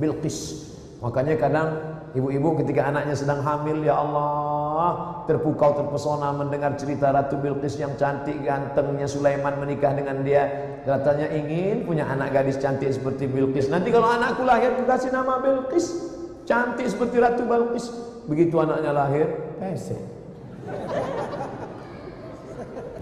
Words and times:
Bilqis. 0.00 0.72
Makanya 1.04 1.36
kadang 1.36 1.76
ibu-ibu 2.16 2.56
ketika 2.64 2.88
anaknya 2.88 3.12
sedang 3.12 3.44
hamil, 3.44 3.84
ya 3.84 4.00
Allah, 4.00 5.20
terpukau 5.28 5.76
terpesona 5.76 6.32
mendengar 6.32 6.80
cerita 6.80 7.12
Ratu 7.12 7.36
Bilqis 7.36 7.76
yang 7.76 7.92
cantik, 8.00 8.40
gantengnya 8.40 9.04
Sulaiman 9.04 9.52
menikah 9.60 9.92
dengan 9.92 10.24
dia 10.24 10.71
Katanya 10.82 11.30
ingin 11.30 11.86
punya 11.86 12.10
anak 12.10 12.34
gadis 12.34 12.58
cantik 12.58 12.90
seperti 12.90 13.30
Bilqis. 13.30 13.70
Nanti 13.70 13.94
kalau 13.94 14.10
anakku 14.10 14.42
lahir, 14.42 14.74
aku 14.74 14.82
kasih 14.82 15.14
nama 15.14 15.38
Bilqis. 15.38 16.10
Cantik 16.42 16.90
seperti 16.90 17.22
Ratu 17.22 17.46
Bilqis. 17.46 17.86
Begitu 18.26 18.58
anaknya 18.58 18.90
lahir, 18.90 19.30
pesek. 19.62 19.98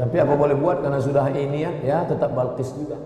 Tapi 0.00 0.16
apa 0.16 0.32
boleh 0.32 0.56
buat 0.56 0.80
karena 0.80 0.96
sudah 0.96 1.28
ini 1.28 1.60
ya, 1.60 1.72
ya 1.84 1.98
tetap 2.08 2.32
Balkis 2.32 2.72
juga. 2.72 2.96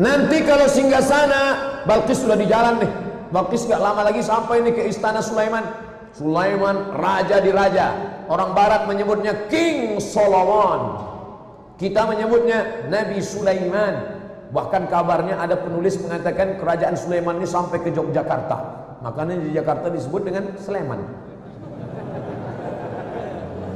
Nanti 0.00 0.40
kalau 0.48 0.64
singgah 0.64 1.04
sana, 1.04 1.42
Balkis 1.84 2.24
sudah 2.24 2.40
di 2.40 2.48
jalan 2.48 2.80
nih. 2.80 2.92
Balkis 3.28 3.68
gak 3.68 3.84
lama 3.84 4.00
lagi 4.00 4.24
sampai 4.24 4.64
nih 4.64 4.72
ke 4.72 4.82
istana 4.88 5.20
Sulaiman. 5.20 5.60
Sulaiman 6.16 6.96
raja 6.96 7.36
di 7.44 7.52
raja. 7.52 7.92
Orang 8.32 8.56
barat 8.56 8.88
menyebutnya 8.88 9.46
King 9.52 10.00
Solomon. 10.00 11.09
Kita 11.80 12.04
menyebutnya 12.04 12.92
Nabi 12.92 13.24
Sulaiman. 13.24 14.20
Bahkan 14.52 14.92
kabarnya 14.92 15.40
ada 15.40 15.56
penulis 15.56 15.96
mengatakan 15.96 16.60
kerajaan 16.60 16.92
Sulaiman 16.92 17.40
ini 17.40 17.48
sampai 17.48 17.80
ke 17.80 17.88
Yogyakarta. 17.88 18.58
Makanya 19.00 19.40
di 19.40 19.56
Jakarta 19.56 19.88
disebut 19.88 20.28
dengan 20.28 20.52
Sleman. 20.60 21.00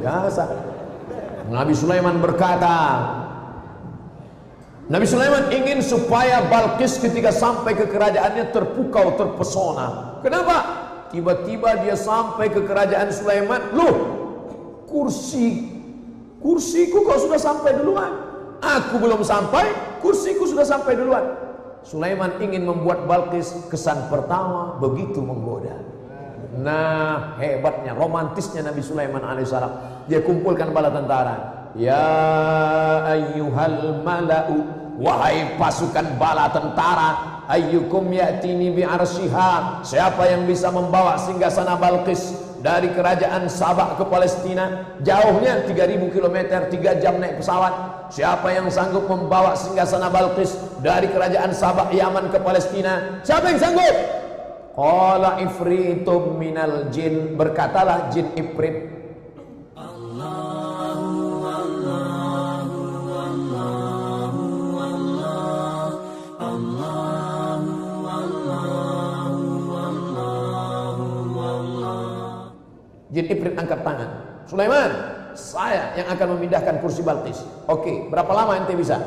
Biasa. 0.05 0.45
Nabi 1.49 1.73
Sulaiman 1.73 2.21
berkata, 2.21 2.77
Nabi 4.85 5.09
Sulaiman 5.09 5.49
ingin 5.49 5.81
supaya 5.81 6.45
Balkis 6.45 7.01
ketika 7.01 7.33
sampai 7.33 7.73
ke 7.73 7.89
kerajaannya 7.89 8.53
terpukau, 8.53 9.17
terpesona. 9.17 10.21
Kenapa? 10.21 10.57
Tiba-tiba 11.09 11.81
dia 11.81 11.97
sampai 11.97 12.53
ke 12.53 12.69
kerajaan 12.69 13.09
Sulaiman, 13.09 13.73
loh, 13.73 13.97
kursi, 14.85 15.74
kursiku 16.45 17.09
kau 17.09 17.17
sudah 17.17 17.41
sampai 17.41 17.81
duluan. 17.81 18.13
Aku 18.61 19.01
belum 19.01 19.25
sampai, 19.25 19.73
kursiku 20.05 20.45
sudah 20.45 20.69
sampai 20.69 20.93
duluan. 21.01 21.25
Sulaiman 21.85 22.37
ingin 22.41 22.69
membuat 22.69 23.09
Balkis 23.09 23.69
kesan 23.73 24.09
pertama 24.13 24.77
begitu 24.81 25.25
menggoda. 25.25 25.81
Nah, 26.61 27.37
hebatnya, 27.41 27.97
romantisnya 27.97 28.65
Nabi 28.65 28.81
Sulaiman 28.85 29.25
alaihissalam. 29.25 30.05
Dia 30.09 30.21
kumpulkan 30.21 30.73
bala 30.73 30.93
tentara. 30.93 31.37
Ya 31.75 32.07
ayyuhal 33.11 34.01
mala'u 34.07 34.57
wahai 34.97 35.59
pasukan 35.59 36.15
bala 36.17 36.49
tentara, 36.55 37.43
ayyukum 37.51 38.07
ya'tini 38.09 38.71
bi 38.71 38.83
arsyiha. 38.87 39.83
Siapa 39.83 40.31
yang 40.31 40.47
bisa 40.47 40.71
membawa 40.71 41.19
singgasana 41.19 41.75
Balqis 41.75 42.44
dari 42.65 42.89
kerajaan 42.97 43.45
Sabah 43.53 44.01
ke 44.01 44.09
Palestina 44.09 44.97
jauhnya 45.05 45.69
3000 45.69 46.01
km 46.09 46.39
3 46.73 47.03
jam 47.05 47.21
naik 47.21 47.45
pesawat. 47.45 48.09
Siapa 48.09 48.49
yang 48.57 48.73
sanggup 48.73 49.05
membawa 49.05 49.53
singgasana 49.53 50.09
Balqis 50.09 50.57
dari 50.81 51.13
kerajaan 51.13 51.53
Sabah 51.53 51.93
Yaman 51.93 52.33
ke 52.33 52.41
Palestina? 52.41 53.21
Siapa 53.21 53.53
yang 53.53 53.61
sanggup? 53.61 53.97
Qala 54.73 55.45
ifritum 55.45 56.41
minal 56.41 56.89
jin. 56.89 57.37
Berkatalah 57.37 58.09
jin 58.09 58.33
ifrit 58.33 58.94
Sulaiman 74.55 74.91
saya 75.35 75.91
yang 75.99 76.07
akan 76.15 76.39
memindahkan 76.39 76.79
kursi 76.79 77.03
Balqis 77.03 77.43
Oke 77.67 78.07
berapa 78.07 78.31
lama 78.31 78.55
ente 78.55 78.79
bisa? 78.79 79.03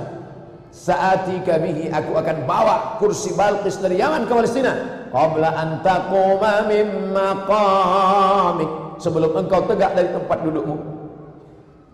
Saati 0.75 1.39
kabihi 1.47 1.87
aku 1.87 2.19
akan 2.19 2.43
bawa 2.43 2.99
kursi 2.99 3.31
Balqis 3.31 3.79
dari 3.79 3.95
Yaman 3.95 4.27
ke 4.27 4.33
Palestina. 4.35 4.75
Qabla 5.07 5.55
an 5.55 5.79
taquma 5.79 6.67
maqamik. 7.15 8.99
Sebelum 8.99 9.31
engkau 9.39 9.63
tegak 9.71 9.95
dari 9.95 10.11
tempat 10.11 10.43
dudukmu. 10.43 10.75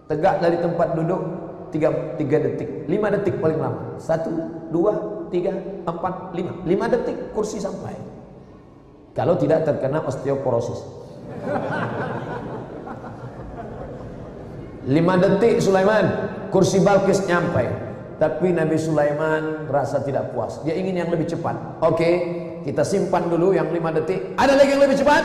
Tegak 0.10 0.42
dari 0.42 0.58
tempat 0.58 0.98
duduk 0.98 1.22
tiga, 1.70 2.18
tiga 2.18 2.38
detik. 2.42 2.90
Lima 2.90 3.14
detik 3.14 3.38
paling 3.38 3.62
lama. 3.62 4.02
Satu 4.02 4.34
dua 4.74 4.98
tiga 5.30 5.54
empat 5.86 6.34
lima. 6.34 6.58
Lima 6.66 6.90
detik 6.90 7.30
kursi 7.38 7.62
sampai. 7.62 7.94
Kalau 9.14 9.38
tidak 9.38 9.70
terkena 9.70 10.02
osteoporosis 10.02 10.82
lima 14.90 15.16
detik 15.20 15.64
Sulaiman 15.64 16.06
kursi 16.52 16.84
Balkis 16.84 17.24
nyampe 17.28 17.66
tapi 18.20 18.54
Nabi 18.54 18.78
Sulaiman 18.78 19.68
rasa 19.72 20.04
tidak 20.04 20.32
puas 20.36 20.60
dia 20.62 20.76
ingin 20.76 21.02
yang 21.04 21.10
lebih 21.10 21.28
cepat 21.28 21.56
oke 21.82 22.12
kita 22.64 22.82
simpan 22.88 23.28
dulu 23.28 23.52
yang 23.52 23.68
lima 23.70 23.92
detik. 23.92 24.40
Ada 24.40 24.56
lagi 24.56 24.72
yang 24.72 24.84
lebih 24.88 24.98
cepat? 25.04 25.24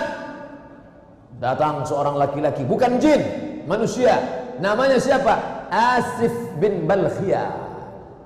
Datang 1.39 1.87
seorang 1.87 2.19
laki-laki, 2.19 2.67
bukan 2.67 2.99
jin, 2.99 3.23
manusia. 3.71 4.19
Namanya 4.59 4.99
siapa? 4.99 5.39
Asif 5.71 6.35
bin 6.59 6.91
Balkhia. 6.91 7.47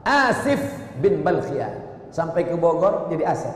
Asif 0.08 0.58
bin 1.04 1.20
Balkhia. 1.20 1.68
Sampai 2.08 2.48
ke 2.48 2.56
Bogor 2.56 3.12
jadi 3.12 3.28
Asif. 3.28 3.52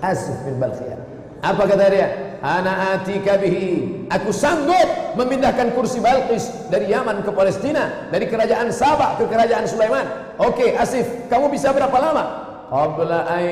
Asif 0.00 0.36
bin 0.48 0.56
Balkhia. 0.56 0.96
Apa 1.38 1.62
kata 1.70 1.86
dia? 1.90 2.08
Ana 2.38 2.94
atika 2.98 3.34
bihi. 3.38 4.06
Aku 4.10 4.30
sanggup 4.30 5.18
memindahkan 5.18 5.74
kursi 5.74 5.98
Balqis 5.98 6.70
dari 6.70 6.90
Yaman 6.90 7.26
ke 7.26 7.30
Palestina, 7.34 8.10
dari 8.14 8.30
kerajaan 8.30 8.70
Sabah 8.70 9.18
ke 9.18 9.26
kerajaan 9.26 9.66
Sulaiman. 9.66 10.06
Oke, 10.38 10.74
Asif, 10.78 11.06
kamu 11.26 11.50
bisa 11.50 11.74
berapa 11.74 11.94
lama? 11.98 12.24
Qabla 12.68 13.26
an 13.26 13.44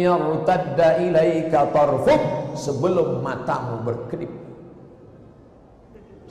yartadda 0.00 1.04
ilaika 1.04 1.68
tarfuk 1.68 2.54
sebelum 2.56 3.20
matamu 3.20 3.84
berkedip. 3.84 4.30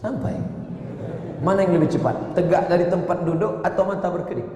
Sampai. 0.02 0.34
Mana 1.40 1.64
yang 1.64 1.80
lebih 1.80 1.94
cepat? 1.94 2.36
Tegak 2.36 2.68
dari 2.68 2.90
tempat 2.90 3.24
duduk 3.24 3.64
atau 3.64 3.84
mata 3.86 4.08
berkedip? 4.12 4.48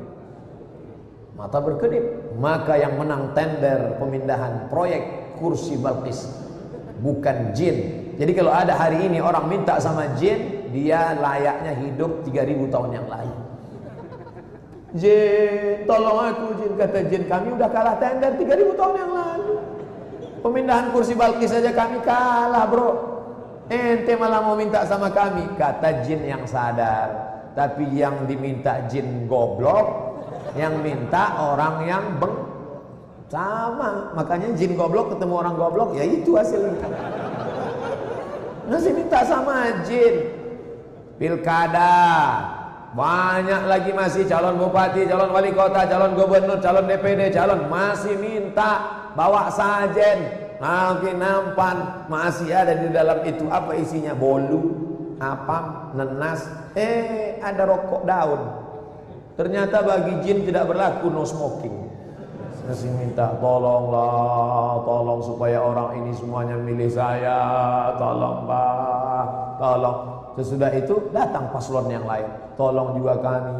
Mata 1.38 1.60
berkedip. 1.60 2.34
Maka 2.40 2.82
yang 2.82 2.98
menang 2.98 3.32
tender 3.38 4.00
pemindahan 4.00 4.68
proyek 4.68 5.36
kursi 5.38 5.80
Balqis 5.80 6.43
bukan 7.04 7.52
jin. 7.52 8.08
Jadi 8.16 8.32
kalau 8.32 8.56
ada 8.56 8.72
hari 8.74 9.04
ini 9.04 9.20
orang 9.20 9.52
minta 9.52 9.76
sama 9.84 10.16
jin, 10.16 10.72
dia 10.72 11.14
layaknya 11.20 11.76
hidup 11.84 12.24
3000 12.24 12.72
tahun 12.72 12.90
yang 12.96 13.08
lalu. 13.12 13.38
Jin, 14.94 15.84
tolong 15.90 16.20
aku 16.32 16.46
jin 16.62 16.74
kata 16.78 17.00
jin 17.10 17.24
kami 17.26 17.58
udah 17.58 17.70
kalah 17.70 17.98
tender 18.00 18.32
3000 18.40 18.80
tahun 18.80 18.96
yang 18.96 19.12
lalu. 19.12 19.56
Pemindahan 20.46 20.92
kursi 20.96 21.18
Balkis 21.18 21.52
saja 21.52 21.72
kami 21.76 22.00
kalah, 22.06 22.68
Bro. 22.72 22.92
Ente 23.72 24.14
malah 24.20 24.44
mau 24.44 24.60
minta 24.60 24.84
sama 24.84 25.08
kami, 25.10 25.56
kata 25.56 26.04
jin 26.04 26.20
yang 26.24 26.44
sadar. 26.44 27.32
Tapi 27.56 27.90
yang 27.96 28.28
diminta 28.28 28.84
jin 28.92 29.26
goblok, 29.26 30.20
yang 30.54 30.84
minta 30.84 31.42
orang 31.42 31.88
yang 31.88 32.04
beng 32.20 32.43
sama. 33.34 34.14
Makanya 34.14 34.54
jin 34.54 34.78
goblok 34.78 35.18
ketemu 35.18 35.34
orang 35.42 35.56
goblok, 35.58 35.98
ya 35.98 36.06
itu 36.06 36.38
hasilnya. 36.38 36.86
Nasi 38.70 38.94
minta 38.94 39.26
sama 39.26 39.82
jin. 39.90 40.30
Pilkada, 41.18 41.94
banyak 42.94 43.70
lagi 43.70 43.92
masih 43.94 44.30
calon 44.30 44.62
bupati, 44.62 45.10
calon 45.10 45.34
wali 45.34 45.50
kota, 45.54 45.86
calon 45.90 46.14
gubernur, 46.14 46.62
calon 46.62 46.86
DPD, 46.90 47.34
calon 47.34 47.70
masih 47.70 48.18
minta 48.18 48.82
bawa 49.14 49.50
sajen, 49.54 50.26
nanti 50.58 51.14
nampan 51.14 52.10
masih 52.10 52.50
ada 52.50 52.74
di 52.76 52.90
dalam 52.90 53.22
itu 53.30 53.46
apa 53.50 53.78
isinya 53.78 54.18
bolu, 54.18 54.74
apam, 55.22 55.94
nenas, 55.96 56.50
eh 56.74 57.38
ada 57.40 57.62
rokok 57.70 58.04
daun. 58.10 58.42
Ternyata 59.38 59.86
bagi 59.86 60.14
jin 60.26 60.50
tidak 60.50 60.66
berlaku 60.70 61.14
no 61.14 61.24
smoking. 61.26 61.83
Masih 62.64 62.92
minta 62.96 63.28
tolonglah, 63.44 64.80
tolong 64.88 65.20
supaya 65.20 65.60
orang 65.60 66.00
ini 66.00 66.16
semuanya 66.16 66.56
milih 66.56 66.88
saya, 66.88 67.40
tolong 68.00 68.48
pak, 68.48 69.26
tolong. 69.60 70.00
Sesudah 70.40 70.72
itu 70.72 71.12
datang 71.12 71.52
paslon 71.52 71.92
yang 71.92 72.08
lain. 72.08 72.26
Tolong 72.56 72.96
juga 72.98 73.20
kami. 73.20 73.54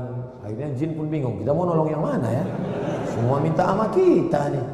Akhirnya 0.44 0.72
jin 0.80 0.96
pun 0.96 1.08
bingung, 1.12 1.40
kita 1.44 1.52
mau 1.52 1.68
nolong 1.68 1.92
yang 1.92 2.04
mana 2.04 2.28
ya? 2.32 2.44
Semua 3.12 3.38
minta 3.44 3.64
sama 3.68 3.92
kita 3.92 4.42
nih. 4.50 4.66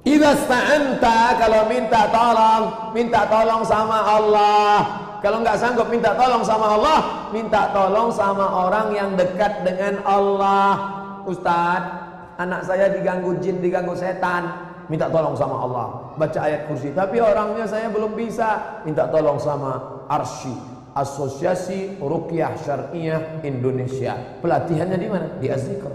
Idza 0.00 0.32
sta'anta 0.32 1.36
kalau 1.36 1.68
minta 1.68 2.08
tolong, 2.08 2.62
minta 2.96 3.20
tolong 3.28 3.62
sama 3.66 3.98
Allah. 4.00 4.76
Kalau 5.20 5.44
nggak 5.44 5.60
sanggup 5.60 5.92
minta 5.92 6.16
tolong 6.16 6.40
sama 6.40 6.80
Allah, 6.80 7.28
minta 7.28 7.68
tolong 7.76 8.08
sama 8.08 8.64
orang 8.64 8.96
yang 8.96 9.12
dekat 9.12 9.60
dengan 9.60 10.00
Allah. 10.08 10.96
Ustadz, 11.28 11.99
anak 12.40 12.64
saya 12.64 12.88
diganggu 12.88 13.36
jin, 13.44 13.60
diganggu 13.60 13.92
setan, 13.92 14.48
minta 14.88 15.12
tolong 15.12 15.36
sama 15.36 15.60
Allah. 15.60 15.86
Baca 16.16 16.40
ayat 16.40 16.64
kursi, 16.72 16.96
tapi 16.96 17.20
orangnya 17.20 17.68
saya 17.68 17.92
belum 17.92 18.16
bisa, 18.16 18.80
minta 18.88 19.04
tolong 19.12 19.36
sama 19.36 20.04
Arsy, 20.08 20.52
Asosiasi 20.96 22.00
Ruqyah 22.00 22.56
Syariah 22.56 23.44
Indonesia. 23.44 24.40
Pelatihannya 24.40 24.96
di 24.96 25.08
mana? 25.08 25.26
Di 25.36 25.52
Azikr. 25.52 25.92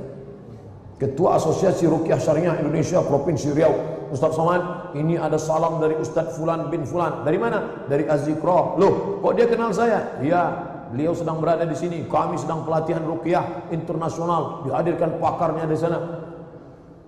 Ketua 0.95 1.35
Asosiasi 1.35 1.89
Ruqyah 1.89 2.19
Syariah 2.21 2.55
Indonesia 2.61 3.03
Provinsi 3.03 3.51
Riau 3.51 3.95
Ustaz 4.15 4.31
Somad 4.31 4.95
ini 4.95 5.19
ada 5.19 5.35
salam 5.35 5.83
dari 5.83 5.99
Ustaz 5.99 6.39
Fulan 6.39 6.71
bin 6.71 6.87
Fulan 6.87 7.27
dari 7.27 7.35
mana? 7.35 7.83
dari 7.91 8.07
Azikro 8.07 8.79
loh 8.79 9.19
kok 9.19 9.33
dia 9.35 9.43
kenal 9.43 9.75
saya? 9.75 10.15
iya 10.23 10.55
beliau 10.93 11.11
sedang 11.11 11.43
berada 11.43 11.67
di 11.67 11.75
sini 11.75 12.07
kami 12.07 12.39
sedang 12.39 12.63
pelatihan 12.63 13.03
Ruqyah 13.03 13.75
internasional 13.75 14.63
dihadirkan 14.63 15.19
pakarnya 15.19 15.67
di 15.67 15.75
sana 15.75 15.97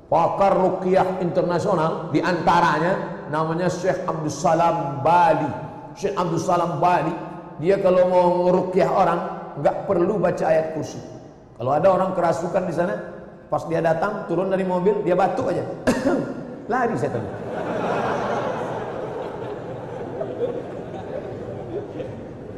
pakar 0.08 0.56
Ruqyah 0.56 1.20
internasional 1.20 2.12
di 2.16 2.24
antaranya 2.24 3.28
namanya 3.28 3.68
Syekh 3.68 4.08
Abdul 4.08 4.32
Salam 4.32 5.04
Bali 5.04 5.52
Syekh 6.00 6.16
Abdul 6.16 6.42
Salam 6.42 6.80
Bali 6.80 7.12
dia 7.60 7.80
kalau 7.84 8.08
mau 8.08 8.28
ngeruqyah 8.48 8.90
orang 8.90 9.20
nggak 9.60 9.90
perlu 9.90 10.16
baca 10.20 10.44
ayat 10.48 10.74
kursi 10.74 11.00
kalau 11.60 11.72
ada 11.76 11.88
orang 11.92 12.14
kerasukan 12.16 12.64
di 12.70 12.74
sana 12.74 13.18
Pas 13.48 13.64
dia 13.64 13.80
datang, 13.80 14.28
turun 14.28 14.52
dari 14.52 14.68
mobil, 14.68 15.08
dia 15.08 15.16
batuk 15.16 15.48
aja. 15.48 15.64
Lari 16.72 16.96
setan. 17.00 17.24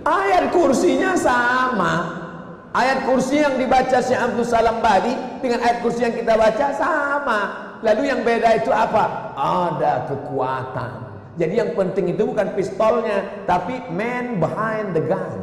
Ayat 0.02 0.50
kursinya 0.50 1.14
sama. 1.14 1.94
Ayat 2.70 3.02
kursi 3.10 3.42
yang 3.42 3.58
dibaca 3.58 3.98
Syekh 3.98 4.22
Abdul 4.22 4.46
Salam 4.46 4.78
Badi 4.78 5.18
dengan 5.42 5.66
ayat 5.66 5.82
kursi 5.82 6.06
yang 6.06 6.14
kita 6.14 6.38
baca 6.38 6.68
sama. 6.78 7.40
Lalu 7.82 8.14
yang 8.14 8.22
beda 8.22 8.62
itu 8.62 8.70
apa? 8.70 9.34
Ada 9.34 10.06
kekuatan. 10.12 10.92
Jadi 11.40 11.54
yang 11.56 11.72
penting 11.74 12.14
itu 12.14 12.28
bukan 12.28 12.52
pistolnya, 12.54 13.26
tapi 13.48 13.80
man 13.90 14.38
behind 14.38 14.92
the 14.94 15.02
gun. 15.02 15.40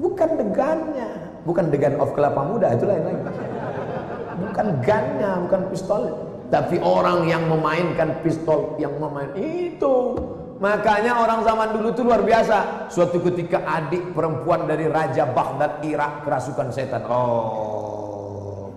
Bukan 0.00 0.40
the 0.40 0.46
gunnya, 0.50 1.10
bukan 1.44 1.68
the 1.68 1.78
gun 1.78 1.94
of 2.00 2.10
kelapa 2.16 2.40
muda 2.42 2.74
itu 2.74 2.86
lain-lain 2.86 3.18
bukan 4.38 4.66
gunnya, 4.82 5.32
bukan 5.46 5.62
pistol. 5.70 6.02
Tapi 6.48 6.80
orang 6.80 7.28
yang 7.28 7.44
memainkan 7.44 8.24
pistol 8.24 8.78
yang 8.80 8.96
memain 8.96 9.28
itu. 9.36 10.16
Makanya 10.58 11.22
orang 11.22 11.46
zaman 11.46 11.68
dulu 11.70 11.94
itu 11.94 12.02
luar 12.02 12.22
biasa. 12.26 12.90
Suatu 12.90 13.22
ketika 13.22 13.62
adik 13.62 14.10
perempuan 14.10 14.66
dari 14.66 14.90
Raja 14.90 15.30
Baghdad 15.30 15.78
Irak 15.86 16.26
kerasukan 16.26 16.68
setan. 16.74 17.06
Oh. 17.06 18.74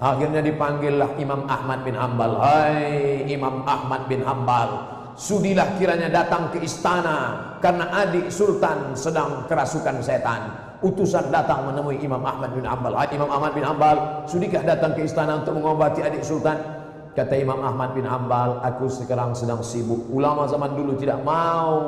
Akhirnya 0.00 0.40
dipanggillah 0.44 1.16
Imam 1.20 1.44
Ahmad 1.44 1.84
bin 1.84 1.96
Hambal. 1.96 2.40
Hai 2.40 3.28
Imam 3.28 3.68
Ahmad 3.68 4.08
bin 4.08 4.24
Hambal. 4.24 4.96
Sudilah 5.16 5.80
kiranya 5.80 6.12
datang 6.12 6.52
ke 6.52 6.60
istana 6.60 7.56
karena 7.64 7.88
adik 8.04 8.28
sultan 8.28 8.92
sedang 8.92 9.48
kerasukan 9.48 10.04
setan 10.04 10.66
utusan 10.84 11.32
datang 11.32 11.64
menemui 11.72 11.96
Imam 12.04 12.20
Ahmad 12.20 12.52
bin 12.52 12.68
Ambal. 12.68 12.92
Imam 13.08 13.30
Ahmad 13.32 13.56
bin 13.56 13.64
Ambal, 13.64 14.28
sudikah 14.28 14.60
datang 14.60 14.92
ke 14.92 15.08
istana 15.08 15.40
untuk 15.40 15.56
mengobati 15.56 16.04
adik 16.04 16.20
sultan? 16.20 16.75
Kata 17.16 17.32
Imam 17.32 17.64
Ahmad 17.64 17.96
bin 17.96 18.04
Ambal, 18.04 18.60
aku 18.60 18.92
sekarang 18.92 19.32
sedang 19.32 19.64
sibuk. 19.64 20.12
Ulama 20.12 20.44
zaman 20.44 20.76
dulu 20.76 21.00
tidak 21.00 21.24
mau 21.24 21.80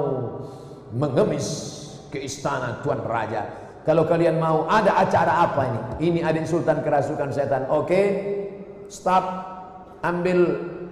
mengemis 0.96 1.76
ke 2.08 2.24
istana 2.24 2.80
tuan 2.80 3.04
raja. 3.04 3.44
Kalau 3.84 4.08
kalian 4.08 4.40
mau 4.40 4.64
ada 4.64 4.96
acara 4.96 5.44
apa 5.44 5.62
ini? 5.68 5.80
Ini 6.08 6.18
adik 6.24 6.48
sultan 6.48 6.80
kerasukan 6.80 7.28
setan. 7.28 7.68
Oke, 7.68 7.84
okay, 7.84 8.06
stop. 8.88 9.24
Ambil 10.00 10.38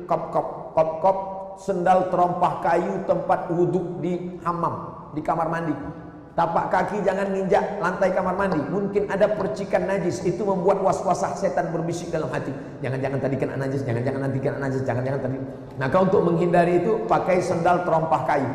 kop-kop, 0.04 0.76
kop-kop, 0.76 1.18
sendal 1.56 2.12
terompah 2.12 2.60
kayu 2.60 3.08
tempat 3.08 3.48
wudhu 3.48 4.04
di 4.04 4.36
hamam, 4.44 5.08
di 5.16 5.22
kamar 5.24 5.48
mandi 5.48 5.72
Tapak 6.36 6.68
kaki 6.68 7.00
jangan 7.00 7.32
nginjak 7.32 7.80
lantai 7.80 8.12
kamar 8.12 8.36
mandi. 8.36 8.60
Mungkin 8.68 9.08
ada 9.08 9.24
percikan 9.24 9.88
najis. 9.88 10.20
Itu 10.20 10.44
membuat 10.44 10.84
was-wasah 10.84 11.32
setan 11.32 11.72
berbisik 11.72 12.12
dalam 12.12 12.28
hati. 12.28 12.52
Jangan-jangan 12.84 13.24
tadi 13.24 13.36
kena 13.40 13.56
najis. 13.56 13.80
Jangan-jangan 13.88 14.20
nanti 14.20 14.38
kena 14.44 14.60
najis. 14.60 14.84
Jangan-jangan 14.84 15.20
tadi. 15.24 15.40
Maka 15.80 15.96
untuk 15.96 16.20
menghindari 16.28 16.84
itu 16.84 17.08
pakai 17.08 17.40
sendal 17.40 17.88
terompah 17.88 18.28
kayu. 18.28 18.52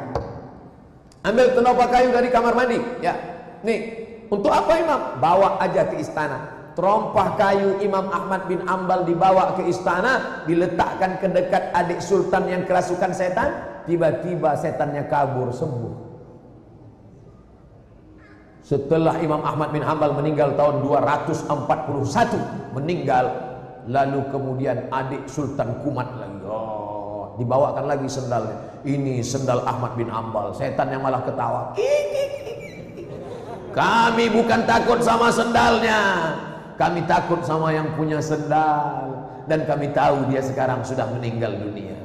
Ambil 1.25 1.57
terompah 1.57 1.89
kayu 1.89 2.13
dari 2.13 2.29
kamar 2.29 2.53
mandi. 2.53 2.77
Ya. 3.01 3.17
Nih. 3.65 3.97
Untuk 4.29 4.53
apa 4.53 4.77
imam? 4.77 5.01
Bawa 5.17 5.57
aja 5.57 5.89
ke 5.89 5.97
istana. 5.97 6.53
Terompah 6.77 7.33
kayu 7.33 7.81
Imam 7.81 8.13
Ahmad 8.13 8.45
bin 8.45 8.61
Ambal 8.69 9.09
dibawa 9.09 9.57
ke 9.57 9.65
istana. 9.65 10.45
Diletakkan 10.45 11.17
ke 11.17 11.33
dekat 11.33 11.73
adik 11.73 11.97
sultan 11.97 12.45
yang 12.45 12.61
kerasukan 12.69 13.09
setan. 13.09 13.49
Tiba-tiba 13.89 14.53
setannya 14.53 15.09
kabur 15.09 15.49
sembuh. 15.49 16.10
Setelah 18.61 19.17
Imam 19.19 19.41
Ahmad 19.41 19.73
bin 19.73 19.81
Hambal 19.81 20.13
meninggal 20.13 20.53
tahun 20.53 20.85
241 20.85 22.77
meninggal. 22.77 23.25
Lalu 23.89 24.29
kemudian 24.29 24.77
adik 24.93 25.25
Sultan 25.25 25.81
Kumat 25.81 26.05
lagi. 26.21 26.45
Oh, 26.45 27.33
dibawakan 27.41 27.89
lagi 27.89 28.05
sendalnya. 28.05 28.53
Ini 28.85 29.25
sendal 29.25 29.65
Ahmad 29.65 29.97
bin 29.97 30.05
Hambal 30.05 30.53
setan 30.53 30.93
yang 30.93 31.01
malah 31.01 31.25
ketawa. 31.25 31.73
Kami 33.73 34.25
bukan 34.29 34.61
takut 34.69 35.01
sama 35.01 35.33
sendalnya. 35.33 36.01
Kami 36.77 37.01
takut 37.09 37.41
sama 37.41 37.73
yang 37.73 37.89
punya 37.97 38.21
sendal. 38.21 39.09
Dan 39.49 39.65
kami 39.65 39.89
tahu 39.89 40.29
dia 40.29 40.45
sekarang 40.45 40.85
sudah 40.85 41.09
meninggal 41.17 41.57
dunia. 41.57 41.97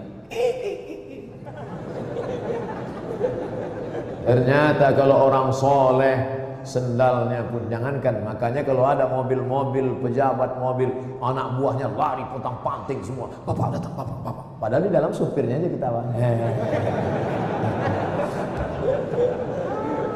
Ternyata 4.26 4.90
kalau 4.96 5.30
orang 5.30 5.54
soleh 5.54 6.35
sendalnya 6.66 7.46
pun 7.46 7.62
jangankan. 7.70 8.26
Makanya 8.26 8.66
kalau 8.66 8.82
ada 8.84 9.06
mobil-mobil 9.06 10.02
pejabat 10.02 10.58
mobil 10.58 10.90
anak 11.22 11.54
buahnya 11.56 11.86
lari 11.94 12.26
potong 12.34 12.58
panting 12.66 12.98
semua. 13.06 13.30
Bapak 13.46 13.78
datang 13.78 13.94
bapak 13.94 14.18
bapak. 14.26 14.44
Padahal 14.58 14.82
di 14.82 14.90
dalam 14.90 15.14
supirnya 15.14 15.62
aja 15.62 15.68
kita 15.70 15.86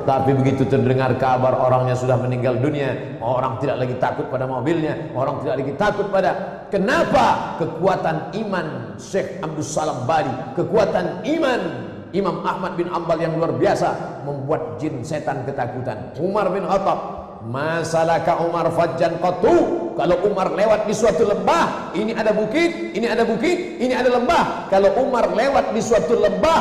tapi 0.00 0.32
begitu 0.34 0.66
terdengar 0.66 1.12
kabar 1.20 1.54
orangnya 1.60 1.94
sudah 1.94 2.16
meninggal 2.18 2.58
dunia 2.58 3.20
orang 3.22 3.60
tidak 3.60 3.84
lagi 3.84 3.94
takut 4.00 4.26
pada 4.32 4.48
mobilnya 4.48 5.12
orang 5.12 5.44
tidak 5.44 5.54
lagi 5.62 5.72
takut 5.78 6.06
pada 6.08 6.30
kenapa 6.72 7.54
kekuatan 7.60 8.32
iman 8.46 8.96
Syekh 8.96 9.38
Abdul 9.44 9.66
Salam 9.66 10.08
Bali? 10.08 10.32
Kekuatan 10.56 11.26
iman 11.26 11.60
Imam 12.10 12.42
Ahmad 12.42 12.74
bin 12.74 12.90
Ambal 12.90 13.22
yang 13.22 13.38
luar 13.38 13.54
biasa 13.54 14.22
membuat 14.26 14.82
jin 14.82 15.02
setan 15.06 15.46
ketakutan. 15.46 16.10
Umar 16.18 16.50
bin 16.50 16.66
Khattab, 16.66 16.98
masalahkah 17.46 18.42
Umar 18.42 18.66
fajjan 18.74 19.18
qatu? 19.22 19.54
Kalau 19.94 20.16
Umar 20.26 20.54
lewat 20.56 20.88
di 20.88 20.94
suatu 20.96 21.28
lembah, 21.28 21.92
ini 21.94 22.16
ada 22.16 22.32
bukit, 22.32 22.96
ini 22.96 23.06
ada 23.06 23.22
bukit, 23.22 23.78
ini 23.78 23.92
ada 23.94 24.10
lembah. 24.10 24.70
Kalau 24.72 24.90
Umar 24.96 25.30
lewat 25.30 25.76
di 25.76 25.80
suatu 25.82 26.16
lembah, 26.18 26.60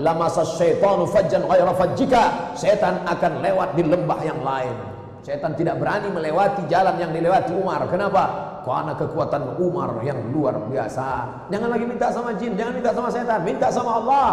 lama 0.00 0.26
syaitanu 0.30 1.04
fajjan 1.06 1.44
ghaira 1.44 1.74
fajjika. 1.74 2.54
Setan 2.56 3.04
akan 3.06 3.44
lewat 3.44 3.76
di 3.76 3.82
lembah 3.86 4.20
yang 4.24 4.40
lain. 4.42 4.74
Setan 5.22 5.52
tidak 5.58 5.76
berani 5.82 6.08
melewati 6.08 6.64
jalan 6.70 6.96
yang 6.96 7.12
dilewati 7.12 7.52
Umar. 7.52 7.84
Kenapa? 7.92 8.24
Karena 8.64 8.92
kekuatan 8.96 9.60
Umar 9.60 10.00
yang 10.00 10.18
luar 10.32 10.56
biasa. 10.68 11.24
Jangan 11.52 11.68
lagi 11.68 11.84
minta 11.84 12.08
sama 12.08 12.32
jin, 12.36 12.56
jangan 12.56 12.72
minta 12.72 12.90
sama 12.94 13.08
setan, 13.12 13.40
minta 13.44 13.68
sama 13.68 13.90
Allah. 14.00 14.28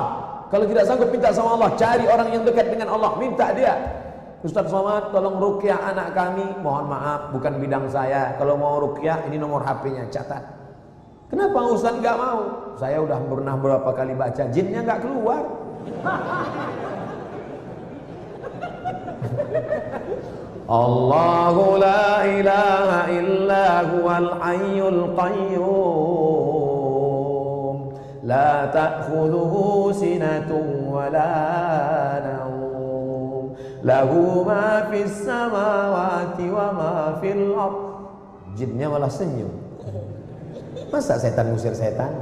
Kalau 0.54 0.66
tidak 0.70 0.84
sanggup 0.86 1.10
minta 1.10 1.30
sama 1.34 1.58
Allah, 1.58 1.72
cari 1.74 2.06
orang 2.06 2.30
yang 2.30 2.44
dekat 2.46 2.70
dengan 2.70 2.94
Allah, 2.94 3.12
minta 3.18 3.50
dia. 3.52 3.74
Ustaz 4.46 4.70
Somad, 4.70 5.10
tolong 5.10 5.42
rukyah 5.42 5.90
anak 5.90 6.14
kami. 6.14 6.46
Mohon 6.62 6.86
maaf, 6.94 7.22
bukan 7.34 7.58
bidang 7.58 7.90
saya. 7.90 8.38
Kalau 8.38 8.54
mau 8.54 8.78
rukyah, 8.78 9.25
ini 9.25 9.42
nomor 9.42 9.66
HP-nya, 9.66 10.06
catat. 10.14 10.46
Kenapa 11.34 11.58
Ustaz 11.66 11.98
nggak 11.98 12.18
mau? 12.22 12.42
Saya 12.78 13.02
udah 13.02 13.18
pernah 13.25 13.58
berapa 13.58 13.90
kali 13.90 14.14
baca, 14.14 14.46
jinnya 14.54 14.86
nggak 14.86 15.02
keluar. 15.02 15.42
Allahu 20.66 21.78
la 21.82 22.25
ilaha 22.25 23.00
illa 23.10 23.66
huwal 23.86 24.30
qayyum 24.42 25.14
لا 28.25 28.69
تأخذه 28.69 29.55
سنة 29.97 30.50
ولا 30.93 31.33
نوم 32.21 32.50
lahu 33.81 34.45
ma 34.45 34.93
fis 34.93 35.25
samawati 35.25 36.47
wa 36.53 36.69
ma 36.73 36.93
fil 37.21 37.57
ard. 37.57 37.77
Jinnya 38.57 38.93
malah 38.93 39.09
senyum. 39.09 39.49
Masa 40.91 41.17
setan 41.17 41.55
ngusir 41.55 41.73
setan? 41.73 42.12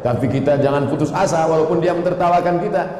Tapi 0.00 0.26
kita 0.30 0.62
jangan 0.62 0.86
putus 0.86 1.10
asa 1.10 1.50
walaupun 1.50 1.82
dia 1.82 1.90
mentertawakan 1.90 2.62
kita. 2.62 2.99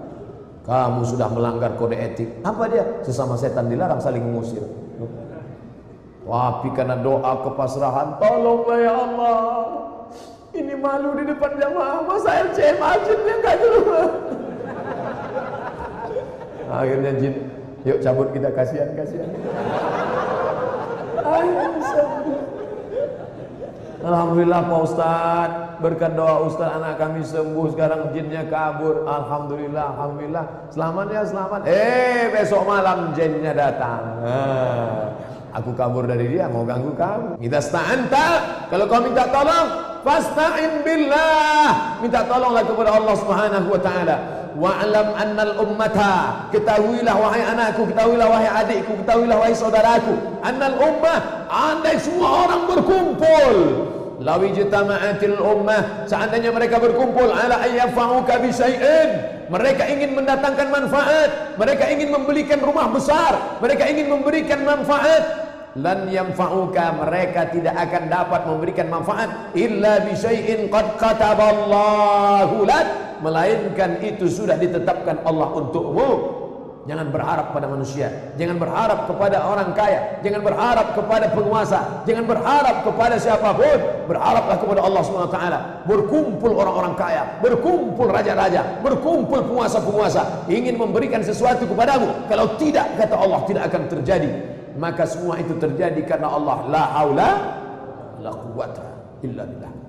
kamu 0.61 1.01
sudah 1.09 1.27
melanggar 1.33 1.73
kode 1.73 1.97
etik. 1.97 2.29
Apa 2.45 2.69
dia? 2.69 2.85
Sesama 3.01 3.33
setan 3.33 3.65
dilarang 3.65 3.97
saling 3.97 4.21
mengusir. 4.21 4.61
Tapi 6.21 6.69
karena 6.77 6.95
doa 7.01 7.43
kepasrahan, 7.43 8.21
tolonglah 8.21 8.77
ya 8.79 8.93
Allah. 8.93 9.39
Ini 10.51 10.73
malu 10.77 11.17
di 11.17 11.23
depan 11.27 11.57
jamaah, 11.57 12.03
masa 12.05 12.45
LCM 12.45 12.77
ajinnya 12.77 13.33
enggak 13.39 13.55
keluar. 13.59 14.09
Akhirnya 16.71 17.11
jin, 17.19 17.35
yuk 17.83 17.99
cabut 17.99 18.31
kita 18.31 18.51
kasihan 18.51 18.91
kasihan. 18.95 19.27
Ayo, 21.19 21.63
Alhamdulillah 24.01 24.61
Pak 24.65 24.79
Ustaz 24.83 25.49
Berkat 25.81 26.13
doa 26.13 26.45
Ustaz 26.45 26.77
anak 26.77 27.01
kami 27.01 27.25
sembuh. 27.25 27.73
Sekarang 27.73 28.13
jinnya 28.13 28.45
kabur. 28.45 29.01
Alhamdulillah 29.09 29.97
Alhamdulillah. 29.97 30.45
Selamat 30.69 31.05
ya 31.09 31.21
selamat. 31.25 31.59
Eh 31.65 32.29
besok 32.29 32.69
malam 32.69 33.17
jinnya 33.17 33.53
datang. 33.57 34.21
Nah, 34.21 35.09
Aku 35.57 35.73
kabur 35.73 36.05
dari 36.05 36.37
dia 36.37 36.45
Mau 36.45 36.61
ganggu 36.63 36.93
kamu. 36.93 37.41
Kita 37.41 37.59
sta'anta 37.59 38.27
Kalau 38.69 38.85
kau 38.85 39.01
minta 39.01 39.25
tolong 39.33 39.91
Fasta'in 40.01 40.81
billah. 40.81 42.01
Minta 42.01 42.25
tolonglah 42.25 42.65
kepada 42.65 42.97
Allah 42.97 43.15
subhanahu 43.21 43.67
wa 43.69 43.81
Wa'lam 44.61 45.17
annal 45.17 45.57
ummata. 45.57 46.45
Ketahuilah 46.53 47.17
wahai 47.17 47.41
anakku 47.41 47.89
Ketahuilah 47.89 48.29
wahai 48.29 48.49
adikku 48.61 48.93
Ketahuilah 49.01 49.41
wahai 49.41 49.57
saudaraku. 49.57 50.13
Annal 50.45 50.77
ummah 50.77 51.49
Andai 51.49 51.97
semua 51.97 52.45
orang 52.45 52.69
berkumpul. 52.69 53.55
Lawi 54.21 54.53
jitama'atil 54.53 55.41
ummah 55.41 56.05
Seandainya 56.05 56.53
mereka 56.53 56.77
berkumpul 56.77 57.33
Ala 57.33 57.57
ayyafa'uka 57.65 58.37
bisyai'in 58.37 59.09
Mereka 59.49 59.83
ingin 59.97 60.13
mendatangkan 60.13 60.69
manfaat. 60.69 61.57
Mereka 61.57 61.83
ingin 61.97 62.13
membelikan 62.13 62.61
rumah 62.61 62.85
besar. 62.93 63.59
Mereka 63.65 63.83
ingin 63.89 64.13
memberikan 64.13 64.61
manfaat. 64.61 65.51
Lan 65.75 66.07
yanfa'uka 66.07 67.01
mereka 67.01 67.47
tidak 67.51 67.75
akan 67.75 68.07
dapat 68.07 68.41
memberikan 68.47 68.87
manfaat. 68.87 69.51
Illa 69.57 70.05
bi 70.05 70.15
syai'in 70.15 70.71
qad 70.71 70.95
kataballahu 71.01 72.63
lak 72.63 73.10
melainkan 73.21 74.01
itu 74.01 74.27
sudah 74.27 74.57
ditetapkan 74.57 75.23
Allah 75.23 75.49
untukmu. 75.53 76.41
Jangan 76.89 77.13
berharap 77.13 77.53
pada 77.53 77.69
manusia. 77.69 78.09
Jangan 78.41 78.57
berharap 78.57 79.05
kepada 79.05 79.45
orang 79.45 79.69
kaya. 79.77 80.17
Jangan 80.25 80.41
berharap 80.41 80.97
kepada 80.97 81.29
penguasa. 81.29 81.79
Jangan 82.09 82.25
berharap 82.25 82.75
kepada 82.81 83.15
siapapun. 83.21 83.77
Berharaplah 84.09 84.57
kepada 84.57 84.81
Allah 84.81 85.01
SWT 85.05 85.37
Berkumpul 85.85 86.57
orang-orang 86.57 86.97
kaya. 86.97 87.37
Berkumpul 87.37 88.09
raja-raja. 88.09 88.81
Berkumpul 88.81 89.45
penguasa-penguasa. 89.45 90.49
Ingin 90.49 90.81
memberikan 90.81 91.21
sesuatu 91.21 91.69
kepadamu. 91.69 92.25
Kalau 92.25 92.57
tidak, 92.57 92.97
kata 92.97 93.13
Allah, 93.13 93.45
tidak 93.45 93.69
akan 93.69 93.81
terjadi. 93.85 94.31
Maka 94.73 95.05
semua 95.05 95.37
itu 95.37 95.53
terjadi 95.61 96.01
karena 96.01 96.33
Allah. 96.33 96.65
La 96.65 96.83
haula 96.97 97.29
La 98.21 98.29
quwata 98.33 98.85
illa 99.25 99.45
billah 99.49 99.80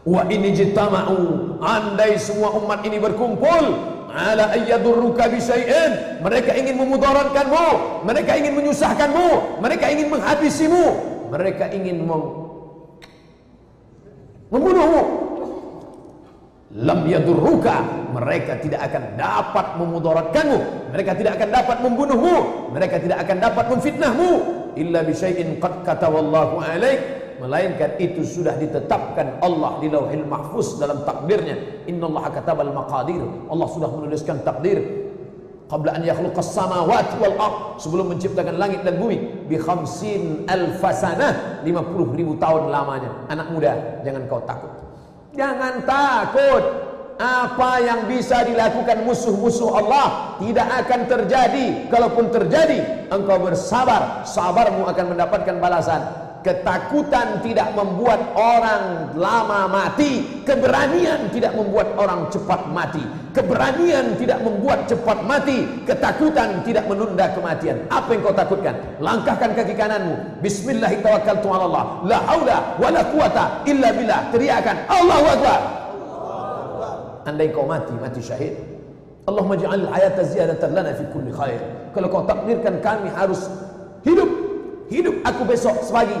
Wa 0.00 0.24
ini 0.32 0.56
jitama'u 0.56 1.60
Andai 1.60 2.16
semua 2.16 2.56
umat 2.56 2.80
ini 2.88 2.96
berkumpul 2.96 3.64
ala 4.10 4.50
ayyadurruka 4.58 5.30
bisyai'in 5.30 6.18
mereka 6.18 6.50
ingin 6.58 6.74
memudaratkanmu 6.82 7.66
mereka 8.02 8.34
ingin 8.34 8.58
menyusahkanmu 8.58 9.62
mereka 9.62 9.86
ingin 9.86 10.10
menghabisimu 10.10 10.84
mereka 11.30 11.70
ingin 11.70 12.02
mem 12.02 12.22
membunuhmu. 14.50 15.02
Lam 16.70 17.02
yadurruka 17.06 17.82
mereka 18.14 18.58
tidak 18.62 18.90
akan 18.90 19.14
dapat 19.14 19.66
memudaratkanmu 19.78 20.58
mereka 20.90 21.12
tidak 21.14 21.32
akan 21.38 21.48
dapat 21.54 21.76
membunuhmu 21.86 22.36
mereka 22.74 22.96
tidak 22.98 23.18
akan 23.22 23.36
dapat 23.38 23.64
memfitnahmu. 23.70 24.30
Illa 24.78 25.02
bisyai'in 25.02 25.58
qad 25.58 25.82
katawallahu 25.86 26.62
alaik 26.62 27.19
melainkan 27.40 27.96
itu 27.96 28.20
sudah 28.22 28.54
ditetapkan 28.60 29.40
Allah 29.40 29.80
di 29.80 29.88
Lauhil 29.88 30.28
Mahfuz 30.28 30.76
dalam 30.76 31.02
takdirnya. 31.08 31.88
Innallaha 31.88 32.28
katabal 32.36 32.70
maqadir. 32.70 33.24
Allah 33.48 33.68
sudah 33.72 33.88
menuliskan 33.88 34.44
takdir. 34.44 35.08
Qabla 35.72 35.96
an 35.96 36.02
yakhluqas 36.04 36.52
samawati 36.52 37.16
wal 37.16 37.36
ard. 37.40 37.56
Sebelum 37.80 38.12
menciptakan 38.12 38.60
langit 38.60 38.84
dan 38.84 39.00
bumi. 39.00 39.48
Bi 39.48 39.56
khamsin 39.56 40.44
alfasanah 40.44 41.64
50 41.64 42.18
ribu 42.20 42.36
tahun 42.36 42.68
lamanya. 42.68 43.10
Anak 43.32 43.48
muda 43.48 44.04
jangan 44.04 44.22
kau 44.28 44.44
takut. 44.44 44.70
Jangan 45.32 45.80
takut. 45.88 46.64
Apa 47.20 47.84
yang 47.84 48.08
bisa 48.08 48.48
dilakukan 48.48 49.04
musuh-musuh 49.04 49.76
Allah 49.76 50.36
tidak 50.40 50.68
akan 50.84 51.00
terjadi. 51.08 51.88
Kalaupun 51.88 52.28
terjadi 52.28 53.08
engkau 53.08 53.40
bersabar. 53.40 54.28
Sabarmu 54.28 54.84
akan 54.88 55.16
mendapatkan 55.16 55.56
balasan 55.56 56.29
Ketakutan 56.40 57.44
tidak 57.44 57.76
membuat 57.76 58.32
orang 58.32 59.12
lama 59.12 59.68
mati. 59.68 60.40
Keberanian 60.48 61.28
tidak 61.36 61.52
membuat 61.52 61.92
orang 62.00 62.32
cepat 62.32 62.64
mati. 62.72 63.04
Keberanian 63.36 64.16
tidak 64.16 64.40
membuat 64.40 64.88
cepat 64.88 65.20
mati. 65.28 65.68
Ketakutan 65.84 66.64
tidak 66.64 66.88
menunda 66.88 67.28
kematian. 67.36 67.84
Apa 67.92 68.16
yang 68.16 68.24
kau 68.24 68.32
takutkan? 68.32 68.72
Langkahkan 69.04 69.52
kaki 69.52 69.76
kananmu. 69.76 70.40
Bismillahirrahmanirrahim 70.40 72.08
La 72.08 72.18
haula 72.24 72.58
wa 72.80 72.88
la 72.88 73.02
quwata 73.04 73.44
illa 73.68 73.92
billah. 73.92 74.20
Teriakan 74.32 74.76
Allahu 74.88 75.26
Akbar. 75.36 75.60
Andai 77.28 77.52
kau 77.52 77.68
mati, 77.68 77.92
mati 78.00 78.24
syahid. 78.24 78.56
Allahumma 79.28 79.60
ja'al 79.60 79.84
hayata 79.92 80.24
ziyadatan 80.24 80.72
lana 80.72 80.96
fi 80.96 81.04
kulli 81.12 81.28
khair. 81.36 81.60
Kalau 81.92 82.08
kau 82.08 82.24
takdirkan 82.24 82.80
kami 82.80 83.12
harus 83.12 83.44
hidup 84.08 84.29
hidup 84.90 85.22
aku 85.24 85.42
besok 85.46 85.80
sepagi. 85.86 86.18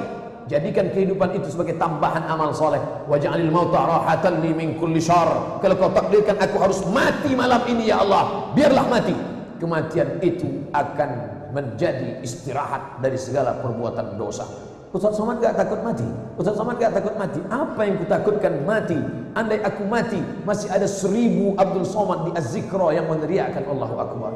Jadikan 0.50 0.90
kehidupan 0.90 1.30
itu 1.38 1.46
sebagai 1.46 1.78
tambahan 1.78 2.26
amal 2.26 2.50
soleh. 2.50 2.82
Waj'alil 3.06 3.54
mauta 3.54 3.86
rahatan 3.86 4.42
li 4.42 4.50
min 4.50 4.74
kulli 4.82 4.98
syar. 4.98 5.62
Kalau 5.62 5.78
kau 5.78 5.94
takdirkan 5.94 6.42
aku 6.42 6.58
harus 6.58 6.82
mati 6.90 7.38
malam 7.38 7.62
ini 7.70 7.86
ya 7.86 8.02
Allah 8.02 8.50
biarlah 8.50 8.86
mati. 8.90 9.14
Kematian 9.62 10.18
itu 10.24 10.66
akan 10.74 11.10
menjadi 11.54 12.18
istirahat 12.24 12.98
dari 12.98 13.14
segala 13.14 13.62
perbuatan 13.62 14.18
dosa. 14.18 14.42
Ustaz 14.90 15.14
Somad 15.14 15.38
gak 15.38 15.54
takut 15.54 15.78
mati? 15.86 16.02
Ustaz 16.34 16.58
Somad 16.58 16.74
gak 16.82 16.98
takut 16.98 17.14
mati? 17.14 17.38
Apa 17.46 17.86
yang 17.86 18.02
kutakutkan 18.02 18.66
mati? 18.66 18.98
Andai 19.38 19.62
aku 19.62 19.86
mati 19.86 20.18
Masih 20.42 20.66
ada 20.66 20.90
seribu 20.90 21.54
Abdul 21.54 21.86
Somad 21.86 22.26
di 22.26 22.34
Az-Zikra 22.34 22.90
Yang 22.90 23.06
meneriakan 23.14 23.62
Allahu 23.70 23.94
Akbar. 24.02 24.32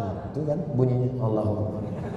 Nah, 0.00 0.32
Itu 0.32 0.40
kan 0.48 0.58
bunyinya 0.72 1.20
Allahu 1.20 1.52
Akbar 1.68 2.07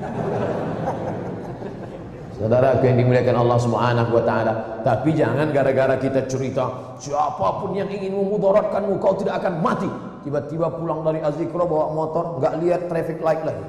Saudara 2.41 2.73
yang 2.81 2.97
dimuliakan 2.97 3.37
Allah 3.37 3.59
Subhanahu 3.61 4.17
wa 4.17 4.23
taala, 4.25 4.53
tapi 4.81 5.13
jangan 5.13 5.53
gara-gara 5.53 5.93
kita 6.01 6.25
cerita 6.25 6.97
siapa 6.97 7.61
pun 7.61 7.77
yang 7.77 7.85
ingin 7.85 8.17
memudaratkanmu 8.17 8.97
kau 8.97 9.13
tidak 9.13 9.45
akan 9.45 9.61
mati. 9.61 9.85
Tiba-tiba 10.25 10.73
pulang 10.73 11.05
dari 11.05 11.21
Azikra 11.21 11.65
bawa 11.65 11.93
motor, 11.93 12.41
enggak 12.41 12.53
lihat 12.65 12.81
traffic 12.89 13.21
light 13.21 13.45
lagi. 13.45 13.61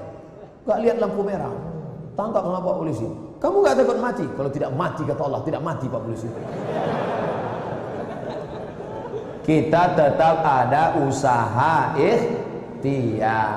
Enggak 0.64 0.78
lihat 0.88 0.96
lampu 1.04 1.20
merah. 1.20 1.52
Tangkap 2.16 2.44
sama 2.44 2.60
Pak 2.64 2.76
polisi. 2.80 3.08
Kamu 3.40 3.56
enggak 3.60 3.76
takut 3.84 3.98
mati? 4.00 4.24
Kalau 4.24 4.50
tidak 4.52 4.70
mati 4.72 5.02
kata 5.04 5.22
Allah, 5.24 5.42
tidak 5.44 5.60
mati 5.60 5.84
Pak 5.88 6.00
polisi. 6.00 6.28
Kita 9.42 9.82
tetap 9.98 10.36
ada 10.40 10.96
usaha 11.02 11.92
ikhtiar. 11.98 13.52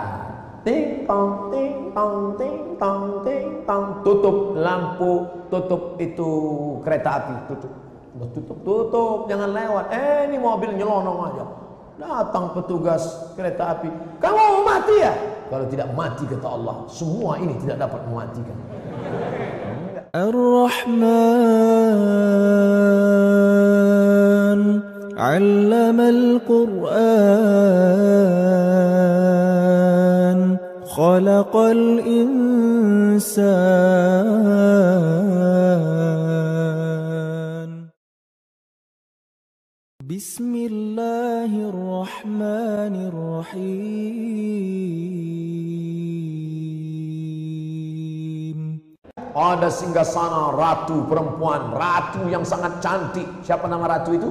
Ting 0.65 1.05
tong 1.05 1.53
ting 1.53 1.84
tong 1.95 2.35
ting 2.35 2.75
tong 2.75 3.23
ting 3.23 3.63
tong. 3.63 4.03
Tutup 4.03 4.59
lampu 4.59 5.23
tutup 5.47 5.95
itu 5.95 6.29
kereta 6.83 7.23
api 7.23 7.35
tutup. 7.47 7.71
Tutup 8.35 8.57
tutup 8.67 9.31
jangan 9.31 9.55
lewat. 9.55 9.95
Eh 9.95 10.27
ini 10.27 10.35
mobil 10.35 10.75
nyelonong 10.75 11.19
aja. 11.31 11.45
Datang 11.95 12.51
petugas 12.51 13.31
kereta 13.39 13.79
api. 13.79 13.87
Kamu 14.19 14.35
mau 14.35 14.67
mati 14.67 14.99
ya? 14.99 15.15
Kalau 15.47 15.63
tidak 15.71 15.87
mati 15.95 16.27
kata 16.27 16.43
Allah 16.43 16.83
semua 16.91 17.39
ini 17.39 17.55
tidak 17.63 17.87
dapat 17.87 18.03
mematikan. 18.11 18.57
Ar-Rahman 20.15 20.99
'allama 25.15 26.05
al-Qur'an. 26.11 27.64
خلق 30.94 31.56
الإنسان 31.56 32.30
بسم 40.06 40.52
الله 40.54 41.52
الرحمن 41.70 42.94
الرحيم 43.10 44.30
Ada 49.30 49.70
singgasana 49.70 50.52
ratu 50.58 51.06
perempuan, 51.06 51.70
ratu 51.72 52.26
yang 52.26 52.42
sangat 52.42 52.82
cantik. 52.82 53.24
Siapa 53.46 53.70
nama 53.70 53.86
ratu 53.86 54.10
itu? 54.12 54.26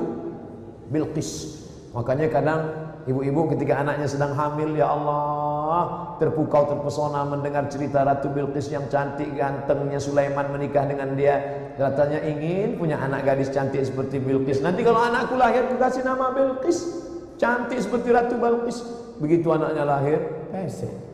Bilqis. 0.92 1.56
Makanya 1.96 2.28
kadang 2.30 2.83
ibu-ibu 3.05 3.53
ketika 3.57 3.81
anaknya 3.85 4.09
sedang 4.09 4.33
hamil, 4.37 4.75
ya 4.77 4.91
Allah, 4.91 6.17
terpukau 6.21 6.69
terpesona 6.69 7.25
mendengar 7.29 7.69
cerita 7.69 8.05
Ratu 8.05 8.33
Bilqis 8.33 8.69
yang 8.73 8.89
cantik, 8.93 9.29
gantengnya 9.37 10.01
Sulaiman 10.01 10.51
menikah 10.53 10.85
dengan 10.89 11.15
dia. 11.15 11.41
Katanya 11.75 12.23
ingin 12.23 12.77
punya 12.79 13.01
anak 13.01 13.25
gadis 13.27 13.51
cantik 13.51 13.83
seperti 13.85 14.21
Bilqis. 14.21 14.65
Nanti 14.65 14.83
kalau 14.83 15.01
anakku 15.01 15.35
lahir, 15.37 15.69
aku 15.69 15.77
kasih 15.77 16.03
nama 16.03 16.33
Bilqis. 16.33 17.07
Cantik 17.41 17.83
seperti 17.83 18.15
Ratu 18.15 18.37
Bilqis. 18.39 18.79
Begitu 19.19 19.47
anaknya 19.53 19.85
lahir, 19.87 20.19
pesek. 20.51 21.05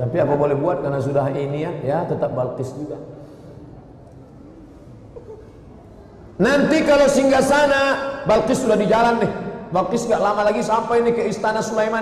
Tapi 0.00 0.16
apa 0.16 0.32
boleh 0.32 0.56
buat 0.56 0.80
karena 0.80 0.96
sudah 0.96 1.28
ini 1.36 1.60
ya, 1.60 1.72
ya 1.84 1.98
tetap 2.08 2.32
Balkis 2.32 2.72
juga. 2.72 2.96
Nanti 6.40 6.80
kalau 6.88 7.04
singgah 7.04 7.44
sana, 7.44 7.82
Balkis 8.24 8.64
sudah 8.64 8.80
di 8.80 8.88
jalan 8.88 9.20
nih. 9.20 9.32
Balkis 9.76 10.08
gak 10.08 10.24
lama 10.24 10.40
lagi 10.48 10.64
sampai 10.64 11.04
nih 11.04 11.12
ke 11.12 11.22
istana 11.28 11.60
Sulaiman. 11.60 12.00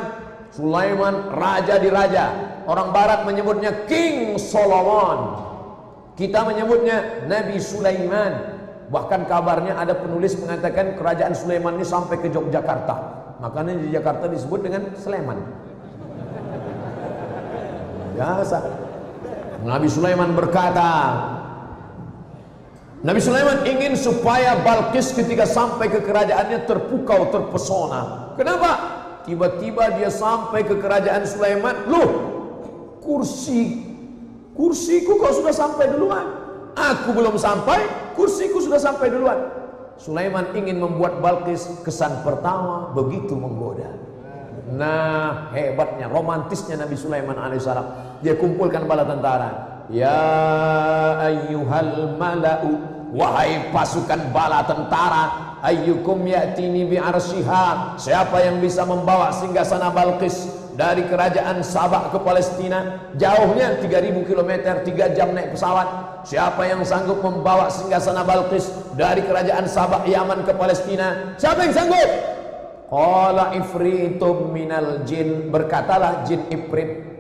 Sulaiman 0.54 1.35
raja 1.35 1.76
di 1.83 1.90
raja. 1.90 2.30
Orang 2.71 2.95
barat 2.95 3.26
menyebutnya 3.26 3.90
King 3.90 4.38
Solomon. 4.38 5.42
Kita 6.14 6.47
menyebutnya 6.47 7.26
Nabi 7.26 7.59
Sulaiman. 7.59 8.62
Bahkan 8.88 9.26
kabarnya 9.26 9.75
ada 9.75 9.99
penulis 9.99 10.38
mengatakan 10.38 10.95
kerajaan 10.95 11.35
Sulaiman 11.35 11.75
ini 11.75 11.85
sampai 11.85 12.23
ke 12.23 12.30
Yogyakarta. 12.30 12.95
Makanya 13.42 13.75
di 13.75 13.90
Jakarta 13.90 14.30
disebut 14.30 14.64
dengan 14.64 14.95
Sleman. 14.95 15.38
Biasa. 18.14 18.59
Nabi 19.66 19.88
Sulaiman 19.90 20.30
berkata, 20.33 20.90
Nabi 22.99 23.23
Sulaiman 23.23 23.62
ingin 23.62 23.95
supaya 23.95 24.59
Balkis 24.59 25.14
ketika 25.14 25.47
sampai 25.47 25.87
ke 25.87 26.02
kerajaannya 26.02 26.67
terpukau, 26.67 27.31
terpesona. 27.31 28.35
Kenapa? 28.35 28.71
Tiba-tiba 29.23 29.95
dia 29.95 30.11
sampai 30.11 30.67
ke 30.67 30.83
kerajaan 30.83 31.23
Sulaiman, 31.23 31.87
loh, 31.87 32.09
kursi, 32.99 33.87
kursiku 34.59 35.14
kau 35.14 35.31
sudah 35.31 35.55
sampai 35.55 35.95
duluan. 35.95 36.26
Aku 36.75 37.14
belum 37.14 37.38
sampai, 37.38 37.87
kursiku 38.19 38.59
sudah 38.59 38.83
sampai 38.83 39.14
duluan. 39.14 39.47
Sulaiman 39.99 40.50
ingin 40.59 40.83
membuat 40.83 41.23
Balkis 41.23 41.83
kesan 41.87 42.26
pertama 42.26 42.90
begitu 42.99 43.38
menggoda. 43.38 43.95
Nah, 44.75 45.55
hebatnya, 45.55 46.11
romantisnya 46.11 46.83
Nabi 46.83 46.99
Sulaiman 46.99 47.38
alaihissalam. 47.38 48.19
Dia 48.26 48.35
kumpulkan 48.35 48.90
bala 48.90 49.07
tentara. 49.07 49.50
Ya 49.88 50.21
ayyuhal 51.16 52.20
mala'u 52.20 52.97
wahai 53.12 53.73
pasukan 53.73 54.33
bala 54.33 54.64
tentara, 54.64 55.57
ayyukum 55.64 56.25
ya'tini 56.25 56.88
bi 56.88 56.97
arsyiha. 57.01 57.97
Siapa 57.97 58.44
yang 58.44 58.61
bisa 58.61 58.85
membawa 58.85 59.33
singgasana 59.33 59.90
Balqis 59.90 60.49
dari 60.77 61.05
kerajaan 61.09 61.64
Sabah 61.64 62.12
ke 62.12 62.18
Palestina? 62.21 63.11
Jauhnya 63.16 63.81
3000 63.83 64.29
km 64.29 64.53
3 64.85 65.16
jam 65.16 65.29
naik 65.35 65.57
pesawat. 65.57 66.23
Siapa 66.29 66.62
yang 66.68 66.85
sanggup 66.85 67.25
membawa 67.25 67.73
singgasana 67.73 68.23
Balqis 68.23 68.68
dari 68.94 69.25
kerajaan 69.25 69.66
Sabah 69.66 70.05
Yaman 70.05 70.44
ke 70.44 70.53
Palestina? 70.55 71.35
Siapa 71.40 71.64
yang 71.64 71.75
sanggup? 71.75 72.11
Qala 72.88 73.53
ifritum 73.57 74.53
minal 74.53 75.05
jin. 75.05 75.53
Berkatalah 75.53 76.25
jin 76.25 76.49
ifrit 76.49 77.17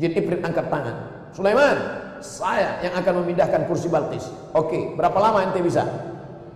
Jin 0.00 0.16
Ifrit 0.16 0.40
angkat 0.40 0.72
tangan. 0.72 0.96
Sulaiman, 1.36 1.76
saya 2.24 2.80
yang 2.80 2.96
akan 2.96 3.20
memindahkan 3.20 3.68
kursi 3.68 3.92
Balqis. 3.92 4.32
Oke, 4.56 4.96
berapa 4.96 5.14
lama 5.20 5.44
ente 5.44 5.60
bisa? 5.60 5.84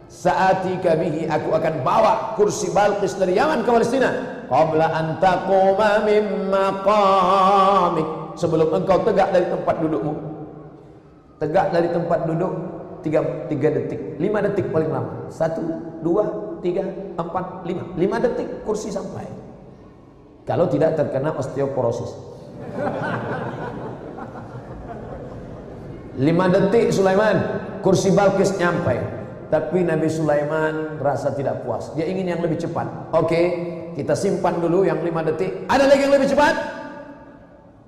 Saati 0.09 0.81
kabihi 0.81 1.29
aku 1.29 1.53
akan 1.53 1.85
bawa 1.85 2.37
kursi 2.41 2.73
Balqis 2.73 3.21
dari 3.21 3.37
Yaman 3.37 3.61
ke 3.63 3.71
Palestina. 3.71 4.11
Qabla 4.49 4.87
an 4.89 5.07
taquma 5.21 6.09
maqamik. 6.49 8.09
Sebelum 8.41 8.73
engkau 8.73 9.05
tegak 9.05 9.31
dari 9.31 9.47
tempat 9.53 9.77
dudukmu. 9.79 10.15
Tegak 11.39 11.67
dari 11.71 11.89
tempat 11.93 12.25
duduk 12.25 12.53
tiga, 13.05 13.21
tiga 13.53 13.69
detik, 13.69 14.17
lima 14.17 14.41
detik 14.41 14.73
paling 14.73 14.89
lama. 14.89 15.29
Satu, 15.29 15.61
dua, 16.01 16.25
tiga, 16.65 16.83
empat, 17.21 17.69
lima. 17.69 17.85
Lima 17.95 18.17
detik 18.19 18.65
kursi 18.65 18.89
sampai. 18.89 19.29
Kalau 20.49 20.69
tidak 20.69 20.97
terkena 20.97 21.37
osteoporosis. 21.37 22.34
Lima 26.15 26.47
detik 26.47 26.95
Sulaiman 26.95 27.37
kursi 27.83 28.15
Balkis 28.15 28.55
nyampe. 28.55 28.97
Tapi 29.51 29.87
Nabi 29.87 30.09
Sulaiman 30.11 30.99
rasa 30.99 31.31
tidak 31.35 31.63
puas. 31.63 31.93
Dia 31.95 32.09
ingin 32.11 32.27
yang 32.27 32.41
lebih 32.43 32.59
cepat. 32.59 33.15
Oke, 33.15 33.43
kita 33.95 34.19
simpan 34.19 34.59
dulu 34.59 34.83
yang 34.83 34.99
lima 35.05 35.23
detik. 35.23 35.69
Ada 35.71 35.85
lagi 35.87 36.03
yang 36.07 36.15
lebih 36.17 36.29
cepat? 36.33 36.55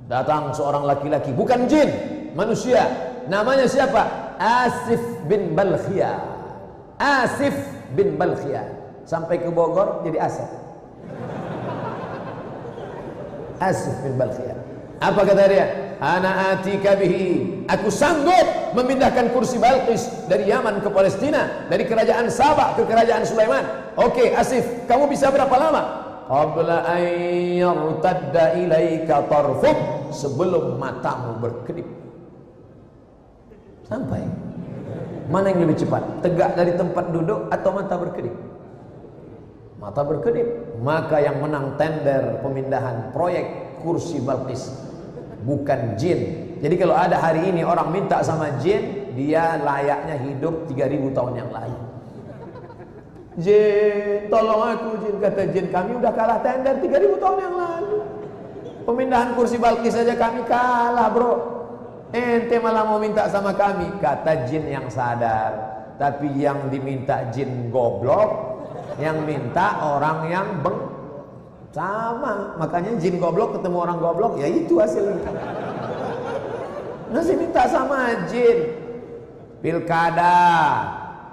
Datang 0.06 0.54
seorang 0.54 0.86
laki-laki, 0.86 1.34
bukan 1.34 1.66
jin, 1.66 1.90
manusia. 2.38 2.86
Namanya 3.26 3.66
siapa? 3.66 4.06
Asif 4.38 5.02
bin 5.26 5.58
Balkhia. 5.58 6.22
Asif 7.02 7.56
bin 7.98 8.14
Balkhia. 8.14 8.62
Sampai 9.02 9.42
ke 9.42 9.50
Bogor 9.50 10.06
jadi 10.06 10.22
Asif. 10.22 10.46
Asif 13.58 13.94
bin 14.06 14.14
Balkhia. 14.14 14.65
Apa 15.00 15.20
kata 15.28 15.44
dia? 15.48 15.66
Ana 15.96 16.52
atika 16.56 16.92
bihi. 16.96 17.64
Aku 17.68 17.88
sanggup 17.88 18.76
memindahkan 18.76 19.32
kursi 19.32 19.56
Balqis 19.56 20.28
dari 20.28 20.48
Yaman 20.48 20.84
ke 20.84 20.88
Palestina, 20.92 21.68
dari 21.72 21.88
kerajaan 21.88 22.28
Sabah 22.28 22.76
ke 22.76 22.84
kerajaan 22.84 23.24
Sulaiman. 23.24 23.64
Oke, 23.96 24.36
Asif, 24.36 24.64
kamu 24.84 25.08
bisa 25.08 25.32
berapa 25.32 25.52
lama? 25.56 25.82
Qabla 26.26 26.84
an 26.84 27.02
yartadda 27.56 28.60
ilaika 28.60 29.24
tarfuk 29.24 29.78
sebelum 30.12 30.76
matamu 30.76 31.40
berkedip. 31.40 31.88
Sampai. 33.88 34.20
Mana 35.32 35.50
yang 35.50 35.66
lebih 35.66 35.80
cepat? 35.86 36.22
Tegak 36.22 36.54
dari 36.54 36.76
tempat 36.76 37.10
duduk 37.10 37.50
atau 37.50 37.70
mata 37.72 37.94
berkedip? 37.98 38.34
Mata 39.80 40.02
berkedip. 40.06 40.76
Maka 40.82 41.24
yang 41.24 41.40
menang 41.40 41.74
tender 41.80 42.42
pemindahan 42.44 43.10
proyek 43.10 43.80
kursi 43.80 44.22
Balqis 44.22 44.85
bukan 45.44 45.98
jin. 46.00 46.46
Jadi 46.64 46.74
kalau 46.80 46.96
ada 46.96 47.20
hari 47.20 47.52
ini 47.52 47.60
orang 47.60 47.92
minta 47.92 48.24
sama 48.24 48.56
jin, 48.62 49.12
dia 49.12 49.60
layaknya 49.60 50.16
hidup 50.24 50.64
3000 50.72 51.16
tahun 51.16 51.32
yang 51.36 51.50
lalu. 51.52 51.80
Jin, 53.36 54.32
tolong 54.32 54.62
aku 54.64 54.88
jin 55.04 55.16
kata 55.20 55.42
jin 55.52 55.66
kami 55.68 56.00
udah 56.00 56.12
kalah 56.16 56.40
tender 56.40 56.80
3000 56.80 57.20
tahun 57.20 57.38
yang 57.44 57.54
lalu. 57.54 57.98
Pemindahan 58.88 59.36
kursi 59.36 59.60
Balkis 59.60 59.92
saja 59.92 60.16
kami 60.16 60.46
kalah, 60.48 61.12
Bro. 61.12 61.34
Ente 62.14 62.56
malah 62.62 62.86
mau 62.86 62.96
minta 62.96 63.28
sama 63.28 63.52
kami, 63.52 64.00
kata 64.00 64.48
jin 64.48 64.64
yang 64.64 64.88
sadar. 64.88 65.76
Tapi 66.00 66.32
yang 66.38 66.72
diminta 66.72 67.28
jin 67.28 67.68
goblok, 67.68 68.62
yang 68.96 69.26
minta 69.28 69.84
orang 69.84 70.32
yang 70.32 70.48
beng 70.64 70.95
sama, 71.76 72.56
makanya 72.56 72.96
jin 72.96 73.20
goblok 73.20 73.60
ketemu 73.60 73.76
orang 73.84 74.00
goblok, 74.00 74.40
ya 74.40 74.48
itu 74.48 74.80
hasilnya. 74.80 75.28
Nasi 77.12 77.36
minta 77.36 77.68
sama 77.68 78.24
jin. 78.32 78.72
Pilkada 79.60 80.48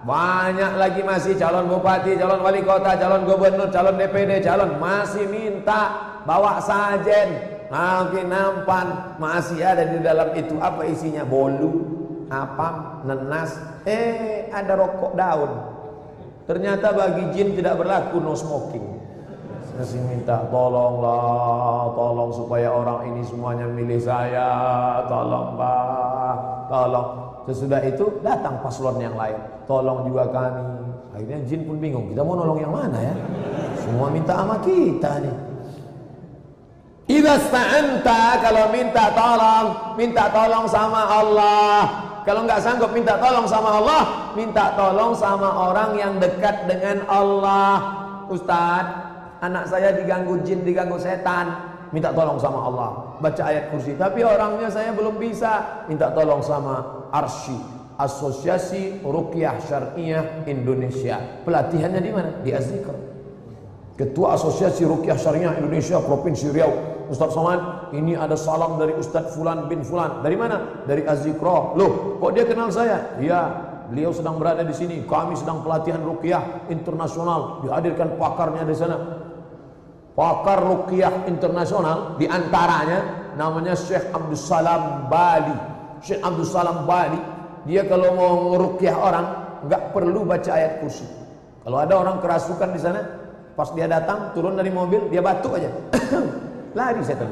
Banyak 0.04 0.76
lagi 0.76 1.00
masih 1.00 1.40
calon 1.40 1.72
bupati, 1.72 2.20
calon 2.20 2.44
wali 2.44 2.60
kota, 2.60 3.00
calon 3.00 3.24
gubernur, 3.24 3.72
calon 3.72 3.96
DPD, 3.96 4.44
calon 4.44 4.76
masih 4.76 5.24
minta 5.32 6.12
bawa 6.28 6.60
sajen, 6.60 7.40
nanti 7.72 8.20
nampan 8.28 9.16
masih 9.16 9.64
ada 9.64 9.88
di 9.88 10.04
dalam 10.04 10.36
itu 10.36 10.60
apa 10.60 10.84
isinya 10.92 11.24
bolu, 11.24 11.88
apa 12.28 13.00
nenas, 13.08 13.56
eh 13.88 14.52
ada 14.52 14.76
rokok 14.76 15.16
daun. 15.16 15.52
Ternyata 16.52 16.92
bagi 16.92 17.24
jin 17.32 17.56
tidak 17.56 17.80
berlaku 17.80 18.20
no 18.20 18.36
smoking. 18.36 18.93
Masih 19.74 20.02
minta 20.06 20.46
tolonglah, 20.54 21.92
tolong 21.98 22.30
supaya 22.30 22.70
orang 22.70 23.10
ini 23.10 23.22
semuanya 23.26 23.66
milih 23.66 23.98
saya, 23.98 24.50
tolong 25.10 25.58
pak, 25.58 26.36
tolong. 26.70 27.10
Sesudah 27.50 27.82
itu 27.84 28.08
datang 28.24 28.62
paslon 28.64 29.02
yang 29.02 29.18
lain. 29.20 29.36
Tolong 29.68 30.08
juga 30.08 30.30
kami. 30.32 30.64
Akhirnya 31.12 31.40
jin 31.44 31.68
pun 31.68 31.78
bingung. 31.82 32.08
Kita 32.14 32.24
mau 32.24 32.40
nolong 32.40 32.60
yang 32.62 32.72
mana 32.72 32.98
ya? 33.02 33.16
Semua 33.84 34.08
minta 34.08 34.34
sama 34.40 34.58
kita 34.64 35.20
nih. 35.20 35.36
Idza 37.04 37.36
sta'anta 37.36 38.40
kalau 38.40 38.72
minta 38.72 39.12
tolong, 39.12 39.66
minta 40.00 40.24
tolong 40.32 40.66
sama 40.72 41.02
Allah. 41.04 41.80
Kalau 42.24 42.48
nggak 42.48 42.64
sanggup 42.64 42.96
minta 42.96 43.20
tolong 43.20 43.44
sama 43.44 43.84
Allah, 43.84 44.32
minta 44.40 44.72
tolong 44.80 45.12
sama 45.12 45.68
orang 45.68 46.00
yang 46.00 46.16
dekat 46.16 46.64
dengan 46.64 47.04
Allah. 47.12 48.00
Ustadz, 48.32 49.03
anak 49.44 49.68
saya 49.68 49.92
diganggu 49.92 50.40
jin, 50.48 50.64
diganggu 50.64 50.96
setan. 50.96 51.76
Minta 51.94 52.10
tolong 52.10 52.42
sama 52.42 52.60
Allah. 52.66 52.90
Baca 53.22 53.44
ayat 53.44 53.70
kursi. 53.70 53.94
Tapi 53.94 54.26
orangnya 54.26 54.72
saya 54.72 54.96
belum 54.96 55.20
bisa. 55.22 55.86
Minta 55.86 56.10
tolong 56.16 56.42
sama 56.42 57.06
Arsy. 57.14 57.54
Asosiasi 57.94 59.06
Rukyah 59.06 59.62
Syariah 59.62 60.42
Indonesia. 60.50 61.22
Pelatihannya 61.46 62.02
di 62.02 62.10
mana? 62.10 62.30
Di 62.42 62.50
Azikr. 62.50 62.96
Ketua 63.94 64.34
Asosiasi 64.34 64.82
Rukyah 64.90 65.14
Syariah 65.22 65.54
Indonesia 65.62 66.02
Provinsi 66.02 66.50
Riau 66.50 66.74
Ustaz 67.14 67.30
Somad 67.30 67.94
ini 67.94 68.18
ada 68.18 68.34
salam 68.34 68.82
dari 68.82 68.98
Ustaz 68.98 69.38
Fulan 69.38 69.70
bin 69.70 69.86
Fulan 69.86 70.26
dari 70.26 70.34
mana? 70.34 70.82
dari 70.90 71.06
Azikro 71.06 71.78
loh 71.78 72.18
kok 72.18 72.34
dia 72.34 72.42
kenal 72.42 72.74
saya? 72.74 73.14
iya 73.22 73.54
beliau 73.94 74.10
sedang 74.10 74.42
berada 74.42 74.66
di 74.66 74.74
sini 74.74 75.06
kami 75.06 75.38
sedang 75.38 75.62
pelatihan 75.62 76.02
Rukyah 76.02 76.74
internasional 76.74 77.62
dihadirkan 77.62 78.18
pakarnya 78.18 78.66
di 78.66 78.74
sana 78.74 78.96
pakar 80.14 80.62
Rukyah 80.62 81.26
internasional 81.26 82.18
di 82.22 82.30
antaranya 82.30 83.34
namanya 83.34 83.74
Syekh 83.74 84.14
Abdul 84.14 84.38
Salam 84.38 85.10
Bali 85.10 85.58
Syekh 86.06 86.22
Abdul 86.22 86.48
Salam 86.48 86.86
Bali 86.86 87.18
dia 87.66 87.86
kalau 87.90 88.14
mau 88.14 88.34
ngerukyah 88.54 88.96
orang 88.98 89.26
nggak 89.66 89.84
perlu 89.96 90.26
baca 90.28 90.52
ayat 90.54 90.84
kursi 90.84 91.08
kalau 91.64 91.78
ada 91.80 91.94
orang 91.96 92.20
kerasukan 92.20 92.70
di 92.76 92.80
sana 92.82 93.02
Pas 93.54 93.70
dia 93.78 93.86
datang, 93.86 94.34
turun 94.34 94.58
dari 94.58 94.74
mobil, 94.74 95.14
dia 95.14 95.22
batuk 95.22 95.62
aja. 95.62 95.70
Lari 96.78 97.06
setan. 97.06 97.30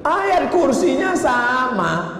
Ayat 0.00 0.48
kursinya 0.48 1.12
sama. 1.12 2.17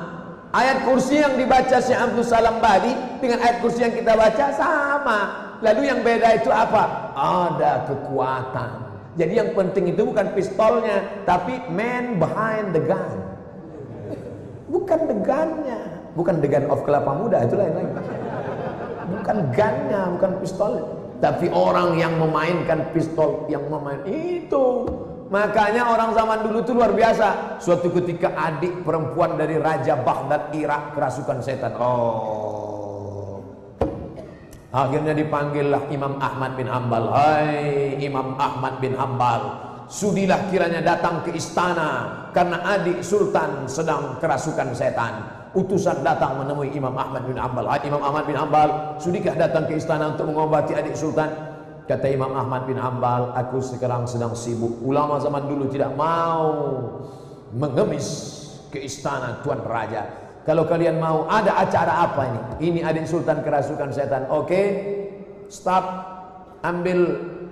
Ayat 0.48 0.80
kursi 0.88 1.20
yang 1.20 1.37
dibaca 1.37 1.76
Syekh 1.76 2.00
Abdul 2.00 2.24
Salam 2.24 2.56
Bali 2.56 2.96
dengan 3.20 3.44
ayat 3.44 3.61
kursi 3.61 3.84
yang 3.84 3.92
kita 3.92 4.16
baca 4.16 4.46
sama. 4.56 5.18
Lalu 5.61 5.92
yang 5.92 6.00
beda 6.00 6.40
itu 6.40 6.48
apa? 6.48 7.12
Ada 7.12 7.84
kekuatan. 7.84 8.70
Jadi 9.18 9.34
yang 9.34 9.50
penting 9.52 9.92
itu 9.92 10.08
bukan 10.08 10.32
pistolnya, 10.32 11.04
tapi 11.28 11.58
man 11.68 12.16
behind 12.16 12.72
the 12.72 12.80
gun. 12.80 13.18
Bukan 14.72 15.11
the 15.11 15.16
gunnya, 15.20 15.80
bukan 16.16 16.40
the 16.40 16.48
gun 16.48 16.64
of 16.72 16.80
kelapa 16.87 17.12
muda 17.12 17.44
itu 17.44 17.58
lain-lain. 17.58 17.90
Bukan 19.18 19.37
gunnya, 19.52 20.02
bukan 20.16 20.32
pistolnya. 20.40 20.84
Tapi 21.18 21.50
orang 21.50 21.98
yang 21.98 22.14
memainkan 22.16 22.88
pistol 22.94 23.44
yang 23.50 23.66
memain 23.66 24.00
itu 24.06 24.87
Makanya 25.28 25.92
orang 25.92 26.16
zaman 26.16 26.38
dulu 26.48 26.64
itu 26.64 26.72
luar 26.72 26.92
biasa. 26.96 27.60
Suatu 27.60 27.92
ketika 27.92 28.32
adik 28.32 28.80
perempuan 28.80 29.36
dari 29.36 29.60
Raja 29.60 30.00
Baghdad 30.00 30.56
Irak 30.56 30.96
kerasukan 30.96 31.38
setan. 31.44 31.76
Oh. 31.76 33.44
Akhirnya 34.72 35.12
dipanggillah 35.12 35.88
Imam 35.92 36.16
Ahmad 36.16 36.56
bin 36.56 36.68
Hambal. 36.68 37.12
Hai 37.12 38.00
Imam 38.00 38.40
Ahmad 38.40 38.80
bin 38.80 38.96
Hambal. 38.96 39.68
Sudilah 39.88 40.52
kiranya 40.52 40.84
datang 40.84 41.24
ke 41.24 41.32
istana 41.32 42.28
Karena 42.36 42.60
adik 42.76 43.00
sultan 43.00 43.64
sedang 43.64 44.20
kerasukan 44.20 44.76
setan. 44.76 45.24
Utusan 45.56 46.04
datang 46.04 46.44
menemui 46.44 46.68
Imam 46.76 46.92
Ahmad 46.92 47.24
bin 47.24 47.40
Ambal. 47.40 47.64
Imam 47.80 48.04
Ahmad 48.04 48.28
bin 48.28 48.36
Ambal, 48.36 49.00
sudikah 49.00 49.32
datang 49.32 49.64
ke 49.64 49.80
istana 49.80 50.12
untuk 50.12 50.28
mengobati 50.28 50.76
adik 50.76 50.92
sultan? 50.92 51.47
Kata 51.88 52.05
Imam 52.05 52.37
Ahmad 52.37 52.68
bin 52.68 52.77
Ambal, 52.77 53.33
aku 53.33 53.64
sekarang 53.64 54.05
sedang 54.05 54.37
sibuk. 54.37 54.85
Ulama 54.85 55.16
zaman 55.24 55.48
dulu 55.48 55.72
tidak 55.72 55.96
mau 55.96 56.53
mengemis 57.57 58.37
ke 58.68 58.85
istana 58.85 59.40
tuan 59.40 59.64
raja. 59.64 60.05
Kalau 60.44 60.68
kalian 60.68 61.01
mau 61.01 61.24
ada 61.24 61.57
acara 61.57 62.05
apa 62.05 62.22
ini? 62.29 62.40
Ini 62.61 62.81
adik 62.85 63.09
sultan 63.09 63.40
kerasukan 63.40 63.88
setan. 63.88 64.29
Oke, 64.29 64.44
okay, 64.44 64.66
stop. 65.48 65.85
Ambil 66.61 66.98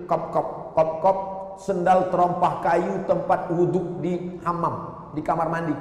kop-kop, 0.04 0.76
kop-kop 0.76 1.18
sendal 1.62 2.12
terompah 2.12 2.60
kayu 2.60 3.08
tempat 3.08 3.48
wudhu 3.48 4.04
di 4.04 4.36
hamam, 4.44 5.08
di 5.16 5.22
kamar 5.24 5.48
mandi 5.48 5.72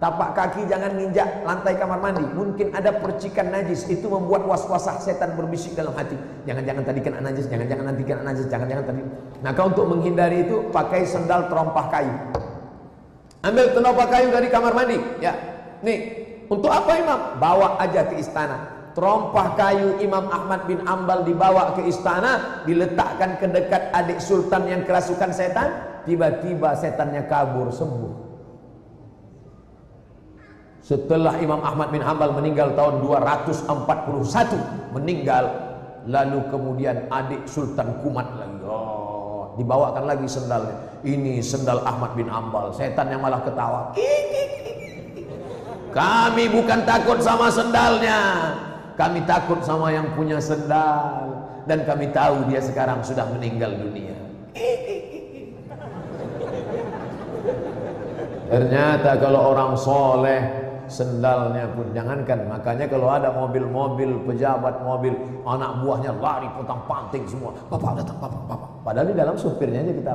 Tapak 0.00 0.32
kaki 0.32 0.64
jangan 0.64 0.96
nginjak 0.96 1.44
lantai 1.44 1.76
kamar 1.76 2.00
mandi. 2.00 2.24
Mungkin 2.32 2.72
ada 2.72 2.88
percikan 3.04 3.52
najis. 3.52 3.84
Itu 3.84 4.08
membuat 4.08 4.48
was-wasah 4.48 4.96
setan 4.96 5.36
berbisik 5.36 5.76
dalam 5.76 5.92
hati. 5.92 6.16
Jangan-jangan 6.48 6.88
tadi 6.88 7.00
kena 7.04 7.20
najis. 7.20 7.44
Jangan-jangan 7.52 7.84
nanti 7.84 8.02
kena 8.08 8.24
najis. 8.24 8.48
Jangan-jangan 8.48 8.84
tadi. 8.88 9.02
Nah 9.44 9.52
kau 9.52 9.68
untuk 9.68 9.92
menghindari 9.92 10.48
itu 10.48 10.72
pakai 10.72 11.04
sendal 11.04 11.52
terompah 11.52 11.92
kayu. 11.92 12.16
Ambil 13.44 13.76
terompah 13.76 14.08
kayu 14.08 14.32
dari 14.32 14.48
kamar 14.48 14.72
mandi. 14.72 14.96
Ya. 15.20 15.36
Nih. 15.84 16.16
Untuk 16.48 16.72
apa 16.72 16.96
imam? 16.96 17.20
Bawa 17.36 17.76
aja 17.76 18.08
ke 18.08 18.16
istana. 18.24 18.88
Terompah 18.96 19.52
kayu 19.52 20.00
Imam 20.00 20.32
Ahmad 20.32 20.64
bin 20.64 20.80
Ambal 20.88 21.28
dibawa 21.28 21.76
ke 21.76 21.84
istana. 21.84 22.64
Diletakkan 22.64 23.36
ke 23.36 23.52
dekat 23.52 23.92
adik 23.92 24.16
sultan 24.24 24.64
yang 24.64 24.80
kerasukan 24.88 25.28
setan. 25.28 26.00
Tiba-tiba 26.08 26.72
setannya 26.72 27.28
kabur 27.28 27.68
sembuh. 27.68 28.29
Setelah 30.80 31.36
Imam 31.44 31.60
Ahmad 31.60 31.92
bin 31.92 32.00
Hambal 32.00 32.32
meninggal 32.32 32.72
tahun 32.72 33.04
241 33.04 34.96
meninggal. 34.96 35.44
Lalu 36.08 36.40
kemudian 36.48 36.96
adik 37.12 37.44
Sultan 37.44 38.00
Kumat 38.00 38.24
lagi. 38.40 38.64
Oh, 38.64 39.52
dibawakan 39.60 40.08
lagi 40.08 40.24
sendalnya. 40.24 40.72
Ini 41.04 41.44
sendal 41.44 41.84
Ahmad 41.84 42.16
bin 42.16 42.24
Hambal 42.24 42.72
setan 42.72 43.12
yang 43.12 43.20
malah 43.20 43.44
ketawa. 43.44 43.92
Kami 45.92 46.44
bukan 46.48 46.80
takut 46.88 47.20
sama 47.20 47.52
sendalnya. 47.52 48.20
Kami 48.96 49.20
takut 49.28 49.60
sama 49.60 49.92
yang 49.92 50.08
punya 50.16 50.40
sendal. 50.40 51.28
Dan 51.68 51.84
kami 51.84 52.08
tahu 52.16 52.48
dia 52.48 52.64
sekarang 52.64 53.04
sudah 53.04 53.28
meninggal 53.36 53.76
dunia. 53.76 54.16
Ternyata 58.50 59.14
kalau 59.22 59.54
orang 59.54 59.78
soleh 59.78 60.59
sendalnya 60.90 61.70
pun 61.72 61.88
jangankan. 61.94 62.50
Makanya 62.50 62.90
kalau 62.90 63.08
ada 63.08 63.30
mobil-mobil 63.30 64.26
pejabat 64.26 64.82
mobil 64.82 65.14
anak 65.46 65.80
buahnya 65.80 66.12
lari 66.18 66.50
potong 66.58 66.82
panting 66.90 67.24
semua. 67.30 67.54
Bapak 67.70 68.02
datang 68.02 68.18
bapak 68.18 68.42
bapak. 68.50 68.70
Padahal 68.82 69.06
di 69.08 69.16
dalam 69.16 69.36
supirnya 69.38 69.86
aja 69.86 69.92
kita 69.94 70.12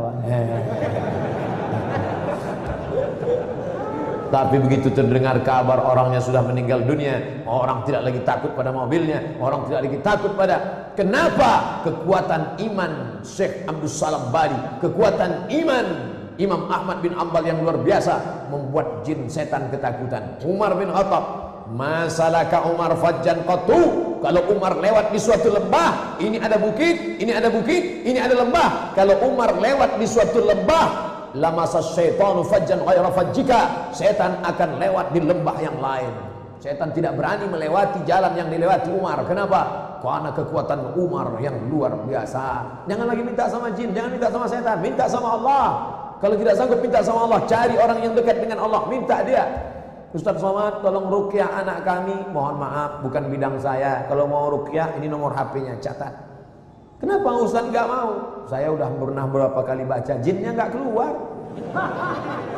tapi 4.36 4.58
begitu 4.60 4.92
terdengar 4.92 5.38
kabar 5.48 5.80
orangnya 5.86 6.20
sudah 6.20 6.44
meninggal 6.44 6.84
dunia 6.84 7.46
orang 7.48 7.88
tidak 7.88 8.12
lagi 8.12 8.20
takut 8.26 8.52
pada 8.52 8.74
mobilnya 8.74 9.38
orang 9.40 9.70
tidak 9.70 9.88
lagi 9.88 10.00
takut 10.04 10.32
pada 10.36 10.56
kenapa 10.98 11.80
kekuatan 11.86 12.58
iman 12.68 13.22
Syekh 13.22 13.64
Abdul 13.70 13.92
Salam 13.92 14.34
Bali? 14.34 14.58
Kekuatan 14.82 15.48
iman 15.52 15.86
Imam 16.36 16.68
Ahmad 16.68 17.00
bin 17.00 17.16
Ambal 17.16 17.48
yang 17.48 17.64
luar 17.64 17.80
biasa 17.80 18.48
membuat 18.52 19.08
jin 19.08 19.32
setan 19.32 19.72
ketakutan. 19.72 20.36
Umar 20.44 20.76
bin 20.76 20.92
Khattab, 20.92 21.24
masalahkah 21.72 22.68
Umar 22.68 22.92
fajjan 23.00 23.44
qatu? 23.48 24.14
Kalau 24.20 24.42
Umar 24.52 24.80
lewat 24.82 25.14
di 25.14 25.20
suatu 25.22 25.54
lembah, 25.54 26.20
ini 26.20 26.42
ada 26.42 26.58
bukit, 26.60 27.22
ini 27.22 27.32
ada 27.32 27.48
bukit, 27.48 28.04
ini 28.04 28.20
ada 28.20 28.36
lembah. 28.36 28.98
Kalau 28.98 29.16
Umar 29.24 29.56
lewat 29.56 30.02
di 30.02 30.08
suatu 30.10 30.44
lembah, 30.44 30.88
lama 31.38 31.64
syaitanu 31.70 32.42
fajjan 32.44 32.82
ghaira 32.84 33.12
fajjika. 33.14 33.92
Setan 33.94 34.42
akan 34.44 34.82
lewat 34.82 35.14
di 35.14 35.20
lembah 35.24 35.58
yang 35.62 35.78
lain. 35.80 36.12
Setan 36.60 36.90
tidak 36.96 37.14
berani 37.20 37.46
melewati 37.46 38.02
jalan 38.10 38.34
yang 38.34 38.50
dilewati 38.50 38.90
Umar. 38.90 39.22
Kenapa? 39.30 39.62
Karena 40.02 40.34
kekuatan 40.34 40.98
Umar 40.98 41.38
yang 41.38 41.56
luar 41.70 41.94
biasa. 42.10 42.66
Jangan 42.90 43.06
lagi 43.06 43.22
minta 43.22 43.46
sama 43.46 43.70
jin, 43.78 43.94
jangan 43.94 44.10
minta 44.10 44.28
sama 44.34 44.46
setan, 44.50 44.78
minta 44.82 45.06
sama 45.06 45.38
Allah. 45.38 45.66
Kalau 46.24 46.36
tidak 46.40 46.56
sanggup 46.56 46.80
minta 46.80 47.00
sama 47.04 47.28
Allah, 47.28 47.42
cari 47.48 47.76
orang 47.76 48.00
yang 48.00 48.14
dekat 48.16 48.40
dengan 48.40 48.64
Allah, 48.64 48.82
minta 48.88 49.20
dia. 49.24 49.46
Ustaz 50.16 50.40
Somad 50.40 50.80
tolong 50.80 51.12
rukyah 51.12 51.60
anak 51.60 51.84
kami. 51.84 52.16
Mohon 52.32 52.56
maaf 52.64 53.04
bukan 53.04 53.28
bidang 53.28 53.60
saya. 53.60 54.08
Kalau 54.08 54.32
mau 54.32 54.48
rukyah 54.48 54.96
ini 54.96 55.12
nomor 55.12 55.36
HP-nya 55.36 55.76
catat. 55.84 56.16
Kenapa 57.04 57.36
Ustaz 57.36 57.68
nggak 57.68 57.84
mau? 57.84 58.12
Saya 58.48 58.72
udah 58.72 58.88
pernah 58.96 59.28
berapa 59.28 59.60
kali 59.60 59.84
baca 59.84 60.16
Jinnya 60.24 60.56
nggak 60.56 60.72
keluar. 60.72 61.12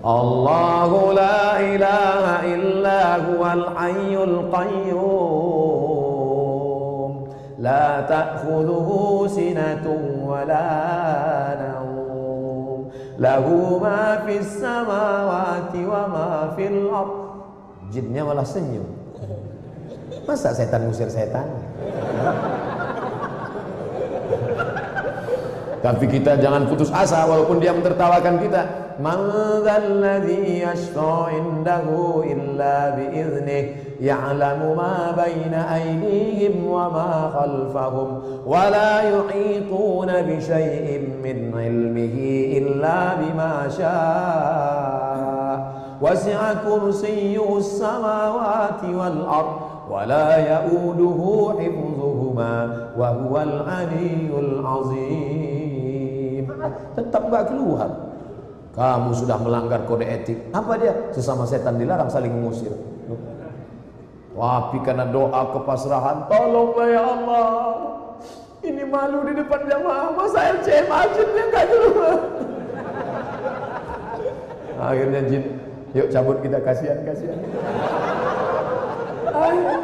Allahu 0.00 1.12
la 1.12 1.60
ilaha 1.60 2.44
illa 2.48 3.20
huwal 3.20 3.64
qayyum 3.76 4.48
La 7.60 8.08
ta'khudhuhu 8.08 9.28
sinatun 9.28 10.24
wa 10.24 10.48
la 10.48 10.68
nawm 11.60 12.88
Lahu 13.20 13.76
ma 13.76 14.24
fis 14.24 14.64
samawati 14.64 15.84
wa 15.84 16.08
ma 16.08 16.28
fil 16.56 16.88
ard 16.88 17.12
Jinnya 17.92 18.24
malah 18.24 18.48
senyum 18.48 18.88
Masa 20.24 20.56
setan 20.56 20.88
ngusir 20.88 21.12
setan? 21.12 21.44
Tapi 25.80 26.04
kita 26.12 26.36
jangan 26.36 26.68
putus 26.68 26.92
asa 26.92 27.24
walaupun 27.24 27.56
dia 27.56 27.72
mentertawakan 27.72 28.36
kita. 28.44 28.62
Man 29.00 29.32
dzalladzi 29.64 30.60
yashfa 30.60 31.32
indahu 31.32 32.20
illa 32.20 32.92
biiznih 33.00 33.96
ya'lamu 33.96 34.76
ma 34.76 35.16
baina 35.16 35.72
aydihim 35.72 36.60
wa 36.68 36.92
ma 36.92 37.32
khalfahum 37.32 38.44
wa 38.44 38.68
la 38.68 39.08
yuhituna 39.08 40.20
bi 40.20 40.36
syai'in 40.36 41.16
min 41.24 41.48
ilmihi 41.48 42.60
illa 42.60 43.16
bima 43.20 43.68
syaa 43.72 45.56
wasi'a 45.96 46.60
kursiyyuhu 46.60 47.56
as-samawati 47.60 48.92
wal 48.92 49.20
ard 49.24 49.52
wa 49.88 50.04
la 50.04 50.44
ya'uduhu 50.44 51.56
hifdhuhuma 51.56 52.52
wa 52.96 53.16
huwal 53.16 53.64
'aliyyul 53.64 54.60
'azim 54.60 55.29
tetap 56.94 57.22
gak 57.30 57.50
keluar. 57.52 57.88
Kamu 58.70 59.10
sudah 59.12 59.36
melanggar 59.42 59.82
kode 59.84 60.06
etik. 60.06 60.38
Apa 60.54 60.78
dia? 60.78 60.94
Sesama 61.10 61.42
setan 61.44 61.76
dilarang 61.76 62.06
saling 62.06 62.30
mengusir. 62.30 62.70
Tapi 64.30 64.78
karena 64.86 65.04
doa 65.10 65.52
kepasrahan 65.52 66.30
tolonglah 66.30 66.88
ya 66.88 67.02
Allah. 67.02 67.48
Ini 68.60 68.84
malu 68.86 69.26
di 69.26 69.34
depan 69.36 69.66
jamaah. 69.66 70.14
Masa 70.14 70.38
LCM 70.60 70.86
ajinnya 70.86 71.44
gak 71.50 71.64
keluar? 71.66 72.18
Akhirnya 74.90 75.20
jin 75.28 75.44
yuk 75.92 76.08
cabut 76.14 76.38
kita 76.40 76.62
kasihan 76.62 76.98
kasihan. 77.02 77.36
Ayo 79.30 79.76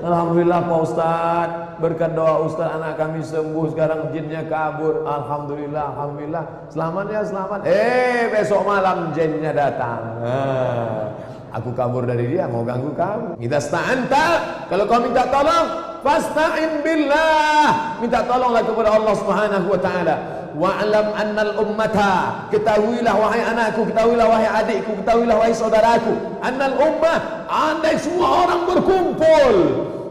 Alhamdulillah 0.00 0.60
Pak 0.64 0.80
Ustaz 0.84 1.48
Berkat 1.80 2.12
doa 2.12 2.44
Ustaz 2.44 2.76
anak 2.76 3.00
kami 3.00 3.24
sembuh. 3.24 3.72
Sekarang 3.72 4.12
jinnya 4.12 4.44
kabur. 4.44 5.00
Alhamdulillah 5.08 5.96
Alhamdulillah. 5.96 6.44
Selamat 6.68 7.04
ya 7.08 7.20
selamat. 7.24 7.58
Eh 7.64 8.28
besok 8.28 8.68
malam 8.68 9.16
jinnya 9.16 9.52
datang. 9.56 10.20
Nah, 10.20 11.08
Aku 11.56 11.74
kabur 11.74 12.04
dari 12.04 12.36
dia 12.36 12.44
Mau 12.46 12.62
ganggu 12.62 12.92
kamu. 12.94 13.40
Kita 13.40 13.58
sta'anta 13.58 14.26
Kalau 14.68 14.84
kau 14.84 15.00
minta 15.00 15.24
tolong 15.28 15.66
Fasta'in 16.00 16.80
billah. 16.80 18.00
Minta 18.00 18.24
tolonglah 18.24 18.64
kepada 18.64 18.88
Allah 18.96 19.14
subhanahu 19.16 19.66
wa 19.68 19.80
ta'ala 19.80 20.39
Wa'lam 20.56 21.14
annal 21.14 21.54
ummata. 21.62 22.46
Ketahuilah 22.50 23.14
wahai 23.14 23.42
anakku 23.42 23.86
Ketahuilah 23.86 24.26
wahai 24.26 24.48
adikku 24.50 24.98
Ketahuilah 25.02 25.36
wahai 25.38 25.54
saudaraku. 25.54 26.12
Annal 26.42 26.74
ummah 26.74 27.46
Andai 27.46 27.94
semua 27.98 28.46
orang 28.46 28.66
berkumpul. 28.66 29.54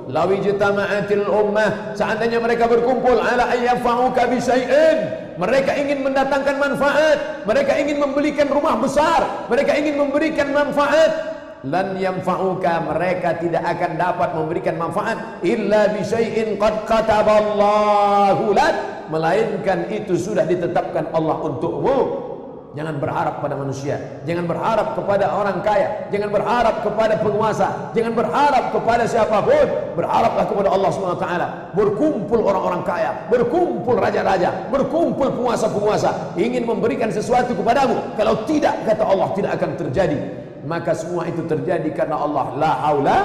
Lawi 0.09 0.41
jitama'atil 0.41 1.27
ummah 1.27 1.93
Seandainya 1.93 2.41
mereka 2.41 2.65
berkumpul 2.65 3.19
Ala 3.19 3.51
ayyafa'uka 3.51 4.31
bisyai'in 4.31 4.97
Mereka 5.39 5.71
ingin 5.79 6.03
mendatangkan 6.03 6.55
manfaat. 6.59 7.47
Mereka 7.47 7.71
ingin 7.79 7.97
membelikan 8.03 8.51
rumah 8.51 8.75
besar. 8.75 9.47
Mereka 9.47 9.71
ingin 9.79 9.95
memberikan 9.95 10.51
manfaat. 10.51 11.39
Lan 11.63 11.95
yanfa'uka 11.95 12.87
mereka 12.87 13.35
tidak 13.39 13.63
akan 13.63 13.99
dapat 13.99 14.29
memberikan 14.35 14.75
manfaat. 14.75 15.43
Illa 15.43 15.91
bi 15.95 16.03
syai'in 16.03 16.59
qad 16.59 16.87
kataballahu 16.87 18.51
lak 18.51 18.98
melainkan 19.09 19.89
itu 19.89 20.15
sudah 20.15 20.45
ditetapkan 20.45 21.11
Allah 21.11 21.37
untukmu. 21.41 22.29
Jangan 22.77 23.01
berharap 23.01 23.41
pada 23.41 23.57
manusia. 23.57 23.97
Jangan 24.29 24.45
berharap 24.45 24.93
kepada 24.93 25.33
orang 25.33 25.65
kaya. 25.65 26.05
Jangan 26.13 26.29
berharap 26.29 26.85
kepada 26.85 27.17
penguasa. 27.17 27.67
Jangan 27.97 28.13
berharap 28.13 28.65
kepada 28.69 29.03
siapapun. 29.09 29.65
Berharaplah 29.97 30.45
kepada 30.45 30.69
Allah 30.69 30.89
SWT 30.93 31.27
Berkumpul 31.73 32.45
orang-orang 32.45 32.85
kaya. 32.85 33.25
Berkumpul 33.33 33.97
raja-raja. 33.97 34.69
Berkumpul 34.69 35.33
penguasa-penguasa. 35.33 36.37
Ingin 36.37 36.69
memberikan 36.69 37.09
sesuatu 37.09 37.57
kepadamu. 37.57 38.13
Kalau 38.13 38.45
tidak, 38.45 38.85
kata 38.85 39.01
Allah, 39.01 39.33
tidak 39.33 39.57
akan 39.57 39.69
terjadi. 39.73 40.19
Maka 40.61 40.93
semua 40.93 41.25
itu 41.25 41.41
terjadi 41.49 41.89
karena 41.89 42.21
Allah. 42.21 42.53
La 42.53 42.71
haula 42.85 43.17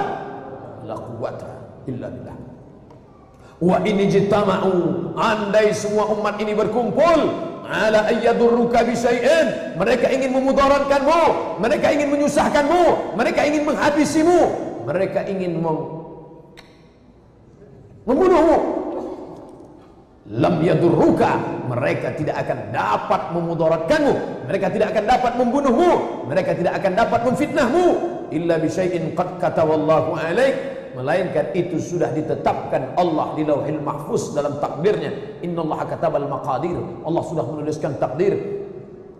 La 0.85 0.97
quwata 0.97 1.49
illa 1.89 2.09
billah 2.13 2.44
Wa 3.55 3.79
ini 3.87 4.11
jitama'u 4.11 5.15
Andai 5.15 5.71
semua 5.71 6.11
umat 6.11 6.35
ini 6.43 6.51
berkumpul 6.51 7.19
ala 7.65 8.05
ayyadurruka 8.13 8.85
bisyai'in 8.85 9.77
mereka 9.79 10.05
ingin 10.13 10.29
memudaratkanmu 10.37 11.23
mereka 11.57 11.89
ingin 11.89 12.13
menyusahkanmu 12.13 13.17
mereka 13.17 13.41
ingin 13.41 13.65
menghabisimu 13.65 14.39
mereka 14.85 15.25
ingin 15.25 15.57
mem 15.57 15.77
membunuhmu. 18.05 18.57
Lam 20.25 20.57
yadurruka 20.61 21.37
mereka 21.69 22.13
tidak 22.17 22.37
akan 22.45 22.69
dapat 22.69 23.21
memudaratkanmu 23.33 24.13
mereka 24.45 24.67
tidak 24.69 24.87
akan 24.93 25.05
dapat 25.09 25.33
membunuhmu 25.41 25.91
mereka 26.29 26.51
tidak 26.53 26.73
akan 26.81 26.93
dapat 26.93 27.19
memfitnahmu. 27.25 27.85
Illa 28.33 28.57
bisyai'in 28.57 29.13
qad 29.13 29.37
katawallahu 29.41 30.17
alaik 30.17 30.74
melainkan 30.95 31.51
itu 31.51 31.77
sudah 31.77 32.09
ditetapkan 32.15 32.95
Allah 32.95 33.35
di 33.35 33.43
Lauhil 33.43 33.83
Mahfuz 33.83 34.31
dalam 34.31 34.57
takdirnya. 34.63 35.43
Innallaha 35.43 35.91
katabal 35.91 36.25
maqadir. 36.25 36.79
Allah 37.03 37.23
sudah 37.27 37.43
menuliskan 37.43 37.99
takdir. 37.99 38.63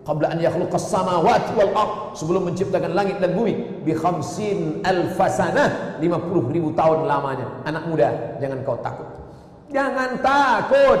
Qabla 0.08 0.32
an 0.32 0.38
yakhluqas 0.40 0.88
samawati 0.88 1.52
wal 1.52 1.72
ard. 1.76 1.92
Sebelum 2.16 2.48
menciptakan 2.48 2.96
langit 2.96 3.20
dan 3.20 3.36
bumi. 3.36 3.84
Bi 3.84 3.92
khamsin 3.92 4.80
alfasanah 4.82 6.00
50 6.00 6.56
ribu 6.56 6.72
tahun 6.72 7.04
lamanya. 7.04 7.62
Anak 7.68 7.84
muda 7.84 8.40
jangan 8.40 8.58
kau 8.64 8.80
takut. 8.80 9.06
Jangan 9.68 10.16
takut. 10.24 11.00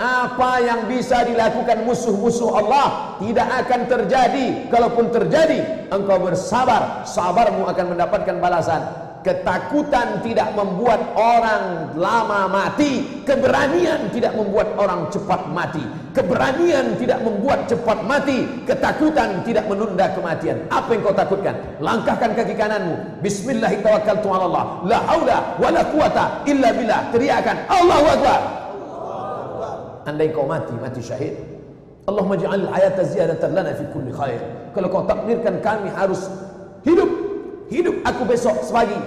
Apa 0.00 0.64
yang 0.64 0.88
bisa 0.88 1.28
dilakukan 1.28 1.84
musuh-musuh 1.84 2.56
Allah 2.56 3.16
tidak 3.20 3.48
akan 3.64 3.80
terjadi. 3.88 4.68
Kalaupun 4.68 5.08
terjadi 5.08 5.88
engkau 5.88 6.20
bersabar. 6.20 7.08
Sabarmu 7.08 7.64
akan 7.68 7.96
mendapatkan 7.96 8.36
balasan 8.40 9.09
Ketakutan 9.20 10.24
tidak 10.24 10.56
membuat 10.56 11.12
orang 11.12 11.92
lama 11.92 12.48
mati. 12.48 13.20
Keberanian 13.28 14.08
tidak 14.16 14.32
membuat 14.32 14.72
orang 14.80 15.12
cepat 15.12 15.44
mati. 15.52 15.84
Keberanian 16.16 16.96
tidak 16.96 17.20
membuat 17.20 17.68
cepat 17.68 18.00
mati. 18.08 18.48
Ketakutan 18.64 19.44
tidak 19.44 19.68
menunda 19.68 20.08
kematian. 20.16 20.64
Apa 20.72 20.96
yang 20.96 21.04
kau 21.04 21.12
takutkan? 21.12 21.52
Langkahkan 21.84 22.32
kaki 22.32 22.56
kananmu. 22.56 23.20
Bismillahirrahmanirrahim 23.20 24.88
La 24.88 24.98
haula 25.04 25.38
wa 25.60 25.68
la 25.68 25.82
quwata 25.84 26.24
illa 26.48 26.72
billah. 26.72 27.12
Teriakan 27.12 27.56
Allahu 27.68 28.06
Akbar. 28.08 28.40
Andai 30.08 30.32
kau 30.32 30.48
mati, 30.48 30.72
mati 30.80 31.04
syahid. 31.04 31.36
Allahumma 32.08 32.40
ja'al 32.40 32.72
hayata 32.72 33.04
ziyadatan 33.04 33.52
lana 33.52 33.76
fi 33.76 33.84
kulli 33.92 34.16
khair. 34.16 34.40
Kalau 34.72 34.88
kau 34.88 35.04
takdirkan 35.04 35.60
kami 35.60 35.92
harus 35.92 36.24
hidup 36.88 37.19
hidup 37.70 37.96
aku 38.04 38.22
besok 38.26 38.60
sepagi. 38.66 38.98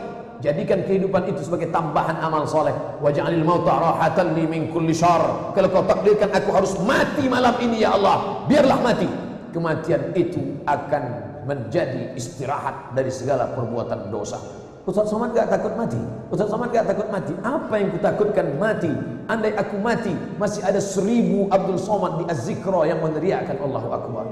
Jadikan 0.44 0.84
kehidupan 0.84 1.24
itu 1.32 1.40
sebagai 1.48 1.72
tambahan 1.72 2.20
amal 2.20 2.44
soleh. 2.44 2.76
Waj'alil 3.00 3.48
mauta 3.48 3.80
rahatan 3.80 4.36
li 4.36 4.44
min 4.44 4.68
kulli 4.76 4.92
syar. 4.92 5.56
Kalau 5.56 5.72
kau 5.72 5.88
takdirkan 5.88 6.36
aku 6.36 6.52
harus 6.52 6.76
mati 6.84 7.32
malam 7.32 7.56
ini 7.64 7.80
ya 7.80 7.96
Allah 7.96 8.44
biarlah 8.52 8.80
mati. 8.84 9.08
Kematian 9.56 10.12
itu 10.18 10.60
akan 10.68 11.04
menjadi 11.48 12.12
istirahat 12.20 12.92
dari 12.92 13.08
segala 13.08 13.56
perbuatan 13.56 14.12
dosa. 14.12 14.36
Ustaz 14.84 15.08
Somad 15.08 15.32
gak 15.32 15.48
takut 15.48 15.80
mati? 15.80 15.96
Ustaz 16.28 16.52
Somad 16.52 16.76
gak 16.76 16.92
takut 16.92 17.08
mati? 17.08 17.32
Apa 17.40 17.80
yang 17.80 17.96
kutakutkan 17.96 18.60
mati? 18.60 18.92
Andai 19.32 19.56
aku 19.56 19.80
mati 19.80 20.12
Masih 20.36 20.60
ada 20.60 20.84
seribu 20.84 21.48
Abdul 21.48 21.80
Somad 21.80 22.20
di 22.20 22.28
Az-Zikra 22.28 22.84
Yang 22.84 23.00
meneriakkan 23.08 23.64
Allahu 23.64 23.90
Akbar. 23.96 24.28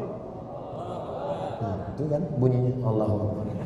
Nah, 1.64 1.96
Itu 1.96 2.04
kan 2.12 2.20
bunyinya 2.36 2.84
Allahu 2.84 3.16
Akbar 3.32 3.61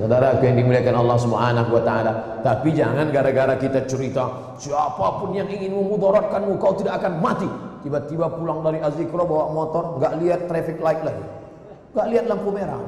Saudara 0.00 0.32
yang 0.40 0.56
dimuliakan 0.56 0.96
Allah 0.96 1.18
Subhanahu 1.20 1.70
wa 1.76 1.82
taala, 1.84 2.12
tapi 2.40 2.72
jangan 2.72 3.12
gara-gara 3.12 3.52
kita 3.60 3.84
cerita 3.84 4.56
siapa 4.56 5.20
pun 5.20 5.36
yang 5.36 5.44
ingin 5.44 5.76
memudaratkanmu 5.76 6.56
kau 6.56 6.72
tidak 6.72 7.04
akan 7.04 7.20
mati. 7.20 7.50
tiba-tiba 7.80 8.28
pulang 8.28 8.60
dari 8.60 8.76
Azikro 8.80 9.24
bawa 9.24 9.52
motor, 9.52 9.96
nggak 9.96 10.12
lihat 10.20 10.40
traffic 10.52 10.76
light 10.84 11.00
lagi, 11.00 11.24
nggak 11.96 12.06
lihat 12.12 12.24
lampu 12.28 12.52
merah, 12.52 12.80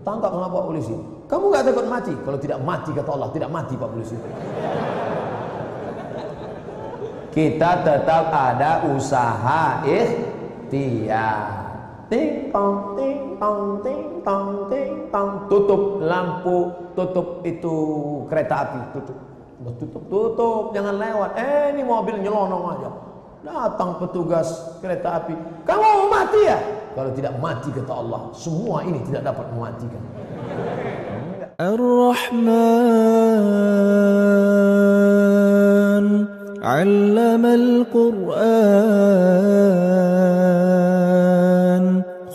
tangkap 0.00 0.32
sama 0.32 0.48
Pak 0.48 0.64
Polisi. 0.64 0.96
Kamu 1.28 1.44
nggak 1.52 1.64
takut 1.68 1.86
mati? 1.86 2.14
Kalau 2.24 2.38
tidak 2.40 2.58
mati 2.64 2.90
kata 2.90 3.10
Allah, 3.12 3.30
tidak 3.36 3.50
mati 3.52 3.74
Pak 3.76 3.88
Polisi. 3.92 4.16
Kita 7.30 7.70
tetap 7.86 8.24
ada 8.34 8.90
usaha 8.90 9.86
ikhtiar 9.86 11.69
ting 12.10 12.50
tong 12.50 12.98
ting 12.98 13.38
tong 13.38 13.78
ting 13.86 14.18
tong 14.26 14.66
ting 14.66 15.06
tong 15.14 15.46
tutup 15.46 16.02
lampu 16.02 16.74
tutup 16.98 17.46
itu 17.46 17.74
kereta 18.26 18.66
api 18.66 18.80
tutup. 18.98 19.14
Tutup 19.78 20.02
tutup 20.10 20.74
jangan 20.74 20.98
lewat. 20.98 21.38
Eh 21.38 21.70
ini 21.70 21.86
mobil 21.86 22.18
nyelonong 22.18 22.64
aja. 22.74 22.90
Datang 23.46 24.02
petugas 24.02 24.74
kereta 24.82 25.22
api. 25.22 25.38
Kamu 25.62 25.80
mau 25.80 26.10
mati 26.10 26.40
ya? 26.44 26.58
Kalau 26.98 27.14
tidak 27.14 27.38
mati 27.38 27.70
kata 27.70 27.94
Allah 27.94 28.34
semua 28.34 28.82
ini 28.82 28.98
tidak 29.06 29.30
dapat 29.30 29.46
mematikan. 29.54 30.02
Ar-Rahman. 31.60 33.44
'allama 36.60 37.56
al-Qur'an. 37.56 39.59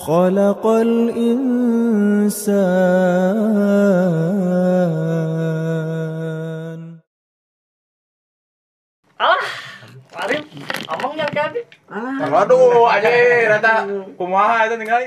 خلق 0.04 0.66
الإنسان 5.90 7.00
Alah, 9.20 9.44
Arif, 10.16 10.48
omongnya 10.88 11.28
kan? 11.28 11.52
Waduh, 12.24 12.88
aja 12.88 13.08
rata 13.50 13.72
kumaha 14.16 14.64
itu 14.64 14.80
tinggal 14.80 15.02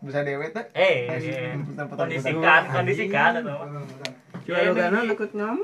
bisa 0.00 0.20
dewe 0.20 0.48
teh. 0.48 0.64
Eh, 0.72 1.12
kondisikan, 1.90 2.60
kondisikan 2.66 3.30
atau 3.38 3.60
apa? 3.60 3.84
Coba 4.40 4.56
Ya, 4.56 4.56
lu 4.62 4.72
ini- 4.72 4.80
kan 4.82 4.92
ini 4.98 5.12
ikut 5.12 5.30
ngam. 5.32 5.58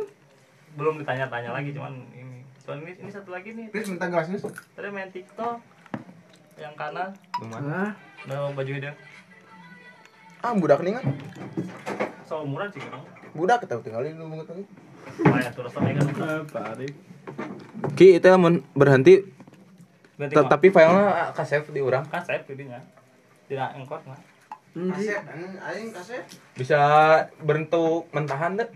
belum 0.70 0.94
ditanya-tanya 1.00 1.50
lagi, 1.50 1.72
cuman 1.72 1.92
ini. 2.10 2.44
Cuman 2.62 2.78
ini, 2.80 2.92
ini 2.98 3.10
satu 3.10 3.32
lagi 3.32 3.50
nih. 3.50 3.66
Please 3.68 3.88
minta 3.88 4.06
gelasnya. 4.06 4.36
Tadi 4.38 4.88
main 4.88 5.08
TikTok 5.08 5.56
yang 6.55 6.73
kanan, 6.79 7.11
Ah, 7.51 7.91
udah 8.25 8.55
baju 8.55 8.71
dia. 8.79 8.93
Ah, 10.39 10.53
budak 10.55 10.79
nih 10.85 10.95
kan. 10.95 11.05
Seumuran 12.23 12.69
sih 12.71 12.79
kan. 12.79 13.01
Budak 13.35 13.65
kita 13.65 13.81
tinggalin 13.83 14.15
dulu 14.15 14.39
banget 14.39 14.47
lagi. 14.55 14.65
Lumayan 15.19 15.51
terus 15.51 15.71
sama 15.73 15.89
kan. 15.91 16.07
Pak 16.47 16.63
Arif. 16.75 16.93
Ki 17.99 18.17
itu 18.17 18.27
mun 18.39 18.63
berhenti 18.71 19.25
tapi 20.31 20.71
filenya 20.71 21.35
ka 21.35 21.43
save 21.43 21.67
di 21.75 21.83
urang. 21.83 22.07
kan 22.07 22.23
save 22.23 22.47
jadinya. 22.47 22.79
Tidak 23.51 23.69
engkot 23.75 24.01
nah. 24.07 24.19
Aing 25.71 25.91
kaset. 25.91 26.23
Bisa 26.55 26.79
bentuk 27.43 28.07
mentahan 28.11 28.59
deh. 28.59 28.67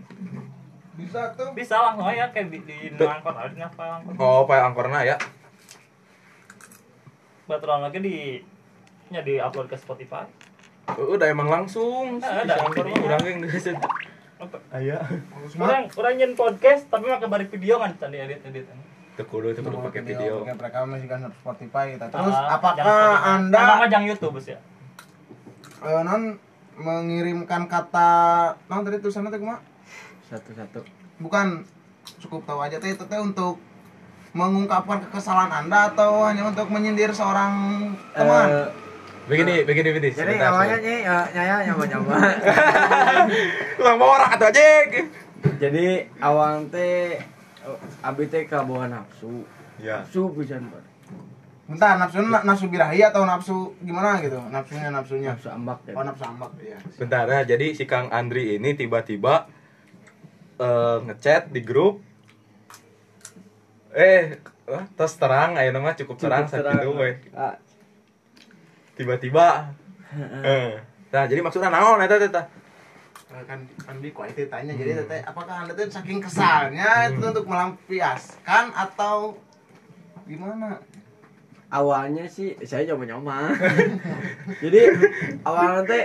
Bisa 0.96 1.32
tuh. 1.32 1.52
Bisa 1.56 1.76
langsung 1.80 2.08
aja 2.08 2.28
kayak 2.32 2.48
di, 2.52 2.58
di 2.64 2.76
Tuh. 2.96 3.08
angkot 3.08 3.36
aja 3.36 3.66
file 3.72 3.92
angkot. 4.00 4.14
Oh, 4.20 4.44
file 4.44 4.64
angkorna 4.64 5.00
ya. 5.04 5.16
Baturan 7.50 7.82
lagi 7.82 7.98
di 7.98 8.38
nya 9.10 9.26
di 9.26 9.42
upload 9.42 9.66
ke 9.66 9.74
Spotify. 9.74 10.22
Oh, 10.94 11.18
udah 11.18 11.26
emang 11.26 11.50
langsung. 11.50 12.22
Nah, 12.22 12.46
ada. 12.46 12.62
urang 12.78 13.22
yang 13.26 13.42
geus. 13.42 13.66
Apa? 14.38 14.56
Aya. 14.70 15.02
Orang 15.58 15.90
orang 15.90 16.14
nyen 16.14 16.38
podcast 16.38 16.86
tapi 16.86 17.10
pakai 17.10 17.26
balik 17.26 17.50
video 17.50 17.82
kan 17.82 17.90
tadi 17.98 18.22
edit 18.22 18.46
edit. 18.46 18.70
Teu 19.18 19.26
kudu 19.26 19.50
teu 19.50 19.66
kudu 19.66 19.82
pakai 19.82 20.06
video. 20.06 20.46
Pakai 20.46 20.70
rekaman 20.70 21.02
sih 21.02 21.10
kan 21.10 21.26
Spotify 21.42 21.98
kita. 21.98 22.06
Ah, 22.06 22.22
Terus 22.22 22.38
jangan 22.38 22.54
apakah 22.54 22.82
Spotify. 22.86 23.34
Anda 23.34 23.60
mah 23.66 23.88
jangan 23.90 24.06
YouTube 24.06 24.34
bos 24.38 24.46
ya? 24.46 24.58
eh, 25.80 26.00
non 26.06 26.22
mengirimkan 26.78 27.66
kata 27.66 28.10
non 28.70 28.86
tadi 28.86 29.02
tulisannya 29.02 29.34
teh 29.34 29.42
kumaha? 29.42 29.58
Satu-satu. 30.30 30.86
Bukan 31.18 31.66
cukup 32.22 32.46
tahu 32.46 32.62
aja 32.62 32.78
teh 32.78 32.94
itu 32.94 33.04
teh 33.10 33.18
untuk 33.18 33.58
mengungkapkan 34.30 35.02
kekesalan 35.08 35.50
Anda 35.50 35.90
atau 35.90 36.22
hanya 36.26 36.46
untuk 36.46 36.70
menyindir 36.70 37.10
seorang 37.10 37.52
teman? 38.14 38.46
Eh, 38.50 38.68
Begini, 39.30 39.62
begini, 39.62 39.94
begini. 39.94 40.10
jadi 40.10 40.42
awalnya 40.42 40.82
nih 40.82 41.06
ya 41.06 41.18
nyaya 41.30 41.56
nyoba 41.70 41.84
nyoba. 41.86 42.14
Tukang 43.78 43.98
borak 44.02 44.30
atau 44.34 44.50
aja. 44.50 44.66
jadi 45.62 45.86
awal 46.18 46.66
teh 46.66 47.14
eh, 47.62 47.78
abi 48.02 48.26
teh 48.26 48.50
kabawa 48.50 48.90
nafsu. 48.90 49.46
Ya. 49.78 50.02
Nafsu 50.02 50.34
pisan 50.34 50.66
Pak. 50.74 50.82
Bentar, 51.70 51.94
nafsu 52.02 52.18
nafsu 52.26 52.66
birahi 52.66 53.06
atau 53.06 53.22
nafsu 53.22 53.70
gimana 53.86 54.18
gitu? 54.18 54.42
Nafsunya 54.50 54.90
nafsunya. 54.90 55.38
Nafsu 55.38 55.54
ambak 55.54 55.78
ya. 55.86 55.94
Oh, 55.94 56.02
nafsu 56.02 56.24
ambak 56.26 56.50
ya. 56.58 56.78
Bentar 56.98 57.30
ya, 57.30 57.46
jadi 57.46 57.66
si 57.78 57.86
Kang 57.86 58.10
Andri 58.10 58.58
ini 58.58 58.74
tiba-tiba 58.74 59.46
eh, 60.58 60.96
ngechat 61.06 61.54
di 61.54 61.62
grup 61.62 62.02
eh 63.94 64.38
eh, 64.70 64.84
terus 64.94 65.14
terang 65.18 65.58
ayo 65.58 65.74
nama 65.74 65.94
cukup 65.98 66.16
terang 66.18 66.46
saat 66.46 66.66
itu 66.78 66.90
we. 66.94 67.10
Ah, 67.34 67.58
tiba-tiba 68.94 69.74
eh 70.44 70.78
nah 71.10 71.26
jadi 71.26 71.42
maksudnya 71.42 71.74
naon 71.74 71.98
eta 71.98 72.22
teh 72.22 72.30
tah? 72.30 72.46
Eh, 73.30 73.44
kan 73.46 73.62
kan 73.78 73.96
di 74.02 74.10
itu 74.10 74.42
tanya 74.50 74.74
jadi 74.74 75.02
teteh 75.02 75.22
apakah 75.22 75.62
anda 75.62 75.74
tuh 75.74 75.86
saking 75.86 76.18
kesalnya 76.18 77.10
itu 77.10 77.22
untuk 77.22 77.46
melampiaskan 77.46 78.74
atau 78.74 79.38
gimana 80.26 80.82
awalnya 81.70 82.26
sih 82.26 82.58
saya 82.66 82.90
coba 82.90 83.06
nyoba. 83.06 83.54
jadi 84.62 84.90
awalnya 85.46 85.82
teh 85.86 86.04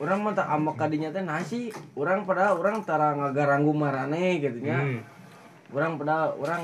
orang 0.00 0.24
mah 0.24 0.32
tak 0.32 0.48
ambak 0.48 0.76
kadinya 0.80 1.12
teh 1.12 1.24
nasi 1.24 1.72
orang 1.96 2.24
pada 2.24 2.56
orang 2.56 2.80
tara 2.84 3.12
ngagaranggu 3.16 3.72
marane 3.76 4.40
gitu 4.40 4.60
nya. 4.60 4.80
Hmm. 4.80 5.15
Orang 5.74 5.98
pada 5.98 6.34
orang 6.34 6.62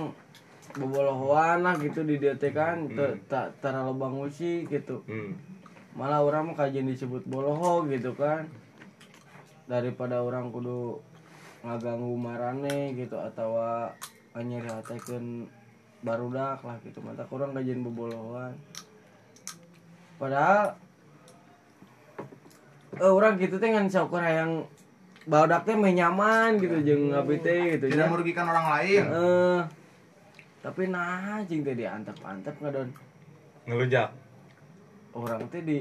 bobolohoan 0.78 1.58
lah 1.66 1.74
gitu 1.78 2.06
di 2.06 2.16
teh 2.18 2.52
kan 2.54 2.86
Te- 2.90 3.18
tak 3.26 3.58
tara 3.60 3.84
lobang 3.86 4.18
usi 4.22 4.66
gitu. 4.66 5.02
Hmm. 5.06 5.34
malah 5.92 6.24
orang 6.24 6.48
mah 6.48 6.56
kajian 6.56 6.88
disebut 6.88 7.28
boloho 7.28 7.84
gitu 7.90 8.16
kan. 8.16 8.48
Daripada 9.68 10.24
orang 10.24 10.48
kudu 10.48 10.98
ngaganggu 11.62 12.16
marane 12.16 12.96
gitu 12.96 13.20
atau 13.20 13.60
anyeri 14.32 14.66
hatekeun 14.72 15.46
barudak 16.00 16.64
lah 16.64 16.76
gitu. 16.82 17.04
Mata 17.04 17.28
kurang 17.28 17.52
kajian 17.52 17.84
bobolohoan 17.84 18.56
padahal 20.22 20.78
eh 22.94 23.10
orang 23.10 23.34
gitu 23.42 23.58
teh 23.58 23.74
ngan 23.74 23.90
yang 23.90 24.62
barudak 25.26 25.62
teh 25.62 25.74
meh 25.78 25.94
nyaman 25.94 26.58
gitu 26.58 26.76
jeung 26.82 27.14
ngabi 27.14 27.38
teh 27.38 27.78
gitu 27.78 27.87
tidak 27.90 28.06
nya. 28.08 28.12
merugikan 28.12 28.46
orang 28.50 28.66
lain. 28.78 29.04
Eh, 29.06 29.61
tapi 30.62 30.82
nah 30.90 31.42
jing 31.46 31.62
teh 31.62 31.74
diantep-antep 31.78 32.54
ngadon 32.58 32.88
ngelunjak 33.66 34.11
orang 35.14 35.46
teh 35.50 35.62
di 35.62 35.78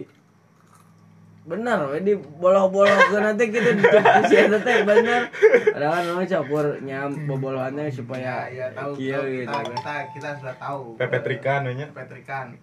bener 1.42 1.90
we 1.90 2.06
di 2.06 2.14
boloh-boloh 2.14 3.02
ke 3.10 3.18
nanti 3.18 3.50
gitu 3.50 3.70
di 3.74 3.82
diskusi 3.82 4.36
eta 4.38 4.60
teh 4.62 4.86
bener. 4.86 5.34
Padahal 5.74 5.94
kan 5.98 6.04
namanya 6.06 6.28
campur 6.38 6.66
nyam 6.86 7.10
bobolohannya 7.26 7.90
supaya 7.90 8.46
ya, 8.54 8.70
ya 8.70 8.78
tahu, 8.78 8.94
tahu, 8.94 9.26
gitu. 9.26 9.50
kita, 9.50 9.58
kan. 9.58 9.66
kita 9.74 9.96
kita 10.14 10.30
sudah 10.38 10.56
tahu. 10.62 10.84
Pepetrikan 11.02 11.66
we 11.66 11.74
nya. 11.82 11.90
Petrikan 11.90 12.54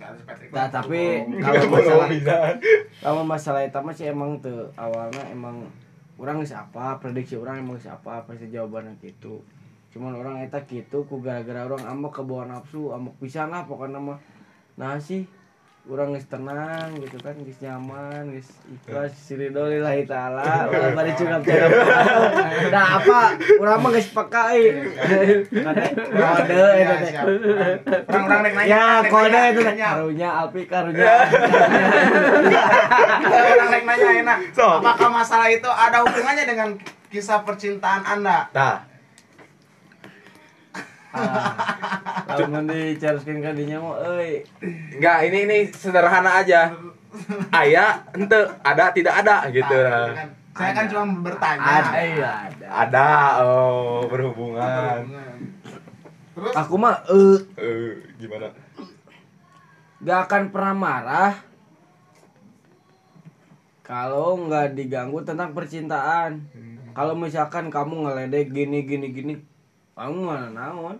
harus 0.00 0.22
petrikan 0.24 0.54
Nah, 0.56 0.68
tapi 0.72 1.02
kalau 1.44 1.64
masalah 1.68 2.08
kalau 3.04 3.22
masalah 3.26 3.60
itu 3.66 3.78
mah 3.82 3.94
sih 3.94 4.06
emang 4.08 4.40
tuh 4.40 4.72
awalnya 4.78 5.22
emang 5.28 5.68
orang 6.20 6.44
siapa 6.44 7.00
prediksi 7.00 7.40
orang 7.40 7.64
emang 7.64 7.80
siapa 7.80 8.28
pasti 8.28 8.52
jawabannya 8.52 9.00
gitu. 9.00 9.40
Cuman 9.90 10.12
orang 10.20 10.44
eta 10.44 10.60
gitu 10.68 11.08
ku 11.08 11.24
gara-gara 11.24 11.64
orang 11.64 11.88
ambek 11.88 12.20
ke 12.20 12.22
bawah 12.22 12.44
nafsu 12.44 12.92
ambek 12.92 13.16
pisan 13.16 13.48
lah 13.48 13.64
pokoknya 13.64 13.96
mah. 13.96 14.20
Nah 14.76 15.00
sih 15.00 15.24
orang 15.90 16.14
geus 16.14 16.30
tenang 16.30 16.94
gitu 17.02 17.18
kan 17.18 17.34
geus 17.42 17.58
nyaman 17.58 18.30
geus 18.30 18.46
ikhlas 18.70 19.10
siridho 19.10 19.66
lillahi 19.66 20.06
taala 20.06 20.70
ulah 20.70 20.90
bari 20.98 21.10
cungap 21.18 21.42
cara 21.50 21.66
udah 22.70 22.86
apa? 23.02 23.20
Urang 23.58 23.78
mah 23.82 23.90
geus 23.90 24.08
pakai 24.14 24.86
kode 25.50 26.66
eta 26.78 26.94
teh 27.02 27.12
orang-orang 28.06 28.40
rek 28.46 28.54
nanya 28.54 28.70
ya 28.70 28.84
kode 29.10 29.40
itu. 29.50 29.58
teh 29.58 29.64
nanya. 29.66 29.88
karunya 29.90 30.28
alpi 30.30 30.62
karunya. 30.70 31.10
Orang 33.50 33.70
rek 33.74 33.84
nanya 33.86 34.08
enak. 34.22 34.38
Apakah 34.54 35.10
masalah 35.10 35.50
itu 35.50 35.66
ada 35.66 36.06
hubungannya 36.06 36.44
dengan 36.46 36.68
kisah 37.10 37.42
percintaan 37.42 38.06
anda? 38.06 38.46
Tah 38.54 38.89
Kalau 41.10 42.46
mau 42.46 42.62
dicaruskan 42.62 43.42
kadinya 43.42 43.82
mau, 43.82 43.98
euy. 43.98 44.46
enggak 44.94 45.18
ini 45.26 45.38
ini 45.46 45.58
sederhana 45.74 46.38
aja. 46.38 46.70
Aya 47.50 48.06
ente 48.14 48.38
ada 48.62 48.94
tidak 48.94 49.14
ada 49.26 49.50
gitu. 49.50 49.74
Nah, 49.74 49.90
lah 49.90 50.14
kan. 50.14 50.28
saya 50.54 50.70
kan 50.78 50.86
cuma 50.86 51.04
bertanya. 51.26 51.70
Ada, 51.82 51.90
iya 52.06 52.32
ada. 52.46 52.66
ada 52.70 53.08
oh 53.42 54.06
berhubungan. 54.06 55.10
Terus? 56.38 56.54
Aku 56.54 56.78
mah 56.78 57.02
eh. 57.10 57.38
Eh, 57.58 57.92
gimana? 58.22 58.54
Gak 60.00 60.20
akan 60.30 60.42
pernah 60.54 60.74
marah 60.78 61.32
kalau 63.82 64.38
nggak 64.46 64.78
diganggu 64.78 65.26
tentang 65.26 65.50
percintaan. 65.50 66.46
Kalau 66.94 67.18
misalkan 67.18 67.74
kamu 67.74 68.06
ngeledek 68.06 68.54
gini 68.54 68.86
gini 68.86 69.10
gini 69.10 69.34
kamu 69.94 70.18
mana 70.24 70.48
naon? 70.50 70.96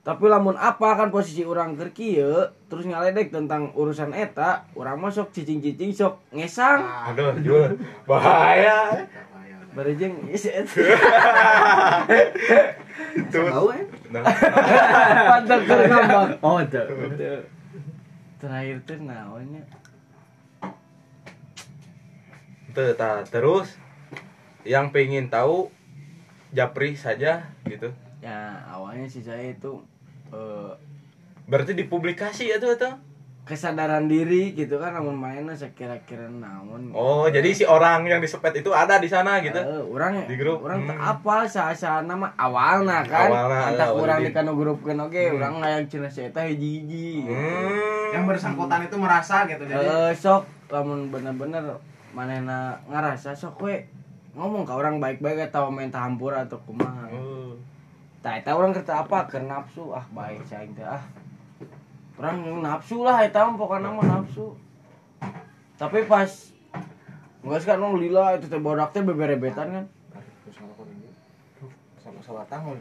Tapi 0.00 0.24
lamun 0.32 0.56
apa 0.56 0.96
kan 0.96 1.12
posisi 1.12 1.44
orang 1.44 1.76
kerki 1.76 2.16
ya 2.16 2.48
terus 2.72 2.88
ngaledek 2.88 3.28
tentang 3.28 3.70
urusan 3.76 4.16
eta 4.16 4.64
orang 4.72 4.96
masuk 4.96 5.28
cicing 5.30 5.60
cicing 5.60 5.92
sok 5.92 6.18
ngesang. 6.32 6.80
Aduh, 7.12 7.36
Jul. 7.44 7.76
Bahaya. 8.08 9.06
berjeng 9.70 10.26
is 10.26 10.50
Tuh. 10.50 10.82
tahu 13.30 13.66
eh? 13.70 13.86
Pantat 15.30 15.60
keur 15.62 15.80
ngambang. 15.86 16.30
Oh 16.42 16.58
tuh 16.66 16.86
terakhir 18.40 18.80
tuh 18.88 18.96
naonnya 19.04 19.62
tuh, 22.72 22.96
terus 23.28 23.76
yang 24.64 24.88
pengen 24.88 25.28
tahu 25.28 25.68
Japri 26.50 26.92
saja 26.92 27.46
gitu. 27.64 27.88
ya 28.20 28.52
awalnya 28.66 29.06
sih 29.06 29.20
saya 29.20 29.48
itu 29.48 29.80
eh, 30.28 30.72
Berarti 31.46 31.74
dipublikasi 31.74 32.46
ya 32.46 32.58
tuh 32.58 32.76
tuh. 32.76 32.94
kesadaran 33.40 34.06
diri 34.06 34.54
gitu 34.54 34.78
kan 34.78 34.94
namun 34.94 35.16
mainnya 35.16 35.50
saya 35.50 35.74
kira-kira 35.74 36.22
namun 36.22 36.94
Oh, 36.94 37.26
jadi 37.26 37.50
si 37.50 37.66
orang 37.66 38.06
yang 38.06 38.22
disepet 38.22 38.54
itu 38.56 38.70
ada 38.70 38.94
di 38.96 39.10
sana 39.10 39.42
gitu. 39.42 39.58
Eh, 39.58 39.82
orang 39.82 40.22
Di 40.22 40.36
grup? 40.36 40.62
orang 40.62 40.86
Hmm. 40.86 40.88
teu 40.88 41.02
apal 41.02 41.40
sa 41.48 41.74
nama 42.00 42.30
awalna 42.36 43.02
kan 43.02 43.26
Awalna, 43.26 43.74
entah 43.74 43.90
ada, 43.90 43.96
orang 43.96 44.18
di 44.22 44.30
kanu 44.30 44.54
grupkeun 44.54 45.00
oge 45.00 45.34
urang 45.34 45.58
ngayang 45.58 45.82
cenah 45.84 46.06
saya 46.06 46.30
teh 46.30 46.46
hiji-hiji 46.46 47.26
Hmm. 47.26 48.14
yang 48.14 48.24
bersangkutan 48.24 48.86
itu 48.86 48.94
merasa 48.94 49.42
gitu 49.44 49.66
jadi 49.66 49.82
Eh, 49.82 50.12
sok 50.12 50.46
lamun 50.68 51.10
bener-bener 51.10 51.64
manehna 52.10 52.78
ngarasa 52.86 53.34
sok 53.34 53.58
we 53.60 53.82
ngomong 54.34 54.62
ke 54.62 54.72
orang 54.72 55.02
baik-baik 55.02 55.50
atau 55.50 55.68
main 55.74 55.90
hampura 55.90 56.46
atau 56.46 56.58
kumaha 56.62 57.10
Oh. 57.10 57.58
tah 58.22 58.36
eta 58.36 58.52
orang 58.54 58.76
kerja 58.76 59.02
apa 59.02 59.26
ke 59.26 59.40
nafsu 59.42 59.90
ah 59.90 60.04
baik 60.12 60.44
saya 60.46 60.68
teh 60.70 60.84
ah 60.84 61.02
orang 62.20 62.62
nafsu 62.62 63.02
lah 63.02 63.24
eta 63.24 63.48
mah 63.48 63.56
pokokna 63.58 63.90
mah 63.90 64.06
nafsu 64.06 64.54
tapi 65.80 66.04
pas 66.04 66.28
Enggak 67.40 67.64
kan 67.64 67.80
nong 67.80 67.96
lila 67.96 68.36
itu 68.36 68.52
teh 68.52 68.60
bodak 68.60 68.92
teh 68.92 69.00
beberebetan 69.00 69.72
kan 69.72 69.84
sama-sama 72.04 72.44
tahun 72.52 72.76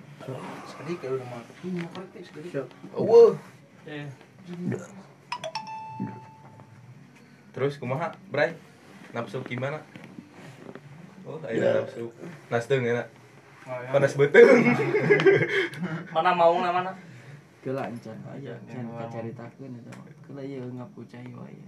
sedikit 0.67 1.07
udah 1.15 1.27
mau 1.31 1.39
sedikit. 2.19 2.67
Eh, 3.87 4.07
Terus 7.55 7.79
kumaha, 7.79 8.11
Bray? 8.27 8.55
Nafsu 9.15 9.39
gimana? 9.47 9.79
Oh, 11.29 11.37
ayeuna 11.45 11.85
nafsu. 11.85 12.09
Nasdeung 12.49 12.89
enak. 12.89 13.05
Panas 13.93 14.17
beuteung. 14.17 14.65
mana 16.15 16.33
mau 16.33 16.57
lah 16.57 16.73
mana? 16.73 16.91
Kela 17.61 17.85
encan 17.85 18.17
aja, 18.33 18.57
encan 18.65 18.89
kacaritakeun 18.97 19.77
eta. 19.77 19.93
Kela 20.25 20.41
ieu 20.41 20.65
ngaku 20.73 21.05
cai 21.05 21.29
wae. 21.29 21.61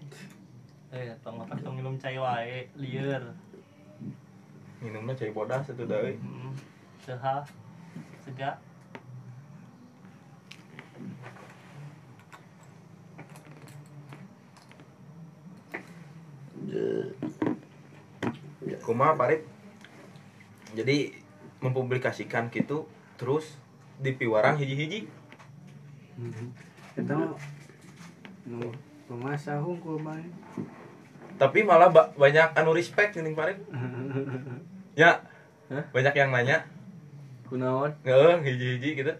Eh, 0.98 1.14
tong 1.22 1.38
apa 1.46 1.54
tong 1.62 1.78
minum 1.78 1.94
cai 2.02 2.18
wae, 2.18 2.74
lieur. 2.74 3.22
Minumnya 4.82 5.14
cai 5.14 5.30
bodas 5.30 5.70
itu 5.70 5.86
deui. 5.86 6.18
Hmm. 6.18 6.58
Seha. 7.06 7.46
Sega. 8.26 8.58
Kumaha, 18.82 19.14
Parit? 19.14 19.51
Jadi 20.72 21.14
mempublikasikan 21.60 22.50
gitu 22.50 22.88
terus 23.16 23.60
di 23.98 24.12
piwarang 24.12 24.58
hiji-hiji. 24.58 25.06
Eta 26.96 27.14
mah 27.14 27.38
nu 28.46 28.72
pemasa 29.06 29.60
hungkul 29.60 30.02
bae. 30.02 30.26
Tapi 31.38 31.62
malah 31.62 31.90
ba- 31.90 32.12
banyak 32.14 32.54
anu 32.54 32.72
respect 32.72 33.14
geuning 33.14 33.34
Parit. 33.34 33.58
Ya. 34.92 35.24
Hah? 35.72 35.80
Banyak 35.96 36.12
yang 36.12 36.36
nanya, 36.36 36.68
Kunaon? 37.48 37.96
"Heeh, 38.04 38.44
hiji-hiji 38.44 39.00
gitu." 39.00 39.14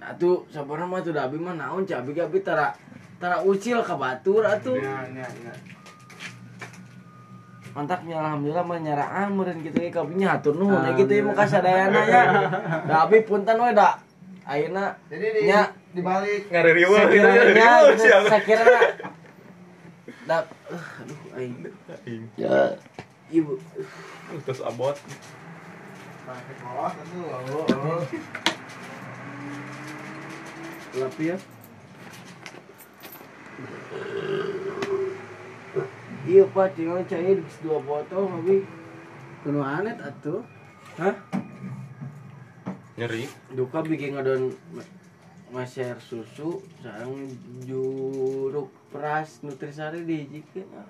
Atuh 0.00 0.48
sabarna 0.48 0.88
mah 0.88 1.04
tuh 1.04 1.12
da 1.12 1.28
abi 1.28 1.36
mah 1.36 1.52
naon 1.52 1.84
cah 1.84 2.00
abi 2.00 2.16
abi 2.16 2.40
tara 2.40 2.72
tara 3.20 3.44
ucil 3.44 3.84
ka 3.84 4.00
batur 4.00 4.40
atuh. 4.40 4.80
ya 4.80 5.04
ya 5.12 5.28
ya 5.44 5.52
Mantaknya 7.70 8.18
alhamdulillah 8.18 8.64
mah 8.66 8.78
nyaraan 8.82 9.28
meureun 9.30 9.62
kitu 9.62 9.78
ge 9.78 9.90
kabinya 9.94 10.34
hatur 10.34 10.58
nuhun 10.58 10.82
ya 10.82 10.90
gitu 11.00 11.12
ya 11.14 11.22
muka 11.22 11.44
sadayana 11.46 12.00
ya. 12.06 12.22
Abi 13.06 13.22
punten 13.22 13.56
we 13.62 13.70
da 13.70 13.94
ayeuna 14.42 14.98
jadi 15.06 15.26
di 15.30 15.40
nya 15.46 15.70
di 15.94 16.02
balik 16.02 16.50
Ngaririweuh 16.50 16.98
gitu. 17.06 17.22
sekiranya 17.22 17.54
Riweuh, 17.54 17.86
gitu, 17.94 18.02
siapa? 18.02 18.26
sekiranya 18.34 18.82
da 20.26 20.38
uh, 20.70 21.00
aduh 21.02 21.18
aing 21.38 21.54
ya 22.34 22.74
ibu 23.30 23.54
Terus 24.46 24.62
abot. 24.62 24.94
oh. 26.30 28.02
gelap 30.90 31.14
ya 31.18 31.36
iya 36.30 36.46
pak 36.46 36.78
tinggal 36.78 37.02
cair 37.10 37.42
dua 37.58 37.82
botol 37.82 38.30
tapi 38.30 38.62
kuno 39.42 39.66
anet 39.66 39.98
atuh 39.98 40.46
hah 41.02 41.16
Nyeri. 42.94 43.26
duka 43.58 43.82
bikin 43.82 44.14
ngadon 44.14 44.54
maser 45.50 45.98
susu 45.98 46.62
sarang 46.78 47.26
juruk 47.66 48.70
peras 48.94 49.42
nutrisari 49.42 50.06
dijikeun 50.06 50.70
ah. 50.78 50.86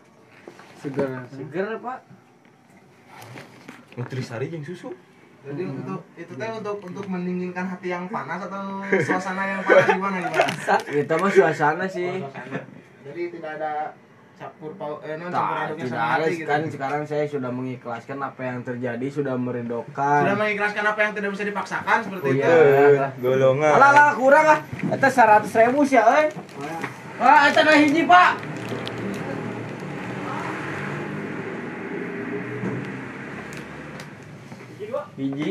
seger 0.76 1.09
seger 1.32 1.80
pak 1.80 2.05
Nutrisari 3.97 4.53
jeung 4.53 4.62
susu. 4.62 4.93
jadi 5.41 5.72
untuk 5.72 6.05
itu 6.20 6.32
teh 6.36 6.51
untuk 6.53 6.84
untuk 6.84 7.07
mendinginkan 7.09 7.64
hati 7.64 7.88
yang 7.88 8.05
panas 8.12 8.45
atau 8.45 8.84
suasana 9.01 9.57
yang 9.57 9.61
panas 9.64 9.88
gimana 9.88 10.18
gimana 10.20 10.76
kita 11.01 11.14
mah 11.16 11.30
suasana 11.32 11.84
sih 11.88 12.20
Suasana. 12.20 12.61
jadi 13.09 13.22
tidak 13.32 13.53
ada 13.57 13.72
campur 14.41 14.72
pau 14.80 14.97
eh 15.05 15.20
non 15.20 15.28
campur 15.28 15.53
Tak, 15.53 15.64
aduknya 15.68 15.84
sama 15.93 16.07
hati 16.16 16.32
gitu 16.41 16.49
kan 16.49 16.62
sekarang 16.64 17.03
saya 17.05 17.24
sudah 17.28 17.53
mengikhlaskan 17.53 18.16
apa 18.24 18.41
yang 18.41 18.59
terjadi 18.64 19.07
sudah 19.12 19.36
meredokan 19.36 20.24
sudah 20.24 20.36
mengikhlaskan 20.41 20.84
apa 20.88 20.99
yang 21.05 21.12
tidak 21.12 21.30
bisa 21.36 21.45
dipaksakan 21.45 21.99
seperti 22.01 22.24
Oh, 22.24 22.32
itu 22.32 22.41
iya. 22.41 22.49
Eh, 22.49 23.11
golongan. 23.20 23.72
Alah 23.76 23.91
lah 23.93 24.09
kurang 24.16 24.47
ah. 24.49 24.59
Eta 24.88 25.09
100 25.12 25.45
ribu 25.45 25.84
sih 25.84 26.01
euy. 26.01 26.32
Wah, 27.20 27.53
eta 27.53 27.61
na 27.68 27.76
hiji, 27.76 28.09
Pak. 28.09 28.32
Hiji. 35.20 35.51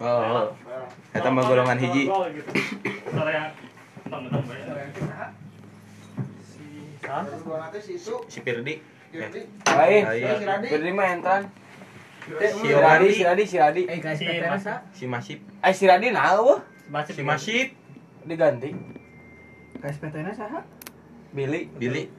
Oh, 0.00 0.06
oh. 0.08 0.46
Eta 1.12 1.28
mah 1.28 1.44
golongan 1.44 1.76
hiji. 1.76 2.08
Si 8.28 8.38
Pirdi. 8.40 8.74
Lain. 9.64 10.02
Beri 10.62 10.92
mah 10.92 11.08
entran. 11.12 11.42
Si 12.28 12.32
Si 12.60 12.68
Radi, 12.74 13.08
si 13.08 13.22
Radi, 13.24 13.44
si 13.48 13.56
Radi. 13.56 13.82
Si 13.88 14.24
Mas- 14.44 14.68
Si 14.92 15.04
Masip. 15.08 15.38
Eh 15.64 15.72
si 15.72 15.84
Radi 15.88 16.12
nah 16.12 16.36
Si 17.08 17.22
Masip. 17.24 17.68
diganti. 18.28 18.70
KSPT-nya 19.78 20.34
saha 20.34 20.60
Billy. 21.32 21.70
Billy. 21.78 22.10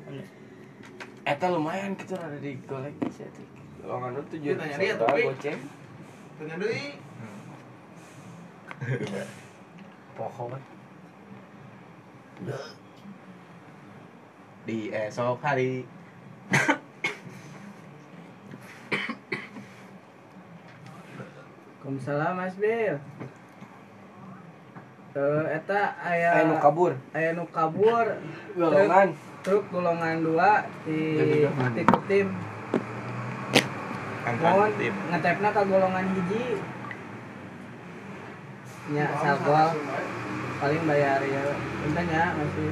Eta 1.28 1.52
lumayan 1.52 1.94
gitu 1.94 2.16
ada 2.18 2.34
di 2.40 2.58
golek 2.66 2.96
sih. 3.12 3.28
Lowongan 3.86 4.16
itu 4.18 4.24
tujuh 4.34 4.54
Tanya 4.58 4.78
dia, 4.80 4.94
tapi- 4.98 5.24
goceng. 5.24 5.60
tanya 6.40 6.56
deui 6.58 6.96
Pokok. 10.18 10.56
Di 14.66 14.78
esok 14.94 15.40
hari. 15.44 15.84
Waalaikumsalam 21.80 22.34
Mas 22.36 22.56
Bil. 22.60 22.96
Eh 25.10 25.46
eta 25.58 25.82
aya 26.00 26.30
Aya 26.38 26.44
nu 26.46 26.56
kabur. 26.62 26.94
aya 27.12 27.34
nu 27.34 27.44
kabur 27.50 28.06
Golongan. 28.54 29.10
truk 29.42 29.66
golongan 29.74 30.22
2 30.22 30.86
di 30.86 31.00
tipe 31.74 31.98
tim 32.06 32.28
mohon 34.30 34.70
Angkat 34.70 34.78
tim. 34.78 34.94
ngetepna 35.10 35.50
ka 35.50 35.62
golongan 35.66 36.06
hiji 36.14 36.60
nya 38.94 39.06
sagol 39.18 39.70
paling 40.60 40.84
bayar 40.86 41.24
ya 41.24 41.44
intanya 41.88 42.23
masih 42.36 42.69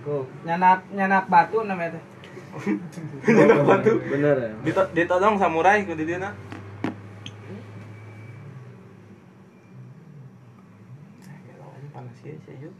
Kuk, 0.00 0.24
nyanak 0.48 0.80
nyanak 0.96 1.28
batu 1.28 1.60
namanya 1.60 2.00
teh 2.00 2.04
Batu. 3.68 4.00
bener 4.08 4.36
ya 4.40 4.50
Dito 4.64 4.82
ditodong 4.96 5.36
samurai 5.36 5.84
ku 5.84 5.92
di 5.92 6.08
dieu 6.08 6.16
na. 6.16 6.32
Panas 11.90 12.16
ya, 12.22 12.32
sih, 12.46 12.54
yuk. 12.64 12.74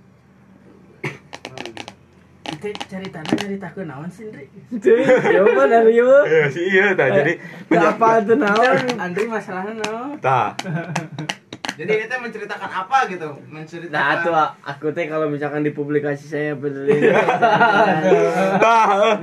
itu 2.50 2.68
ceritanya 2.88 3.34
ceritakeun 3.36 3.86
naon 3.88 4.08
sih 4.10 4.26
Ndri 4.28 4.46
cuy 4.80 5.00
coba 5.06 5.62
dari 5.64 5.92
yuk 5.96 6.24
Iya 6.24 6.46
sih 6.52 6.64
iya 6.66 6.86
jadi 6.92 7.32
apa 7.72 8.20
tuh 8.24 8.36
naon 8.36 8.84
Andri 8.96 9.24
masalahnya 9.28 9.76
naon 9.80 10.16
tah. 10.20 10.56
Jadi 11.80 12.12
teh 12.12 12.20
menceritakan 12.20 12.68
apa 12.68 13.08
gitu? 13.08 13.40
Menceritakan 13.48 13.96
Nah, 13.96 14.20
tuh 14.20 14.36
aku 14.68 14.92
teh 14.92 15.08
kalau 15.08 15.32
misalkan 15.32 15.64
di 15.64 15.72
publikasi 15.72 16.28
saya 16.28 16.52
bener 16.52 16.84
ini. 16.84 17.08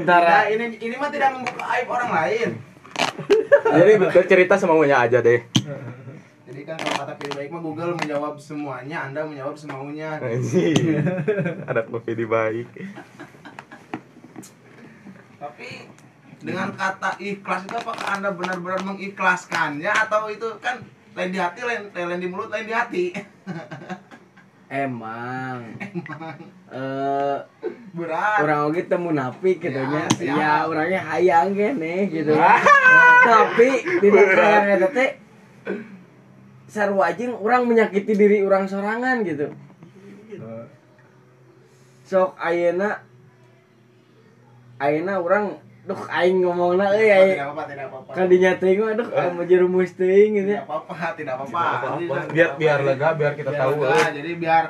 Ntar 0.02 0.22
Nah, 0.26 0.44
ini 0.50 0.74
ini 0.82 0.96
mah 0.98 1.14
tidak 1.14 1.38
membuka 1.38 1.62
aib 1.78 1.86
orang 1.86 2.10
lain. 2.10 2.50
Jadi 3.62 3.92
bercerita 4.02 4.58
semaunya 4.58 5.06
aja 5.06 5.22
deh. 5.22 5.46
Jadi 6.50 6.62
kan 6.66 6.82
kalau 6.82 7.06
kata 7.06 7.14
pilih 7.22 7.36
baik 7.38 7.50
mah 7.54 7.62
Google 7.62 7.94
menjawab 7.94 8.42
semuanya, 8.42 9.06
Anda 9.06 9.22
menjawab 9.30 9.54
semaunya. 9.54 10.18
Ada 11.70 11.86
kopi 11.86 12.18
di 12.18 12.26
baik. 12.26 12.68
Tapi 15.38 15.70
dengan 16.42 16.74
kata 16.74 17.22
ikhlas 17.22 17.70
itu 17.70 17.76
apakah 17.78 18.18
Anda 18.18 18.34
benar-benar 18.34 18.82
mengikhlaskannya 18.82 19.94
atau 19.94 20.34
itu 20.34 20.58
kan 20.58 20.97
lain 21.18 21.34
di 21.34 21.40
hati, 21.42 21.60
lain, 21.66 21.90
lain 21.90 22.22
di 22.22 22.30
mulut, 22.30 22.54
lain 22.54 22.70
di 22.70 22.76
hati? 22.78 23.06
emang 24.68 25.80
eh 26.68 27.40
Berat. 27.96 28.44
orang 28.44 28.68
oge 28.68 28.84
teu 28.86 29.00
munafik 29.00 29.64
gitu 29.64 29.80
nya. 29.80 30.06
Ya, 30.06 30.08
siap. 30.12 30.36
Ya, 30.38 30.52
orangnya 30.68 31.02
hayang 31.02 31.56
gini 31.56 32.12
gitu. 32.12 32.36
Tapi 32.36 33.70
tidak 34.04 34.26
hayang 34.36 34.66
eta 34.76 34.88
teh 34.92 35.10
sarua 36.68 37.16
jeung 37.16 37.40
urang 37.40 37.66
menyakiti 37.66 38.14
diri 38.14 38.44
orang 38.44 38.68
sorangan 38.68 39.24
gitu. 39.24 39.56
Sok 42.04 42.36
ayeuna 42.36 43.02
ayeuna 44.78 45.14
urang 45.24 45.58
duh 45.88 46.02
aing 46.06 46.38
ngomongna 46.40 46.92
euy 46.92 47.00
Tidak 47.02 47.16
aing 47.18 47.40
apa-apa, 47.42 47.64
tidak 47.66 47.86
apa-apa. 47.88 48.12
kan 48.12 48.26
dinyating 48.28 48.76
mah 48.76 48.90
aduh 48.92 49.08
aya 49.10 49.44
jerumus 49.46 49.92
teuing 49.94 50.32
gitu 50.36 50.48
Tidak 50.50 50.60
ya. 50.60 50.68
apa-apa, 50.68 50.94
tidak 51.16 51.34
apa-apa. 51.34 51.64
Biar 52.28 52.50
biar 52.56 52.80
lega, 52.84 53.10
biar 53.14 53.34
kita 53.34 53.50
Biar 53.50 53.62
tahu. 53.64 53.72
lega, 53.82 53.96
eh. 53.96 54.10
jadi 54.14 54.32
biar 54.36 54.64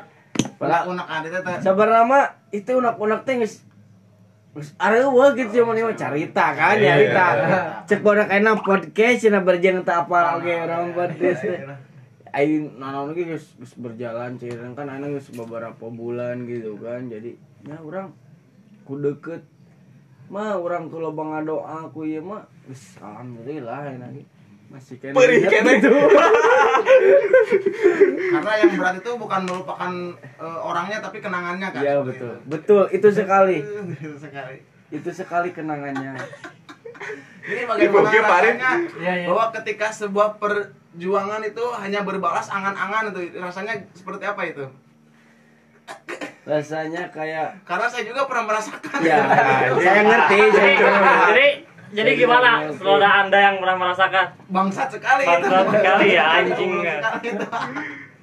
Pala- 0.56 0.86
unak 0.86 1.08
anda 1.08 1.28
teh 1.34 1.58
Sabar 1.60 1.90
nama 1.90 2.20
itu 2.50 2.70
unak-unak 2.72 3.26
teh 3.26 3.34
geus 3.36 3.66
geus 4.54 4.74
areueuh 4.76 5.34
gitu 5.34 5.62
cuma 5.62 5.74
nih 5.74 5.84
mah 5.84 5.94
carita 5.94 6.46
kan 6.52 6.76
Iya, 6.76 6.90
carita. 6.92 7.26
iya. 7.36 7.60
Cek 7.84 8.00
bodak 8.00 8.30
enak 8.32 8.62
podcast 8.62 9.18
cenah 9.20 9.42
berjalan 9.42 9.82
teu 9.82 9.94
apa 9.96 10.38
oge 10.38 10.54
orang 10.56 10.94
podcast 10.94 11.42
teh. 11.42 11.62
Aing 12.30 12.78
nanaon 12.78 13.12
ge 13.12 13.26
geus 13.28 13.54
geus 13.56 13.74
berjalan 13.76 14.34
ceureun 14.36 14.74
kan 14.74 14.86
ayeuna 14.86 15.10
geus 15.12 15.30
beberapa 15.32 15.86
bulan 15.88 16.46
gitu 16.46 16.78
kan. 16.78 17.06
Jadi 17.06 17.34
ya 17.64 17.78
urang 17.80 18.14
ku 18.84 18.94
deket 18.96 19.42
mah 20.28 20.60
urang 20.60 20.92
ku 20.92 21.00
loba 21.00 21.24
ngadoa 21.24 21.88
ku 21.92 22.04
ieu 22.04 22.20
mah 22.20 22.44
geus 22.68 23.00
alhamdulillah 23.00 23.96
enak 23.96 24.10
ge. 24.16 24.24
Masih 24.68 25.00
kena 25.00 25.16
Perih 25.16 25.48
kene. 25.48 25.80
gitu. 25.80 25.88
Karena 28.36 28.52
yang 28.60 28.72
berat 28.76 28.96
itu 29.00 29.12
bukan 29.16 29.42
melupakan 29.48 29.92
eh, 30.20 30.60
orangnya 30.60 31.00
tapi 31.00 31.24
kenangannya 31.24 31.68
kan. 31.72 31.80
Iya 31.80 32.04
betul. 32.04 32.36
itu. 32.36 32.52
Betul, 32.52 32.84
itu 32.92 33.08
sekali. 33.10 33.58
Itu 33.96 34.18
sekali. 34.20 34.58
Itu 34.92 35.10
sekali 35.16 35.50
kenangannya. 35.56 36.20
Ini 37.48 37.64
bagaimana 37.64 38.12
rasanya 38.12 38.72
Iya, 39.00 39.14
iya. 39.24 39.26
bahwa 39.32 39.56
ketika 39.56 39.88
sebuah 39.88 40.36
perjuangan 40.36 41.40
itu 41.48 41.64
hanya 41.80 42.04
berbalas 42.04 42.52
angan-angan 42.52 43.16
itu 43.16 43.40
rasanya 43.40 43.88
seperti 43.96 44.24
apa 44.28 44.42
itu? 44.44 44.66
Rasanya 46.48 47.12
kayak 47.12 47.60
Karena 47.68 47.88
saya 47.92 48.04
juga 48.08 48.24
pernah 48.24 48.48
merasakan. 48.48 49.00
Ya, 49.04 49.20
saya 49.84 50.02
ngerti. 50.08 50.40
Jadi, 50.56 50.74
jadi, 50.80 51.48
jadi 51.92 52.12
gimana 52.16 52.72
saudara 52.72 53.28
anda 53.28 53.36
yang 53.36 53.60
pernah 53.60 53.76
merasakan? 53.76 54.26
Bangsat 54.48 54.88
sekali 54.96 55.28
itu. 55.28 55.44
Bangsat 55.44 55.68
sekali 55.76 56.08
ya, 56.16 56.26
anjing. 56.40 56.72
Itu. 57.20 57.46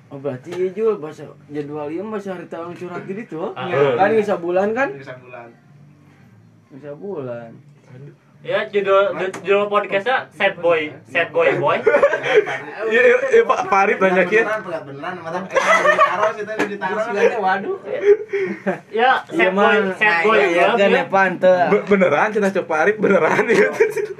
Oh 0.08 0.18
berarti 0.22 0.50
iya 0.54 0.68
Jul, 0.72 1.02
bahasa 1.02 1.26
jadwal 1.50 1.90
ieu 1.90 2.06
bahasa 2.06 2.38
hari 2.38 2.46
tahun 2.48 2.72
curhat 2.78 3.02
gitu 3.04 3.22
tuh. 3.28 3.48
Ah. 3.58 3.68
Kan 3.98 4.14
bisa 4.16 4.40
bulan 4.40 4.72
kan? 4.72 4.88
Bisa 4.94 5.20
bulan. 5.20 5.48
Bisa 6.72 6.90
bulan. 6.96 7.50
Ya 8.45 8.68
judul 8.68 9.16
judul 9.40 9.72
podcastnya 9.72 10.28
Sad 10.36 10.61
Boy, 10.61 10.92
Sad 11.09 11.32
Boy 11.32 11.57
Boy. 11.57 11.80
Iya, 12.92 13.01
iya, 13.01 13.16
iya, 13.32 13.42
Pak 13.49 13.72
Farid 13.72 13.97
nanya 13.97 14.28
kieu. 14.28 14.45
Beneran, 14.45 14.84
beneran. 14.84 15.14
Mata 15.24 15.40
kita 15.49 15.64
ditaruh, 15.80 16.30
kita 16.36 16.53
ditaruh. 16.68 17.40
waduh. 17.40 17.76
Ya 18.92 19.24
Iya 19.32 19.49
Sad 19.49 19.53
Boy, 19.57 19.74
mah. 19.80 19.97
Sad 19.97 20.28
Boy 20.28 20.38
Iya 20.45 20.76
Boy. 20.76 20.76
kan 20.76 21.32
ya. 21.40 21.68
Beneran 21.88 22.28
cenah 22.36 22.53
Cok 22.53 22.66
Farid 22.68 22.97
beneran 23.01 23.45
ya. 23.49 23.68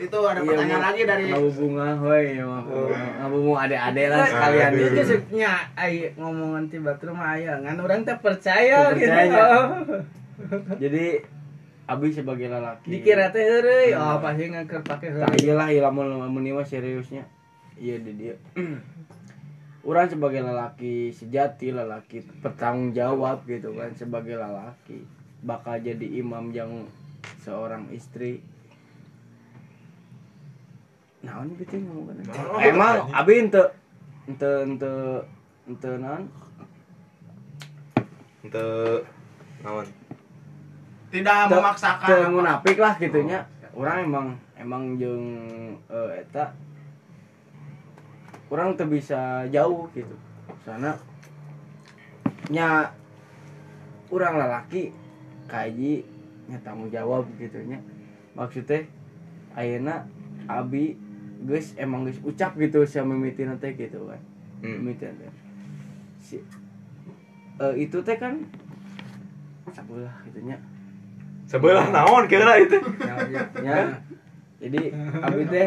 Itu 0.01 0.18
ada 0.25 0.41
pertanyaan 0.41 0.83
lagi 0.89 1.03
dari 1.05 1.25
Abu 1.29 1.49
bunga 1.53 1.89
hoy 2.01 2.25
ya 2.41 2.45
mah. 2.49 2.64
Abu 3.29 3.37
mau 3.45 3.61
ade-ade 3.61 4.09
lah 4.09 4.25
sekalian 4.25 4.72
itu 4.72 5.05
gitu. 5.05 5.37
nya 5.37 5.68
ay 5.77 6.16
ngomongan 6.16 6.72
tiba 6.72 6.97
tiba 6.97 7.12
mah 7.12 7.37
aya 7.37 7.61
ngan 7.61 7.77
orang 7.77 8.09
teh 8.09 8.16
percaya 8.16 8.89
gitu 8.97 9.05
percaya. 9.05 9.45
Jadi 10.81 11.20
Abi 11.85 12.09
sebagai 12.16 12.49
lelaki. 12.49 12.89
dikira 12.89 13.28
teh 13.28 13.45
heureuy 13.45 13.93
oh 13.93 14.16
pasti 14.24 14.49
ngangker 14.49 14.80
pake 14.89 15.12
heureuy 15.12 15.37
iyalah 15.45 15.68
lamun 15.68 16.16
lamun 16.16 16.49
ieu 16.49 16.57
mah 16.57 16.64
seriusnya. 16.64 17.28
Iya 17.76 18.01
di 18.01 18.12
dia. 18.16 18.35
Orang 19.85 20.09
sebagai 20.09 20.41
lelaki 20.41 21.12
sejati, 21.12 21.68
lelaki 21.68 22.24
bertanggung 22.41 22.97
jawab 22.97 23.45
gitu 23.45 23.76
kan 23.76 23.93
sebagai 23.93 24.41
lelaki 24.41 25.05
bakal 25.45 25.76
jadi 25.76 26.24
imam 26.24 26.49
yang 26.57 26.89
seorang 27.45 27.93
istri. 27.93 28.41
Nah, 31.20 31.45
ini 31.45 31.57
betul 31.57 31.85
ngomong 31.85 32.16
Emang 32.64 33.12
abi 33.12 33.45
ente 33.45 33.61
ente 34.24 34.51
ente 34.64 34.93
ente 35.68 35.91
non 36.01 36.24
Ente 38.45 38.64
naon? 39.64 40.03
Tidak 41.15 41.47
memaksakan. 41.47 42.09
apa. 42.11 42.27
munafik 42.27 42.77
lah 42.83 42.99
gitunya. 42.99 43.47
Orang 43.71 44.11
emang 44.11 44.27
emang 44.59 44.99
jeung 44.99 45.27
eh, 45.87 46.27
eta 46.27 46.51
orang 48.51 48.75
tuh 48.75 48.91
bisa 48.91 49.47
jauh 49.55 49.87
gitu. 49.95 50.15
Sana 50.67 50.99
nya 52.51 52.91
orang 54.11 54.43
lelaki 54.43 54.91
kaji 55.47 56.03
nya 56.51 56.59
tanggung 56.67 56.91
jawab 56.91 57.31
gitu 57.39 57.62
nya. 57.62 57.79
Maksudnya 58.35 58.83
ayeuna 59.55 60.03
abi 60.51 60.99
geus 61.47 61.79
emang 61.79 62.11
geus 62.11 62.19
ucap 62.27 62.59
gitu 62.59 62.83
sia 62.83 63.07
mimitina 63.07 63.55
teh 63.62 63.71
gitu 63.79 64.11
kan. 64.11 64.19
Hmm. 64.67 64.91
Teh. 64.99 65.15
Si 66.19 66.43
eh, 67.62 67.75
itu 67.79 68.03
teh 68.03 68.19
kan 68.19 68.43
sabelah 69.71 70.15
gitu 70.27 70.43
nya. 70.43 70.59
Sebelah 71.45 71.92
naon 71.92 72.24
kira 72.24 72.57
itu? 72.59 72.78
ya 73.61 74.01
jadi 74.64 74.80
abi 75.20 75.45
teh 75.45 75.66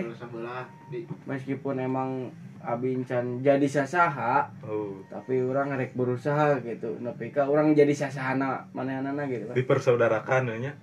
meskipun 1.29 1.77
emang 1.77 2.33
abi 2.65 2.97
can 3.05 3.45
jadi 3.45 3.67
sasaha 3.69 4.49
Oh, 4.65 4.99
tapi 5.07 5.39
orang 5.45 5.77
rek 5.77 5.93
berusaha 5.93 6.57
gitu. 6.65 6.97
Nepi 6.99 7.29
ka 7.29 7.45
orang 7.45 7.77
jadi 7.77 7.93
sasahana 7.93 8.65
manehana 8.73 9.23
gitu 9.29 9.47
kan. 9.47 9.55
Dipersaudarakan 9.55 10.43
nya. 10.59 10.73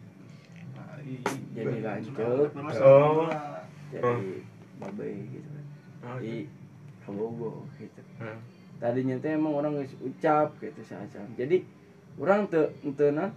jadi 1.53 1.85
lanjut 1.85 2.15
Oh. 2.81 3.29
jadi 3.93 4.41
babe 4.81 5.07
gitu 5.31 5.49
kan. 5.51 5.65
Oh, 6.07 6.17
di 6.23 6.47
kabogo 7.05 7.67
gitu. 7.77 8.01
Hmm. 8.23 8.39
tadinya 8.81 9.17
teh 9.19 9.37
emang 9.37 9.55
orang 9.55 9.81
geus 9.81 9.95
ucap 10.01 10.57
gitu 10.59 10.83
saja 10.85 11.21
jadi 11.37 11.63
orang 12.17 12.49
teu 12.49 12.69
na 13.13 13.31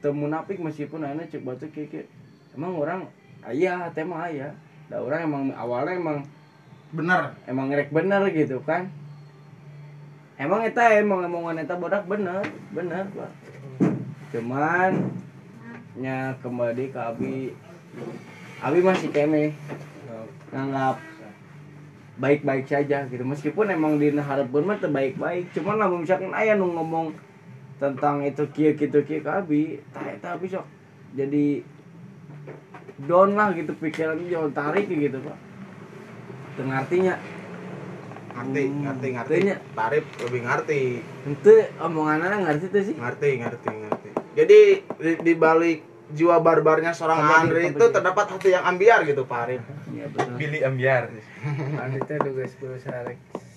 teu 0.00 0.14
munafik 0.14 0.56
meskipun 0.62 1.04
ayeuna 1.04 1.28
cek 1.28 1.42
batu 1.44 1.66
kieu. 1.68 2.06
emang 2.56 2.72
orang 2.78 3.00
aya 3.44 3.90
teh 3.92 4.06
mah 4.06 4.30
aya 4.30 4.54
da 4.88 5.02
orang 5.02 5.26
emang 5.26 5.42
awalnya 5.56 5.98
emang 5.98 6.18
bener. 6.92 7.32
emang 7.48 7.72
rek 7.72 7.90
bener 7.90 8.22
gitu 8.32 8.60
kan. 8.62 8.88
Emang 10.40 10.64
eta 10.64 10.96
emang 10.96 11.24
omongan 11.28 11.60
eta 11.64 11.76
bodak 11.76 12.08
bener 12.08 12.44
bener 12.72 13.04
pak. 13.12 13.32
Cuman 14.32 15.12
nya 15.98 16.36
kembali 16.40 16.92
ke 16.92 17.00
abi. 17.00 17.36
Abi 18.62 18.78
masih 18.80 19.10
kene 19.12 19.52
nganggap 20.52 21.00
baik-baik 22.16 22.68
saja 22.68 23.08
gitu. 23.08 23.24
Meskipun 23.24 23.72
emang 23.72 23.96
di 23.96 24.12
harapun 24.14 24.68
mah 24.68 24.80
teu 24.80 24.92
baik-baik. 24.92 25.52
Cuman 25.56 25.80
lah 25.80 25.88
misalkan 25.88 26.32
aya 26.32 26.56
nu 26.56 26.68
ngomong 26.70 27.12
tentang 27.82 28.22
itu 28.22 28.46
kieu 28.54 28.78
kitu 28.78 29.02
kieu 29.02 29.18
ka 29.18 29.42
abi. 29.42 29.82
Tah 29.90 30.06
eta 30.06 30.38
abi 30.38 30.46
sok 30.46 30.62
jadi 31.18 31.66
down 33.02 33.34
lah 33.34 33.50
gitu 33.52 33.74
pikiran 33.74 34.22
jangan 34.30 34.54
tarik 34.54 34.86
gitu 34.86 35.18
pak. 35.18 35.38
Ngartinya. 36.62 37.18
Ngerti 38.32 38.62
Hmm, 38.64 38.80
ngerti 38.88 39.06
ngerti. 39.12 39.34
tanya. 39.44 39.56
tarif 39.76 40.04
lebih 40.22 40.40
ngerti. 40.46 40.80
Ente 41.28 41.56
omongannya 41.76 42.38
ngerti 42.46 42.66
tuh 42.70 42.82
sih. 42.86 42.94
Ngerti 42.96 43.28
ngerti 43.42 43.68
ngerti. 43.68 44.08
Jadi 44.32 44.58
di, 44.96 45.12
di 45.20 45.32
balik 45.36 45.78
jiwa 46.12 46.40
barbarnya 46.40 46.92
seorang 46.92 47.20
Andre 47.20 47.72
itu 47.72 47.84
terdapat 47.88 48.36
hati 48.36 48.52
yang 48.52 48.64
ambiar 48.64 49.04
gitu 49.04 49.24
Pak 49.24 49.48
Arif 49.48 49.64
iya 49.92 50.04
betul. 50.12 50.36
Billy 50.36 50.60
Ambiar. 50.60 51.08
Wanita 51.72 52.20
juga 52.20 52.44
berusaha 52.60 53.00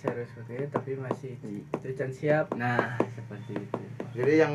serius 0.05 0.29
seperti 0.29 0.51
itu 0.55 0.67
tapi 0.69 0.91
masih 0.95 1.31
itu 1.35 1.89
can 1.91 2.09
siap. 2.09 2.45
nah 2.53 2.93
seperti 3.09 3.57
itu 3.57 3.81
jadi 4.13 4.45
yang 4.45 4.53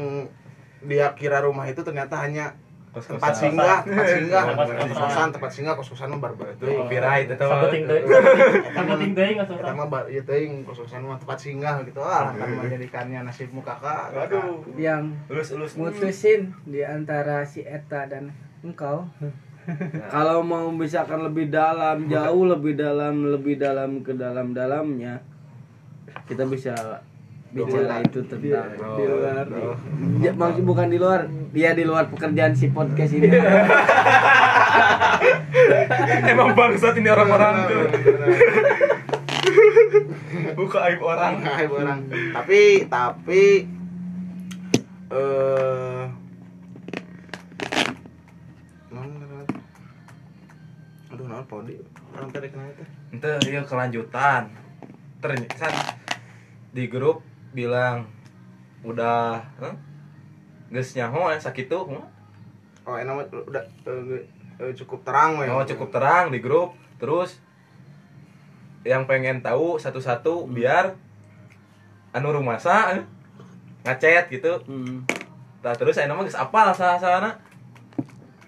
dia 0.80 1.12
kira 1.12 1.42
rumah 1.42 1.66
itu 1.66 1.80
ternyata 1.80 2.16
hanya 2.16 2.54
Kos-kosan. 2.90 3.22
tempat 3.22 3.34
singgah 3.36 3.78
tempat 3.84 4.06
singgah 4.08 4.42
Kos-kosan. 4.50 4.90
kosan 4.90 5.28
tempat 5.30 5.50
singgah 5.52 5.74
kos 5.74 5.88
kosan 5.88 6.08
mah 6.10 6.20
barbar 6.20 6.46
Itu 6.50 6.66
copyright 6.66 7.26
itu 7.28 7.38
mah. 7.38 7.50
Sabeting 7.62 7.82
teuing. 7.86 8.06
Sabeting 8.68 9.12
teuing 9.12 9.34
nggak 9.38 9.46
Kita 9.48 9.62
susah. 9.62 9.74
mah 9.76 9.86
bar 9.86 10.04
ieu 10.06 10.22
teuing 10.24 10.52
kos 10.64 10.78
kosan 10.80 11.02
mah 11.04 11.14
tempat 11.14 11.38
singgah 11.38 11.74
gitu 11.84 12.00
ah 12.00 12.34
akan 12.34 12.48
menjadikannya 12.58 13.20
nasibmu 13.22 13.62
kakak 13.62 14.10
Waduh. 14.10 14.66
Yang 14.74 15.14
Lulus 15.28 15.48
lulus. 15.52 15.72
mutusin 15.76 16.50
di 16.64 16.82
antara 16.82 17.44
si 17.44 17.62
Eta 17.62 18.10
dan 18.10 18.34
engkau. 18.60 19.06
kalau 20.10 20.42
mau 20.42 20.66
misalkan 20.68 21.22
lebih 21.22 21.46
dalam 21.46 22.10
jauh 22.10 22.42
lebih 22.44 22.74
dalam 22.74 23.22
lebih 23.28 23.54
dalam 23.54 24.02
ke 24.02 24.10
dalam 24.12 24.50
dalamnya 24.50 25.22
kita 26.26 26.44
bisa 26.46 26.74
bicara 27.50 27.98
itu 28.06 28.22
tentang 28.30 28.70
Di 28.78 29.04
luar. 29.10 29.46
Ya, 30.22 30.30
maksud 30.30 30.62
bukan 30.62 30.86
di 30.86 30.98
luar 31.02 31.26
dia 31.50 31.74
di 31.74 31.82
luar 31.82 32.06
pekerjaan 32.06 32.54
si 32.54 32.70
podcast 32.70 33.10
ini 33.10 33.26
Emang 36.30 36.54
bangsat 36.54 36.94
ini 36.94 37.10
orang-orang 37.10 37.54
tuh. 37.66 37.90
Buka 40.54 40.78
aib 40.90 41.02
orang. 41.02 41.42
Ibu 41.42 41.74
orang. 41.74 42.06
Tapi 42.38 42.86
tapi 42.86 43.66
eh 45.10 46.04
non. 48.94 49.10
Aduh, 51.10 51.26
non 51.26 51.42
podi. 51.50 51.74
Orang 52.14 52.30
tadi 52.30 52.46
kenapa 52.46 52.78
teh? 52.78 52.86
Ente 53.10 53.30
iya 53.50 53.66
kelanjutan. 53.66 54.54
Ternyata 55.18 55.98
di 56.70 56.86
grup 56.86 57.22
bilang 57.50 58.06
udah 58.86 59.42
huh? 59.58 59.74
geus 60.70 60.94
nyaho 60.94 61.28
ya 61.34 61.38
sakitu 61.38 61.76
huh? 61.86 62.06
Oh, 62.88 62.96
enak 62.96 63.12
mah 63.12 63.26
udah 63.28 63.62
eh, 63.86 64.72
cukup 64.74 65.04
terang 65.04 65.36
we. 65.38 65.46
Oh 65.46 65.62
cukup 65.62 65.92
terang 65.92 66.32
di 66.32 66.40
grup 66.40 66.74
terus 66.96 67.38
yang 68.84 69.04
pengen 69.04 69.44
tahu 69.44 69.76
satu-satu 69.76 70.48
biar 70.48 70.96
anu 72.16 72.32
rumasa 72.32 72.96
eh, 72.96 73.04
ngechat 73.84 74.32
gitu 74.32 74.60
Hmm. 74.64 75.04
nah, 75.60 75.76
terus 75.76 75.96
saya 75.96 76.08
nama 76.08 76.24
geus 76.24 76.36
apal 76.38 76.72
salah-salahna 76.72 77.36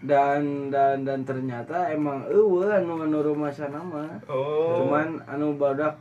dan 0.03 0.73
dan 0.73 1.07
dan 1.07 1.23
ternyata 1.23 1.93
emang 1.95 2.27
eueuh 2.27 2.67
anu 2.67 3.07
anu 3.07 3.23
rumah 3.23 3.53
sana 3.55 3.79
mah 3.79 4.19
oh 4.27 4.83
cuman 4.83 5.23
anu 5.31 5.55
badak 5.55 5.95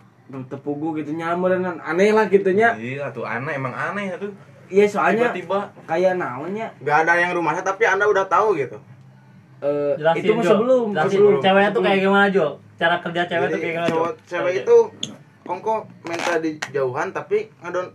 tepugu 0.48 0.98
gitu 0.98 1.12
nyamuran 1.12 1.62
aneh 1.78 2.10
lah 2.10 2.26
gitunya 2.26 2.72
iya 2.76 3.12
tuh 3.12 3.24
aneh 3.24 3.56
emang 3.56 3.72
aneh 3.72 4.16
tuh 4.16 4.32
iya 4.68 4.88
soalnya 4.88 5.30
tiba-tiba 5.30 5.60
kayak 5.84 6.16
naonnya 6.16 6.72
Gak 6.80 7.04
ada 7.04 7.14
yang 7.16 7.36
rumahnya 7.36 7.60
tapi 7.62 7.84
Anda 7.84 8.08
udah 8.08 8.24
tahu 8.26 8.56
gitu. 8.56 8.80
eh, 9.60 9.94
Jelasin, 9.94 10.22
itu 10.22 10.32
mah 10.32 10.42
Jo. 10.42 10.50
sebelum 10.50 10.86
Jelasin 10.90 11.12
sebelum 11.14 11.40
ceweknya 11.40 11.70
tuh 11.70 11.82
kayak 11.82 12.00
gimana 12.00 12.26
Jo? 12.30 12.48
Cara 12.76 12.96
kerja 12.98 13.22
cewek 13.28 13.46
tuh 13.46 13.52
Jadi, 13.52 13.62
kayak 13.62 13.76
gimana 13.78 13.90
Jo? 13.92 14.04
cewek 14.26 14.54
itu 14.64 14.76
ongko 15.44 15.74
minta 16.02 16.34
di 16.40 16.52
jauhan 16.72 17.08
tapi 17.12 17.38
ngadon 17.60 17.88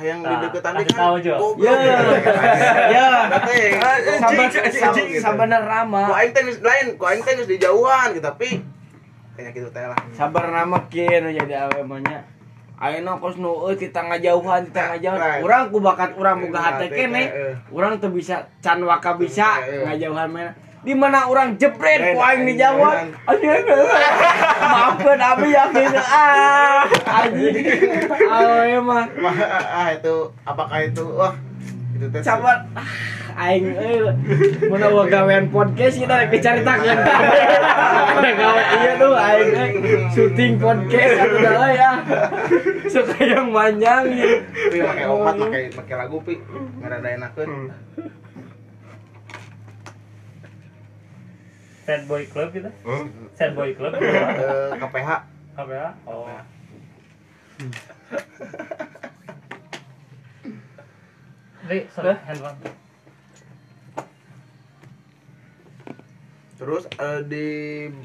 yang 0.00 0.18
di 0.18 0.30
Nah, 0.30 0.40
deketan 0.40 0.72
kasih 0.80 0.96
tahu, 0.96 1.14
Jo. 1.20 1.34
goblok. 1.36 1.68
ya 1.68 1.74
ya 2.88 3.06
Berarti 3.28 3.56
sabar 4.16 4.40
anjing, 4.40 4.64
anjing, 4.80 5.06
gitu. 5.12 5.20
sabar 5.20 5.46
rama 5.52 6.02
Ku 6.08 6.14
aing 6.16 6.32
teh 6.32 6.42
lain, 6.56 6.86
ku 6.96 7.04
aing 7.04 7.20
teh 7.20 7.34
di 7.44 7.56
jauhan 7.58 8.16
gitu 8.16 8.24
tapi 8.24 8.48
kayak 9.32 9.50
gitu 9.52 9.68
teh 9.68 9.80
lah. 9.82 9.96
sabar 10.12 10.44
nama 10.46 10.78
kieu 10.86 11.08
nu 11.18 11.30
jadi 11.30 11.54
awe 11.62 11.80
mah 11.82 12.00
nya 12.00 12.20
Ayeuna 12.76 13.14
kos 13.16 13.38
nu 13.38 13.62
euy 13.62 13.78
kita 13.78 14.02
ngajauhan 14.02 14.66
kita 14.66 14.82
ngajauhan 14.90 15.20
Right. 15.22 15.40
urang 15.40 15.70
ku 15.70 15.78
bakat 15.78 16.10
urang 16.12 16.42
boga 16.42 16.58
hate 16.60 16.84
Hate 16.84 16.96
kene. 16.96 17.22
eh. 17.22 17.54
urang 17.70 17.94
teu 17.96 18.10
bisa 18.10 18.42
can 18.58 18.82
waka 18.82 19.14
bisa 19.14 19.62
Eh, 19.62 19.70
eh. 19.72 19.82
ngajauhan 19.86 20.28
mah 20.28 20.50
di 20.82 20.90
mana 20.92 21.24
orang 21.24 21.54
jebret 21.54 22.02
Lain, 22.02 22.10
ku 22.10 22.20
aing 22.20 22.42
di 22.42 22.54
Jawa 22.56 23.06
anjing 23.22 23.62
maafkeun 24.58 25.20
abi 25.22 25.48
yakin 25.48 25.94
ah 25.94 26.82
anjing. 27.22 27.54
Awe 28.34 28.74
mah. 28.82 29.06
Ah 29.62 29.94
itu 29.94 30.14
apakah 30.42 30.82
itu? 30.82 31.06
Wah 31.06 31.38
itu 31.94 32.06
teh 32.08 32.18
sabar. 32.18 32.66
ah, 32.74 32.82
aing 33.36 33.66
euy 33.76 34.00
mun 34.68 34.82
eueuh 34.82 35.06
gawean 35.08 35.48
podcast 35.48 35.96
kita 35.98 36.14
rek 36.14 36.28
dicaritakeun 36.32 36.98
ada 38.18 38.30
gawe 38.36 38.62
iya 38.80 38.92
tuh 39.00 39.14
aing 39.16 39.50
euy 39.52 39.72
syuting 40.12 40.52
podcast 40.60 41.12
udah 41.32 41.52
euy 41.62 41.72
ya 41.76 41.92
suka 42.92 43.16
yang 43.24 43.48
panjang 43.50 44.02
gitu 44.12 44.36
pakai 44.84 45.04
opat 45.08 45.34
pakai 45.40 45.62
pakai 45.72 45.94
lagu 45.96 46.16
pi 46.20 46.34
ngarada 46.82 47.08
enakeun. 47.14 47.72
Sad 51.82 52.06
boy 52.06 52.22
club 52.30 52.54
gitu? 52.54 52.70
Huh? 52.86 53.10
Sad 53.34 53.58
boy 53.58 53.74
club? 53.74 53.98
Eh, 53.98 54.70
KPH 54.78 55.10
Apa 55.58 55.72
ya? 55.74 55.88
Oh. 56.06 56.30
Ri, 61.66 61.78
sorry, 61.94 62.14
handphone. 62.26 62.81
Terus 66.62 66.86
eh, 66.94 67.20
di 67.26 67.46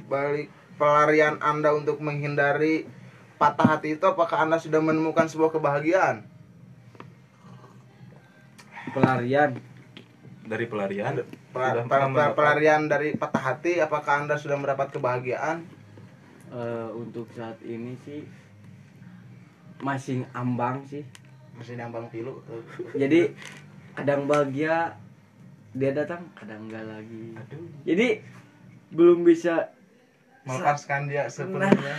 balik 0.06 0.50
pelarian 0.76 1.38
Anda 1.40 1.72
untuk 1.72 2.02
menghindari 2.02 2.90
patah 3.38 3.78
hati 3.78 3.94
itu 3.94 4.04
apakah 4.04 4.42
Anda 4.42 4.58
sudah 4.58 4.82
menemukan 4.82 5.30
sebuah 5.30 5.54
kebahagiaan? 5.54 6.26
pelarian 8.88 9.52
dari 10.42 10.66
pelarian 10.66 11.22
Pel- 11.52 11.86
pel- 11.86 12.34
pelarian 12.34 12.88
dari 12.88 13.14
patah 13.14 13.44
hati 13.44 13.78
apakah 13.78 14.26
Anda 14.26 14.40
sudah 14.40 14.58
mendapat 14.58 14.90
kebahagiaan? 14.90 15.62
Eh, 16.48 16.90
untuk 16.96 17.28
saat 17.30 17.60
ini 17.62 17.94
sih 18.00 18.24
masih 19.78 20.26
ambang 20.32 20.82
sih 20.82 21.04
Masih 21.54 21.76
nyambang 21.76 22.08
pilu. 22.08 22.42
jadi 22.96 23.34
kadang 23.94 24.26
bahagia 24.26 24.96
dia 25.74 25.92
datang 25.92 26.26
kadang 26.34 26.66
enggak 26.66 26.86
lagi 26.88 27.36
Aduh, 27.36 27.68
jadi 27.84 28.24
belum 28.92 29.28
bisa 29.28 29.72
melepaskan 30.48 31.12
dia 31.12 31.28
sepenuhnya. 31.28 31.96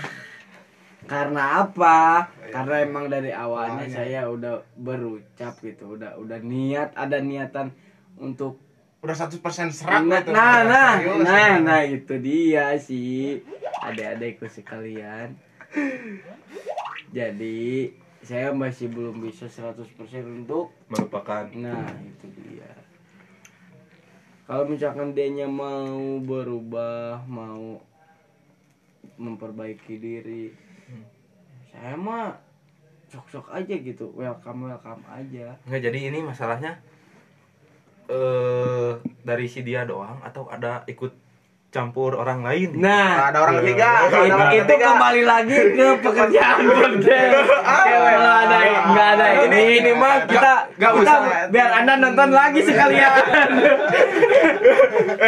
karena 1.08 1.64
apa 1.64 2.28
karena 2.52 2.74
emang 2.84 3.08
dari 3.08 3.32
awalnya 3.32 3.84
Awalnya. 3.86 3.96
saya 3.96 4.20
udah 4.28 4.60
berucap 4.76 5.56
gitu 5.60 5.96
udah 5.96 6.16
udah 6.20 6.40
niat 6.42 6.92
ada 6.96 7.20
niatan 7.20 7.72
untuk 8.16 8.60
Udah 8.98 9.14
100% 9.14 9.38
serak 9.70 10.02
nah 10.10 10.18
gitu. 10.20 10.34
nah 10.34 10.66
nah, 10.66 10.92
Serius. 10.98 11.22
nah, 11.22 11.54
nah, 11.62 11.80
itu 11.86 12.14
dia 12.18 12.74
sih 12.82 13.38
adik-adikku 13.78 14.50
sekalian 14.50 15.38
jadi 17.14 17.94
saya 18.18 18.50
masih 18.50 18.90
belum 18.90 19.22
bisa 19.22 19.46
100% 19.46 19.86
untuk 20.26 20.74
merupakan 20.90 21.46
Nah, 21.54 21.86
itu 22.02 22.26
dia. 22.42 22.66
Kalau 24.48 24.64
misalkan 24.64 25.12
dia 25.12 25.44
mau 25.44 26.16
berubah, 26.24 27.20
mau 27.28 27.84
memperbaiki 29.20 30.00
diri, 30.00 30.48
saya 31.68 31.92
mah 32.00 32.32
sok-sok 33.12 33.52
aja 33.52 33.76
gitu, 33.76 34.08
welcome 34.16 34.72
welcome 34.72 35.04
aja. 35.12 35.52
nggak 35.68 35.84
jadi 35.84 35.98
ini 36.08 36.24
masalahnya 36.24 36.80
eh 38.08 38.96
dari 39.20 39.44
si 39.52 39.60
dia 39.60 39.84
doang 39.84 40.16
atau 40.24 40.48
ada 40.48 40.80
ikut 40.88 41.12
campur 41.68 42.16
orang 42.16 42.40
lain. 42.40 42.80
Nah, 42.80 43.28
ada 43.28 43.44
orang 43.44 43.60
ketiga, 43.60 44.08
ada 44.08 44.24
itu, 44.24 44.32
orang 44.32 44.52
itu 44.56 44.72
kembali 44.72 45.22
lagi 45.28 45.58
ke 45.76 45.86
pekerjaan 46.00 46.64
podcast. 46.64 47.32
Kalau 47.64 48.34
ada 48.40 48.58
nggak 48.88 49.08
ada 49.16 49.26
ini 49.44 49.60
ini 49.84 49.92
mah 49.92 50.24
kita 50.24 50.52
nggak 50.80 50.92
kita 50.96 51.04
usah. 51.04 51.18
biar 51.52 51.70
anda 51.84 51.92
nonton 52.00 52.28
lagi 52.32 52.60
sekalian. 52.64 53.12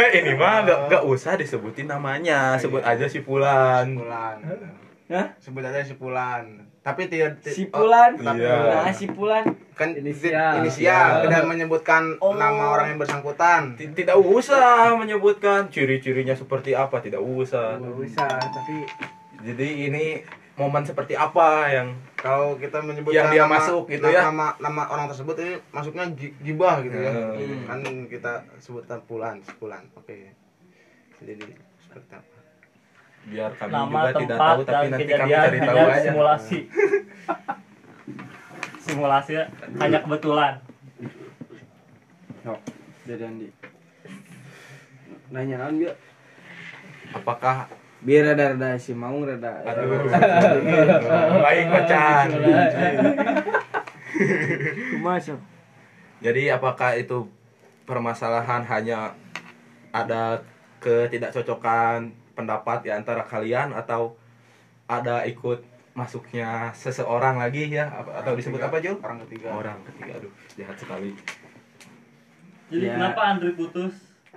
eh 0.00 0.08
ini 0.16 0.32
mah 0.32 0.64
gak, 0.64 0.78
gak 0.88 1.04
usah 1.04 1.36
disebutin 1.36 1.92
namanya. 1.92 2.56
Sebut 2.56 2.80
aja 2.80 3.04
si 3.04 3.20
Fulan. 3.20 4.00
Bulan. 4.00 4.40
Hah? 5.10 5.26
sebut 5.42 5.66
aja 5.66 5.82
sipulan 5.82 6.69
tapi 6.80 7.06
tidak 7.06 7.38
ti- 7.38 7.52
Sipulan. 7.54 8.14
oh, 8.14 8.24
tapi- 8.24 8.40
Iya. 8.40 8.56
Nah, 8.80 8.88
sipulan. 8.90 9.44
kan 9.72 9.92
Inisial. 9.92 10.60
inisial 10.60 11.08
Iya. 11.14 11.22
tidak 11.24 11.42
menyebutkan 11.46 12.16
Oh. 12.16 12.32
nama 12.34 12.70
orang 12.70 12.86
yang 12.90 12.98
bersangkutan 12.98 13.72
Ti- 13.74 13.92
Tidak 13.94 14.16
usah 14.16 14.92
menyebutkan 14.94 15.68
ciri-cirinya 15.68 16.32
seperti 16.32 16.72
apa, 16.72 16.98
tidak 16.98 17.20
usah. 17.20 17.76
Nggak 17.76 17.96
bisa, 17.98 18.26
tapi 18.26 18.84
Jadi 19.40 19.88
ini 19.88 20.20
momen 20.54 20.84
seperti 20.84 21.16
apa 21.16 21.64
yang 21.66 21.88
kalau 22.14 22.52
kita 22.54 22.76
menyebutkan 22.78 23.16
Yang 23.18 23.28
dia 23.32 23.42
nama, 23.42 23.56
masuk 23.56 23.82
gitu 23.88 24.04
na- 24.04 24.12
ya. 24.12 24.22
nama 24.22 24.46
nama 24.60 24.82
orang 24.86 25.08
tersebut 25.08 25.32
ini 25.38 25.52
masuknya 25.70 26.04
gi- 26.12 26.36
gibah 26.38 26.84
gitu 26.84 26.92
ya 26.92 27.08
Hmm. 27.08 27.64
kan 27.64 27.80
kita 28.04 28.32
sebut 28.58 28.84
pulan 29.02 29.40
pulan 29.56 29.80
oke 29.94 30.12
jadi 31.18 31.48
seperti 31.80 32.12
apa 32.12 32.39
biar 33.28 33.50
kami 33.58 33.70
Nama, 33.70 33.90
juga 33.90 34.10
tidak 34.16 34.38
tempat, 34.38 34.48
tahu 34.48 34.60
tapi 34.64 34.72
dan 34.72 34.88
nanti 34.90 35.04
kami 35.04 35.12
kejadian 35.12 35.44
cari 35.44 35.58
tahu 35.60 35.76
aja. 35.76 36.00
simulasi. 36.08 36.58
simulasi 38.84 39.32
hanya 39.76 39.98
kebetulan. 40.00 40.52
Yo, 42.40 42.54
jadi 43.04 43.22
Andi. 43.28 43.48
Nanya 45.30 45.56
naon 45.62 45.76
Apakah 47.10 47.66
biar 48.00 48.32
rada 48.32 48.56
rada 48.56 48.70
si 48.80 48.96
maung 48.96 49.28
rada. 49.28 49.60
aduh 49.66 50.08
baik 51.44 51.66
macan. 51.68 52.26
Sob? 55.24 55.40
Jadi 56.20 56.52
apakah 56.52 56.96
itu 56.96 57.28
permasalahan 57.84 58.64
hanya 58.68 59.12
ada 59.90 60.40
ketidakcocokan 60.80 62.12
pendapat 62.32 62.82
di 62.82 62.90
antara 62.90 63.22
kalian 63.22 63.72
atau 63.72 64.14
ada 64.84 65.22
ikut 65.22 65.62
masuknya 65.90 66.70
seseorang 66.70 67.36
lagi 67.36 67.66
ya 67.68 67.90
atau 67.90 68.32
disebut 68.32 68.58
apa 68.58 68.78
Jul? 68.78 68.96
orang 68.98 69.18
ketiga 69.26 69.50
Orang 69.50 69.78
ketiga 69.84 70.16
aduh 70.16 70.32
jahat 70.54 70.76
sekali. 70.76 71.10
Jadi 72.70 72.86
Ya. 72.86 72.94
kenapa 72.94 73.20
Andri 73.28 73.52
putus? 73.52 73.94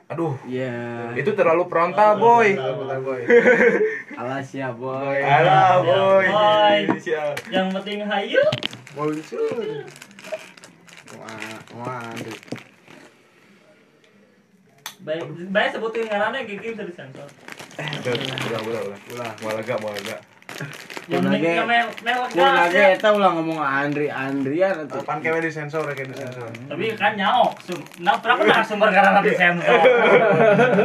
Aduh 0.09 0.33
Ya. 0.43 1.13
itu 1.13 1.31
terlalu 1.31 1.63
frontal 1.65 2.17
boy. 2.17 2.57
Putar 2.57 2.99
boy 2.99 3.21
Alas 4.19 4.49
ya 4.49 4.69
boy. 4.69 5.17
Alah 5.21 5.79
boy. 5.79 6.25
Boy. 6.27 6.79
Siap. 6.97 7.37
Yang 7.47 7.67
penting 7.71 7.99
hayu. 8.03 8.43
muncul 8.93 9.57
wah 11.13 11.57
wah 11.77 12.01
aduh. 12.09 12.37
Baik, 15.03 15.23
baik 15.51 15.69
sebutin 15.69 16.07
ngarannya 16.07 16.47
gigi 16.47 16.71
bisa 16.71 16.85
disensor. 16.85 17.27
Udah, 17.73 18.13
udah. 18.13 18.81
Yang 21.03 22.71
ya. 22.71 22.95
eta 22.95 23.09
ulah 23.11 23.35
ngomong 23.35 23.59
Andri 23.59 24.07
Andrian 24.07 24.87
pan 24.87 25.19
kewe 25.19 25.43
disensor 25.43 25.83
ya 25.89 25.93
kayak 25.97 26.15
disensor 26.15 26.47
Tapi 26.47 26.85
kan 26.95 27.17
nyaok. 27.17 27.51
Sum- 27.59 27.83
Nah, 27.99 28.15
berapa 28.21 28.39
narasumber 28.45 28.87
karena 28.93 29.19
disensor? 29.19 29.79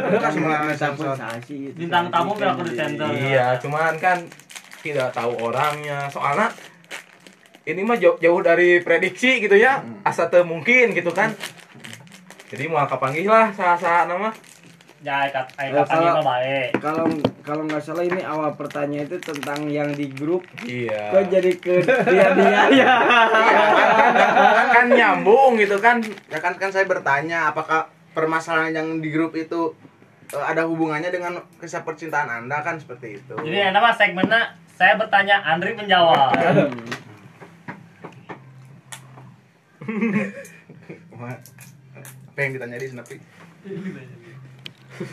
itu 0.08 0.18
kan 0.18 0.32
disensor 0.66 1.12
sasi 1.14 1.54
itu. 1.70 1.76
Bintang 1.86 2.10
tamu 2.10 2.34
aku 2.34 2.62
disensor. 2.66 3.08
Iya, 3.12 3.60
cuman 3.62 3.94
kan 4.00 4.18
tidak 4.82 5.12
tahu 5.12 5.32
orangnya. 5.38 6.08
Soalnya 6.10 6.50
ini 7.68 7.84
mah 7.84 8.00
jauh, 8.00 8.16
jauh 8.18 8.40
dari 8.40 8.80
prediksi 8.80 9.44
gitu 9.44 9.54
ya. 9.54 9.84
Asa 10.02 10.26
mungkin 10.42 10.96
gitu 10.96 11.12
kan. 11.12 11.30
Jadi 12.48 12.64
mau 12.66 12.88
kapanggih 12.88 13.28
lah 13.28 13.52
saha-saha 13.52 14.08
nama. 14.08 14.32
Ya, 14.98 15.30
kalau- 15.30 16.18
mah 16.18 16.42
baik. 16.42 16.74
Kalau 16.76 17.06
kalau 17.40 17.62
nggak 17.64 17.78
salah 17.78 18.02
ini 18.02 18.18
awal 18.20 18.50
pertanyaan 18.52 19.06
itu 19.06 19.16
tentang 19.20 19.70
yang 19.70 19.94
di 19.94 20.10
grup 20.10 20.42
Iya. 20.60 21.14
kok 21.14 21.30
jadi 21.30 21.52
ke 21.54 21.78
dia 21.80 22.28
dia 22.34 22.62
ya. 22.82 22.94
kan, 24.52 24.66
kan 24.68 24.86
nyambung 24.90 25.54
gitu 25.54 25.78
kan. 25.78 26.02
ya 26.26 26.38
kan 26.38 26.52
kan 26.54 26.68
saya 26.68 26.84
bertanya 26.84 27.46
apakah 27.46 27.86
permasalahan 28.10 28.74
yang 28.74 28.88
di 28.98 29.08
grup 29.08 29.32
itu 29.32 29.70
eh, 30.28 30.42
ada 30.42 30.66
hubungannya 30.66 31.08
dengan 31.08 31.38
kisah 31.56 31.80
percintaan 31.80 32.42
anda 32.42 32.58
kan 32.60 32.74
seperti 32.76 33.16
itu 33.16 33.34
Jadi 33.38 33.58
enak 33.64 33.78
mah 33.78 33.94
segmennya 33.94 34.42
saya 34.72 34.94
bertanya, 34.94 35.42
Andri 35.44 35.74
menjawab. 35.74 36.30
Apa 42.28 42.38
yang 42.38 42.52
ditanya 42.54 42.78
di 42.78 42.86
senapi 42.86 43.14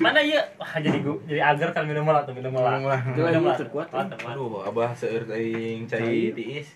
Mana 0.01 0.19
iya? 0.21 0.41
Wah, 0.57 0.81
jadi 0.81 0.97
gua 1.05 1.21
jadi 1.29 1.41
agar 1.41 1.69
kan 1.75 1.85
minum 1.85 2.07
lah 2.09 2.25
atau 2.25 2.33
minum 2.33 2.53
lah. 2.57 2.81
Minum 3.13 3.45
lah. 3.45 3.57
Terkuat. 3.57 3.87
Terkuat. 3.89 4.33
Aduh, 4.33 4.65
abah 4.65 4.91
seueur 4.97 5.25
teuing 5.29 5.85
cai 5.85 6.33
tiis. 6.33 6.73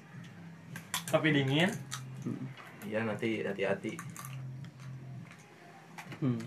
Kopi 1.09 1.33
dingin. 1.33 1.69
Iya 2.85 3.05
nanti 3.05 3.41
hati-hati. 3.41 3.97
Hmm. 6.19 6.41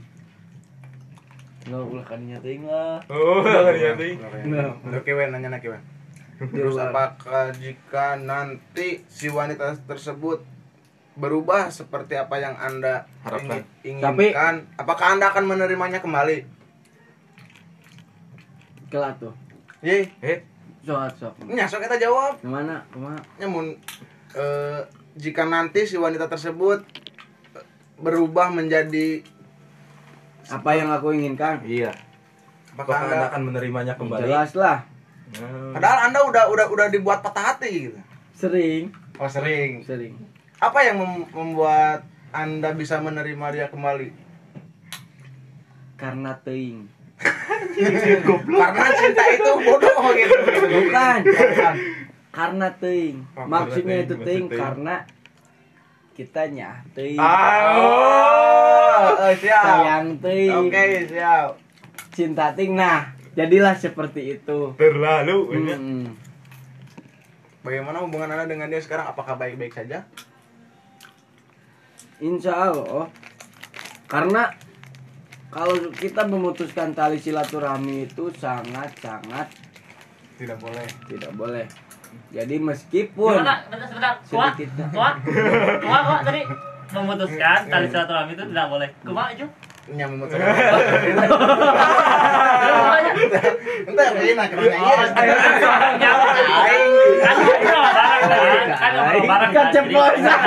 Nggak 1.66 1.82
ulah 1.82 2.04
kadinya 2.06 2.38
teuing 2.42 2.66
lah. 2.66 2.98
Oh, 3.10 3.42
hati-hati. 3.42 4.18
Oke, 4.90 5.10
Wen, 5.14 5.30
nanya 5.30 5.54
nak 5.54 5.62
Wen. 5.66 5.82
Terus 6.42 6.74
apakah 6.74 7.54
jika 7.54 8.18
nanti 8.18 9.06
si 9.06 9.30
wanita 9.30 9.78
tersebut 9.86 10.42
berubah 11.14 11.68
seperti 11.68 12.14
apa 12.14 12.36
yang 12.36 12.54
anda 12.54 13.04
Harapkan. 13.20 13.60
ingin- 13.82 14.00
Tapi- 14.00 14.32
inginkan, 14.32 14.54
apakah 14.74 15.06
anda 15.12 15.28
akan 15.28 15.44
menerimanya 15.46 15.98
kembali? 15.98 16.48
Kelak 18.88 19.16
tuh. 19.18 19.32
Ye, 19.80 20.08
Eh, 20.20 20.38
Sok 20.82 20.98
sok. 21.14 21.32
nya 21.46 21.64
sok 21.64 21.80
kita 21.80 21.96
jawab. 21.96 22.36
Ke 22.36 22.46
mana? 22.46 22.82
Ke 22.86 22.98
mana? 22.98 23.18
Namun 23.36 23.76
eh, 24.32 24.80
jika 25.14 25.44
nanti 25.44 25.84
si 25.84 25.94
wanita 25.94 26.26
tersebut 26.26 26.82
berubah 27.96 28.48
menjadi 28.48 29.20
Apa 30.44 30.74
yang 30.74 30.90
aku 30.90 31.12
inginkan? 31.12 31.62
iya. 31.62 31.92
apakah 32.72 32.88
Apakah 32.88 33.04
anda, 33.04 33.14
anda 33.14 33.26
akan 33.28 33.42
menerimanya 33.44 33.94
kembali? 33.94 34.24
Jelas 34.24 34.52
lah. 34.54 34.78
Hmm. 35.32 35.72
padahal 35.72 36.08
anda 36.08 36.20
udah 36.22 36.44
udah 36.46 36.66
udah 36.68 36.86
dibuat 36.88 37.20
patah 37.20 37.54
hati 37.54 37.70
gitu. 37.86 37.98
Sering. 38.34 38.92
Oh 39.16 39.24
sering. 39.26 39.80
Sering. 39.82 40.12
Apa 40.62 40.78
yang 40.86 41.02
mem- 41.02 41.26
membuat 41.34 42.06
anda 42.30 42.70
bisa 42.70 43.02
menerima 43.02 43.46
dia 43.50 43.66
kembali? 43.66 44.14
Karena 45.98 46.38
teuing. 46.38 46.86
Karena 48.46 48.88
cinta 48.94 49.24
itu 49.26 49.50
bodoh 49.58 49.98
gitu. 50.14 50.36
Bukan. 50.70 51.18
karena 52.30 52.68
teuing. 52.78 53.16
Oh, 53.34 53.46
Maksudnya 53.50 54.06
itu 54.06 54.14
teuing. 54.22 54.46
karena 54.46 55.02
kita 56.14 56.46
nyah 56.46 56.86
teuing. 56.94 57.18
Ah, 57.18 57.74
oh, 59.18 59.34
siap. 59.34 59.64
Sayang 59.66 60.22
teuing. 60.22 60.70
Oke, 60.70 61.10
siap. 61.10 61.58
Cinta 62.14 62.54
ting. 62.54 62.78
Nah, 62.78 63.10
jadilah 63.34 63.74
seperti 63.74 64.38
itu. 64.38 64.78
Terlalu 64.78 65.36
banyak. 65.50 65.78
Hmm. 65.78 66.06
Bagaimana 67.62 67.98
hubungan 68.02 68.30
anda 68.30 68.46
dengan 68.46 68.70
dia 68.70 68.78
sekarang? 68.78 69.10
Apakah 69.10 69.34
baik-baik 69.34 69.74
saja? 69.74 70.06
Insya 72.23 72.70
Allah. 72.70 73.11
Karena 74.07 74.47
kalau 75.51 75.75
kita 75.91 76.23
memutuskan 76.25 76.95
tali 76.95 77.18
silaturahmi 77.18 78.07
itu 78.07 78.31
sangat-sangat 78.33 79.51
Tidak 80.39 80.59
boleh. 80.59 80.87
tidak 81.11 81.33
boleh. 81.35 81.66
Jadi 82.31 82.57
meskipun 82.57 83.41
Gimana? 83.41 83.64
Bentar, 83.68 83.87
sebentar. 83.89 84.12
Kuat, 84.23 84.53
Sedikit. 84.55 84.68
kuat, 84.93 85.14
kuat, 85.83 86.03
kuat 86.07 86.20
tadi 86.23 86.43
memutuskan 86.93 87.59
tali 87.66 87.87
silaturahmi 87.89 88.33
itu 88.33 88.45
tidak 88.53 88.66
boleh. 88.68 88.89
Kumaha 89.03 89.29
itu? 89.35 89.47
Nya 89.91 90.07
memutuskan. 90.07 90.47
Entah 93.83 94.05
ya, 94.14 94.20
ini 94.22 94.33
nak 94.39 94.47
kerana 94.55 94.78
iya. 94.78 94.95
Kan 99.26 99.51
keceplosan. 99.51 100.39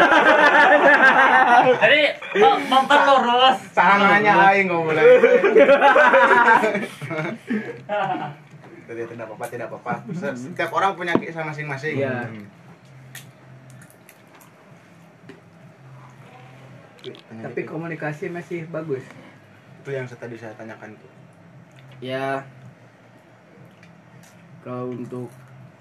Jadi 1.84 2.02
mem- 2.40 2.64
memperlurus. 2.72 3.60
Salah 3.76 3.98
nanya 4.00 4.40
aing 4.56 4.72
nggak 4.72 4.82
boleh. 4.88 5.04
Tidak 8.86 9.06
tidak 9.12 9.26
apa-apa, 9.28 9.46
tidak 9.52 9.68
apa-apa. 9.68 9.94
Setiap 10.16 10.72
orang 10.72 10.96
punya 10.96 11.12
kisah 11.20 11.44
masing-masing. 11.44 12.00
Iya. 12.00 12.32
Tapi 17.44 17.62
komunikasi 17.68 18.32
masih 18.32 18.66
bagus 18.72 19.04
itu 19.86 19.94
yang 19.94 20.10
tadi 20.10 20.34
saya 20.34 20.50
tanyakan 20.58 20.98
itu. 20.98 21.08
ya 22.02 22.42
kalau 24.66 24.90
untuk 24.90 25.30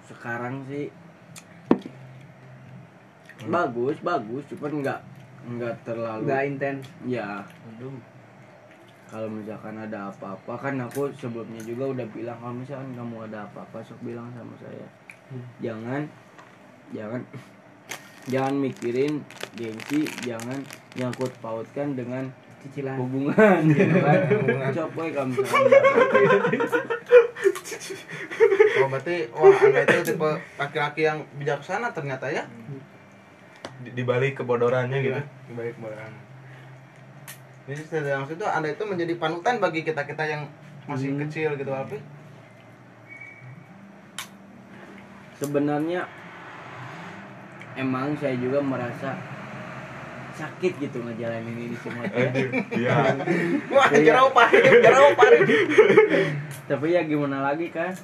sekarang 0.05 0.61
sih 0.69 0.93
bagus 3.49 3.97
bagus 4.05 4.45
cuman 4.53 4.85
nggak 4.85 5.01
nggak 5.57 5.75
terlalu 5.89 6.29
nggak 6.29 6.43
intens. 6.45 6.85
Ya 7.09 7.49
kalau 9.09 9.33
misalkan 9.33 9.81
ada 9.81 10.13
apa-apa 10.13 10.53
kan 10.53 10.85
aku 10.85 11.09
sebelumnya 11.17 11.65
juga 11.65 11.97
udah 11.97 12.07
bilang 12.13 12.37
kalau 12.45 12.61
misalkan 12.61 12.93
kamu 12.93 13.25
ada 13.33 13.49
apa-apa 13.49 13.81
sok 13.81 14.05
bilang 14.05 14.29
sama 14.37 14.53
saya. 14.61 14.85
Jangan 15.65 16.05
jangan 16.93 17.25
jangan 18.33 18.53
mikirin 18.69 19.25
gengsi 19.57 20.05
jangan 20.29 20.61
nyangkut 20.93 21.33
pautkan 21.41 21.97
dengan 21.97 22.29
cicilan. 22.65 22.97
Hubungan. 22.97 23.61
Gitu 23.69 23.97
kan 24.01 24.21
coba 24.73 25.03
kalau 25.13 25.29
misalkan 25.29 25.63
Oh 28.75 28.89
berarti 28.91 29.17
wah 29.31 29.55
anda 29.55 29.81
itu 29.87 30.13
tipe 30.13 30.31
laki-laki 30.59 31.01
yang 31.07 31.19
bijaksana 31.39 31.93
ternyata 31.95 32.27
ya. 32.33 32.45
di, 33.85 33.93
di 33.93 34.03
balik 34.03 34.41
kebodorannya 34.41 34.99
gitu. 35.05 35.21
Baik 35.55 35.77
baik. 35.79 36.13
Jadi 37.65 37.81
setelah 37.85 38.25
maksud 38.25 38.37
itu 38.41 38.47
anda 38.49 38.69
itu 38.73 38.85
menjadi 38.85 39.15
panutan 39.17 39.61
bagi 39.61 39.85
kita 39.85 40.05
kita 40.05 40.25
yang 40.25 40.49
masih 40.85 41.17
kecil 41.17 41.57
gitu 41.57 41.73
Alpi. 41.73 41.97
sebenarnya 45.39 46.07
emang 47.75 48.15
saya 48.17 48.39
juga 48.39 48.63
merasa 48.63 49.19
sakit 50.35 50.73
gitu 50.79 50.99
ngejalanin 50.99 51.55
ini 51.55 51.77
semua 51.79 52.05
iya 52.73 53.15
Wah 53.69 53.87
Iya. 53.89 54.03
jerau 54.05 54.29
pahit, 54.31 54.63
jerau 54.83 55.15
pahit. 55.15 55.47
tapi 56.65 56.91
ya 56.91 57.03
gimana 57.03 57.39
lagi 57.41 57.69
kan 57.69 57.95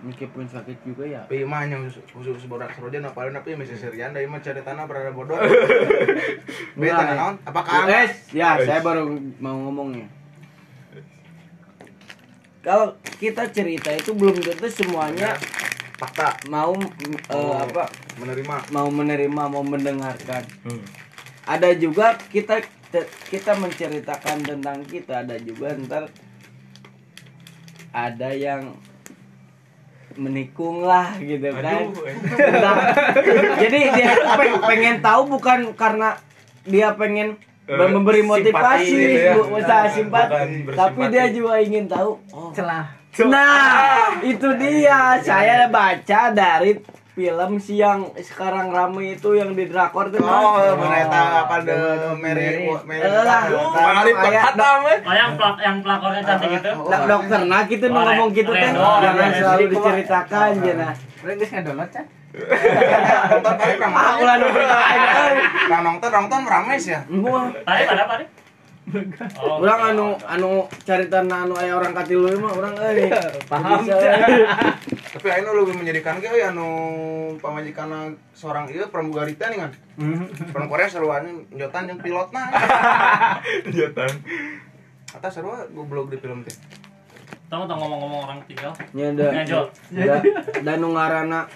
meskipun 0.00 0.44
sakit 0.44 0.84
juga 0.84 1.00
ya 1.02 1.24
Tapi 1.24 1.42
mah 1.42 1.64
nya 1.64 1.80
khusus 2.06 2.44
borak 2.44 2.68
seroja 2.70 3.00
na 3.00 3.08
paling 3.08 3.32
tapi 3.32 3.56
masih 3.56 3.72
serian 3.72 4.12
dari 4.12 4.24
mah 4.24 4.36
cari 4.38 4.60
tanah 4.60 4.84
berada 4.84 5.08
bodoh. 5.10 5.40
Beta 6.76 7.00
Mulai. 7.00 7.16
naon? 7.16 7.34
Apakah? 7.42 7.88
Eh, 7.88 8.08
ya 8.30 8.60
saya 8.60 8.80
baru 8.80 9.08
mau 9.38 9.56
ngomongnya 9.58 10.04
kalau 12.60 12.92
kita 13.20 13.44
cerita 13.48 13.92
itu 13.92 14.12
belum 14.12 14.36
tentu 14.36 14.64
semuanya 14.66 15.36
fakta 15.94 16.32
mau 16.48 16.72
eh, 16.72 17.56
apa 17.60 17.84
menerima? 18.16 18.54
mau 18.70 18.88
menerima 18.88 19.42
mau 19.48 19.62
mendengarkan 19.62 20.42
Hmm. 20.62 20.84
ada 21.44 21.70
juga 21.74 22.14
kita 22.26 22.62
kita 23.26 23.52
menceritakan 23.54 24.38
tentang 24.40 24.82
kita 24.82 25.20
ada 25.20 25.34
juga 25.36 25.74
ntar 25.80 26.06
ada 27.90 28.30
yang 28.30 28.74
menikung 30.14 30.82
lah 30.82 31.10
gitu 31.18 31.42
kan 31.52 31.90
Aduh. 31.90 32.06
Nah, 32.54 32.76
jadi 33.62 33.78
dia 33.90 34.10
pengen 34.62 34.96
tahu 35.00 35.26
bukan 35.28 35.74
karena 35.74 36.14
dia 36.62 36.94
pengen 36.94 37.34
Eh, 37.64 37.72
memberi 37.80 38.20
simpati 38.20 38.44
motivasi 38.44 38.92
gitu 38.92 39.18
ya. 39.18 39.32
bu- 39.32 39.56
usaha 39.56 39.84
simpati 39.88 40.28
Bukan 40.28 40.48
bersimpati. 40.68 40.76
tapi 40.76 41.02
dia 41.08 41.24
juga 41.30 41.54
ingin 41.58 41.84
tahu 41.88 42.10
oh 42.28 42.52
celah 42.52 42.84
Nah, 43.24 44.20
itu 44.20 44.48
dia. 44.54 45.16
Saya 45.18 45.64
baca 45.68 46.20
dari 46.28 46.76
film 47.14 47.50
si 47.56 47.78
yang 47.78 48.10
sekarang 48.18 48.74
rame 48.74 49.14
itu 49.14 49.38
yang 49.38 49.54
di 49.54 49.70
drakor 49.70 50.10
tuh. 50.10 50.18
Oh, 50.18 50.58
eta 50.90 51.46
apa 51.46 51.62
de 51.62 51.78
Mary 52.18 52.66
Mary. 52.82 53.06
Eh, 53.06 53.22
lah. 53.22 53.46
Eh. 53.46 54.98
Yang 55.06 55.30
pelak 55.38 55.58
yang 55.62 55.78
pelakornya 55.78 56.22
cantik 56.26 56.58
gitu. 56.58 56.70
Dok- 56.74 57.06
dokter 57.06 57.40
nah 57.46 57.62
gitu 57.64 57.86
Oh, 57.86 57.94
ngomong 57.96 58.28
gitu. 58.34 58.50
Reno. 58.50 58.98
Jangan 58.98 59.30
selalu 59.30 59.64
diceritakan 59.70 60.48
Jena. 60.58 60.90
Udah 61.22 61.34
geus 61.38 61.50
ngadownload 61.54 61.88
can 61.88 62.04
Nonton 63.30 63.54
kali 63.54 63.74
Ah, 63.94 64.12
ulah 64.18 64.34
nu 64.36 64.46
Pernah 64.50 65.80
nonton 65.86 66.10
nonton 66.10 66.40
rames 66.42 66.82
ya. 66.82 67.00
Muah. 67.06 67.46
Tadi 67.62 67.82
pada 67.86 68.02
apa 68.04 68.14
nih? 68.18 68.28
Oh, 69.40 69.64
Urang 69.64 69.80
anu 69.80 70.06
anu 70.28 70.50
caritan 70.84 71.24
anu 71.24 71.56
aya 71.56 71.72
orang 71.72 71.96
katilu 71.96 72.28
mah 72.36 72.52
urang 72.52 72.74
euy. 72.76 73.08
Paham, 73.48 73.80
Bisa, 73.80 73.96
Cak. 73.96 74.28
euy. 74.28 74.42
Tapi 75.14 75.30
ayeuna 75.30 75.54
lebih 75.54 75.78
menjadikan 75.78 76.18
ge 76.18 76.26
euy 76.26 76.42
anu 76.42 76.66
pamajikanna 77.38 78.18
seorang 78.34 78.66
ieu 78.66 78.90
pramugarita 78.90 79.46
nih 79.46 79.62
kan. 79.62 79.70
Orang 80.50 80.66
Korea 80.66 80.90
seruan 80.90 81.46
nyotan 81.54 81.86
jeung 81.86 82.02
pilotna. 82.02 82.50
Jatan. 83.78 84.10
Kata 85.06 85.30
sarua 85.30 85.70
goblok 85.70 86.10
di 86.10 86.18
film 86.18 86.42
teh. 86.42 86.50
Tahu 87.46 87.62
tau 87.70 87.78
ngomong-ngomong 87.78 88.20
orang 88.26 88.38
tinggal. 88.50 88.74
Nya 88.90 89.14
da. 89.14 89.30
Ngajol. 89.30 89.66
Da 89.94 90.14
da 90.66 90.72
nu 90.82 90.90
ngaranna 90.90 91.46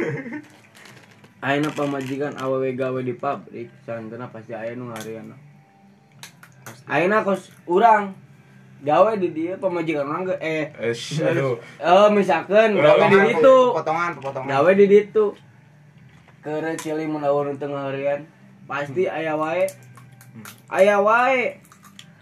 Ayeuna 1.39 1.71
pamajikan 1.71 2.35
awewe 2.35 2.75
gawe 2.75 2.99
di 2.99 3.15
pabrik, 3.15 3.71
santana 3.87 4.27
pasti 4.27 4.55
nu 4.75 4.91
ngariana. 4.91 5.39
Ayeuna 6.87 7.27
kos 7.27 7.51
urang 7.67 8.15
gawe 8.81 9.11
di 9.15 9.29
dia 9.31 9.55
pamajikan 9.55 10.05
urang 10.05 10.23
ge 10.23 10.37
eh 10.39 10.71
Eh, 10.73 10.93
sh- 10.93 11.19
aduh. 11.21 11.59
eh 11.77 12.09
misalkan 12.09 12.73
gawe 12.73 13.05
di 13.07 13.19
ditu, 13.27 13.57
Potongan, 13.73 14.15
potongan. 14.17 14.47
gawe 14.49 14.71
di 14.73 14.87
ditu. 14.87 15.35
Kere 16.39 16.73
cili 16.75 17.05
mun 17.05 17.21
awur 17.21 17.51
tengah 17.53 17.91
harian, 17.91 18.23
pasti 18.65 19.05
aya 19.05 19.35
wae. 19.35 19.67
Aya 20.69 20.99
wae. 20.99 21.59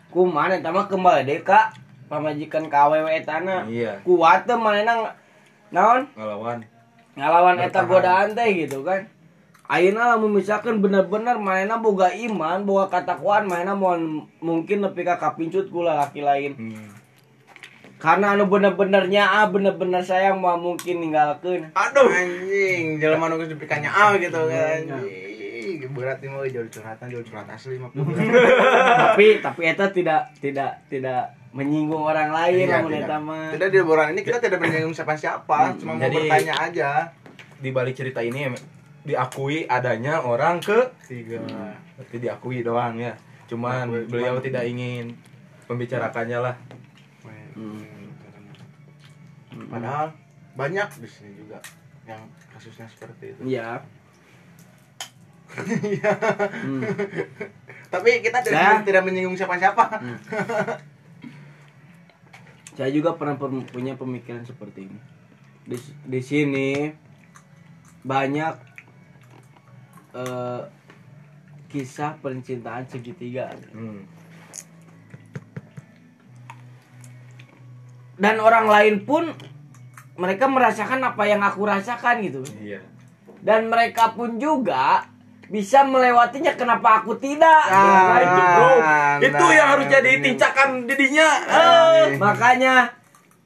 Kumaha 0.09 0.57
eta 0.57 0.73
mah 0.73 0.89
kembali 0.89 1.29
deh 1.29 1.41
ka 1.43 1.69
pamajikan 2.09 2.65
ka 2.67 2.89
awewe 2.89 3.13
etana. 3.13 3.69
Iya. 3.69 4.01
Kuat 4.01 4.49
teh 4.49 4.57
manehna 4.57 5.13
naon? 5.69 6.09
Ngelawan. 6.15 6.65
ngalawan 7.13 7.57
eta 7.59 7.81
godaan 7.83 8.33
teh 8.33 8.49
gitu 8.55 8.81
kan 8.81 9.05
Ayeuna 9.67 10.15
lamun 10.15 10.39
misalkan 10.39 10.79
bener-bener 10.79 11.35
manehna 11.43 11.83
boga 11.83 12.15
iman, 12.15 12.63
boga 12.63 12.87
katakwaan, 12.87 13.51
manehna 13.51 13.75
mau 13.75 13.99
mungkin 14.39 14.87
nepi 14.87 15.03
ka 15.03 15.19
kapincut 15.19 15.67
ku 15.75 15.83
lalaki 15.83 16.23
lain. 16.23 16.55
Hmm. 16.55 16.95
Karena 17.99 18.39
anu 18.39 18.47
bener-benernya 18.47 19.27
ah 19.27 19.51
bener-bener 19.51 20.05
sayang 20.07 20.39
mau 20.39 20.55
mungkin 20.55 21.03
ninggalkeun. 21.03 21.75
Aduh 21.75 22.07
anjing, 22.07 23.03
jelema 23.03 23.27
nu 23.27 23.43
geus 23.43 23.51
dipikanya 23.51 23.91
ah 23.91 24.15
gitu 24.15 24.39
kan. 24.47 24.87
Anjing, 25.03 25.83
berat 25.91 26.23
nih 26.23 26.31
mau 26.31 26.47
jual 26.47 26.69
curhatan, 26.71 27.07
jual 27.11 27.25
curhat 27.27 27.49
asli 27.51 27.81
tapi 29.03 29.27
tapi 29.43 29.61
eta 29.67 29.91
tidak 29.91 30.31
tidak 30.39 30.79
tidak 30.87 31.35
menyinggung 31.57 32.05
orang 32.05 32.31
lain 32.31 32.69
Iya, 32.69 32.85
lamun 32.85 32.93
tidak. 32.95 33.09
eta 33.09 33.17
mah. 33.19 33.49
Tidak 33.57 33.69
di 33.73 33.79
obrolan 33.83 34.13
ini 34.15 34.23
kita 34.23 34.39
tidak 34.39 34.63
menyinggung 34.63 34.95
siapa-siapa, 34.95 35.75
cuma 35.81 35.99
mau 35.99 36.07
bertanya 36.07 36.55
aja. 36.55 36.91
Di 37.57 37.73
balik 37.73 37.97
cerita 37.97 38.21
ini 38.21 38.53
diakui 39.07 39.65
adanya 39.65 40.19
orang 40.19 40.59
ke 40.59 40.75
Tiga. 41.01 41.39
berarti 41.95 42.17
diakui 42.19 42.61
doang 42.61 42.99
ya. 42.99 43.15
Cuman 43.47 43.87
Diakui, 43.87 44.11
beliau 44.11 44.35
cuman- 44.35 44.45
tidak 44.45 44.63
ingin 44.67 45.05
membicarakannya 45.65 46.39
lah. 46.41 46.57
Hmm. 47.55 47.81
Padahal 49.67 50.13
banyak 50.53 50.89
di 50.99 51.09
sini 51.09 51.31
juga 51.37 51.57
yang 52.05 52.21
kasusnya 52.51 52.85
seperti 52.85 53.33
itu. 53.33 53.41
Iya. 53.47 53.81
Hmm. 55.47 56.83
Tapi 57.87 58.09
kita 58.19 58.43
tidak 58.43 58.53
Nah. 58.53 58.83
tidak 58.83 59.03
menyinggung 59.03 59.35
siapa-siapa. 59.35 59.85
Saya 62.77 62.91
juga 62.93 63.15
pernah 63.15 63.39
punya 63.65 63.95
pemikiran 63.95 64.45
seperti 64.45 64.85
ini. 64.85 64.99
Di, 65.65 65.79
di 66.05 66.21
sini 66.21 66.71
banyak 68.03 68.66
eh, 70.17 70.61
kisah 71.69 72.17
percintaan 72.17 72.87
segitiga 72.87 73.53
Hmm. 73.71 74.01
dan 78.17 78.41
orang 78.41 78.65
lain 78.65 79.05
pun 79.05 79.29
mereka 80.17 80.49
merasakan 80.49 81.05
apa 81.05 81.29
yang 81.29 81.45
aku 81.45 81.61
rasakan 81.63 82.25
gitu. 82.25 82.41
Iya. 82.57 82.81
Dan 83.45 83.69
mereka 83.69 84.17
pun 84.17 84.41
juga 84.41 85.05
bisa 85.47 85.85
melewatinya 85.85 86.57
kenapa 86.57 87.05
aku 87.05 87.21
tidak? 87.21 87.61
Ah, 87.69 88.17
itu 88.19 88.41
bro, 88.41 88.71
nah, 88.81 89.15
itu 89.21 89.45
yang 89.53 89.69
harus 89.69 89.87
jadi 89.87 90.11
ini. 90.17 90.25
tincakan 90.33 90.89
didinya. 90.89 91.29
Eh, 91.45 92.17
makanya 92.17 92.89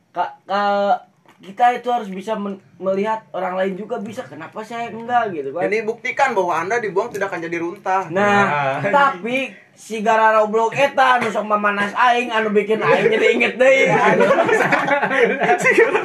ka- 0.08 0.38
ka- 0.46 1.02
kita 1.42 1.74
itu 1.74 1.88
harus 1.90 2.08
bisa 2.08 2.38
men- 2.38 2.62
melihat 2.81 3.20
orang 3.31 3.55
lain 3.55 3.76
juga 3.76 4.01
bisa 4.01 4.24
kenapa 4.24 4.64
saya 4.64 4.89
enggak 4.89 5.28
gitu 5.31 5.53
kan 5.53 5.68
Ini 5.68 5.85
buktikan 5.85 6.33
bahwa 6.33 6.57
Anda 6.57 6.81
dibuang 6.81 7.12
tidak 7.12 7.28
akan 7.28 7.45
jadi 7.45 7.61
runtah. 7.61 8.09
nah 8.09 8.81
Nah. 8.81 8.81
tapi 8.83 9.53
si 9.70 10.01
gara 10.01 10.33
roblok 10.35 10.72
eta 10.72 11.16
anu 11.16 11.28
sok 11.28 11.45
mamanas 11.47 11.93
aing 11.93 12.28
anu 12.28 12.49
bikin 12.51 12.81
aing 12.81 13.07
jadi 13.07 13.26
inget 13.31 13.55
deui 13.55 13.85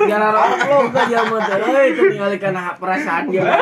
gara 0.05 0.29
roblok 0.31 0.91
aja 0.93 1.19
mah 1.25 1.39
teh 1.41 1.57
euy 1.61 1.85
itu 1.91 2.01
ningalikeun 2.09 2.55
hak 2.55 2.75
perasaan 2.75 3.23
dia 3.29 3.43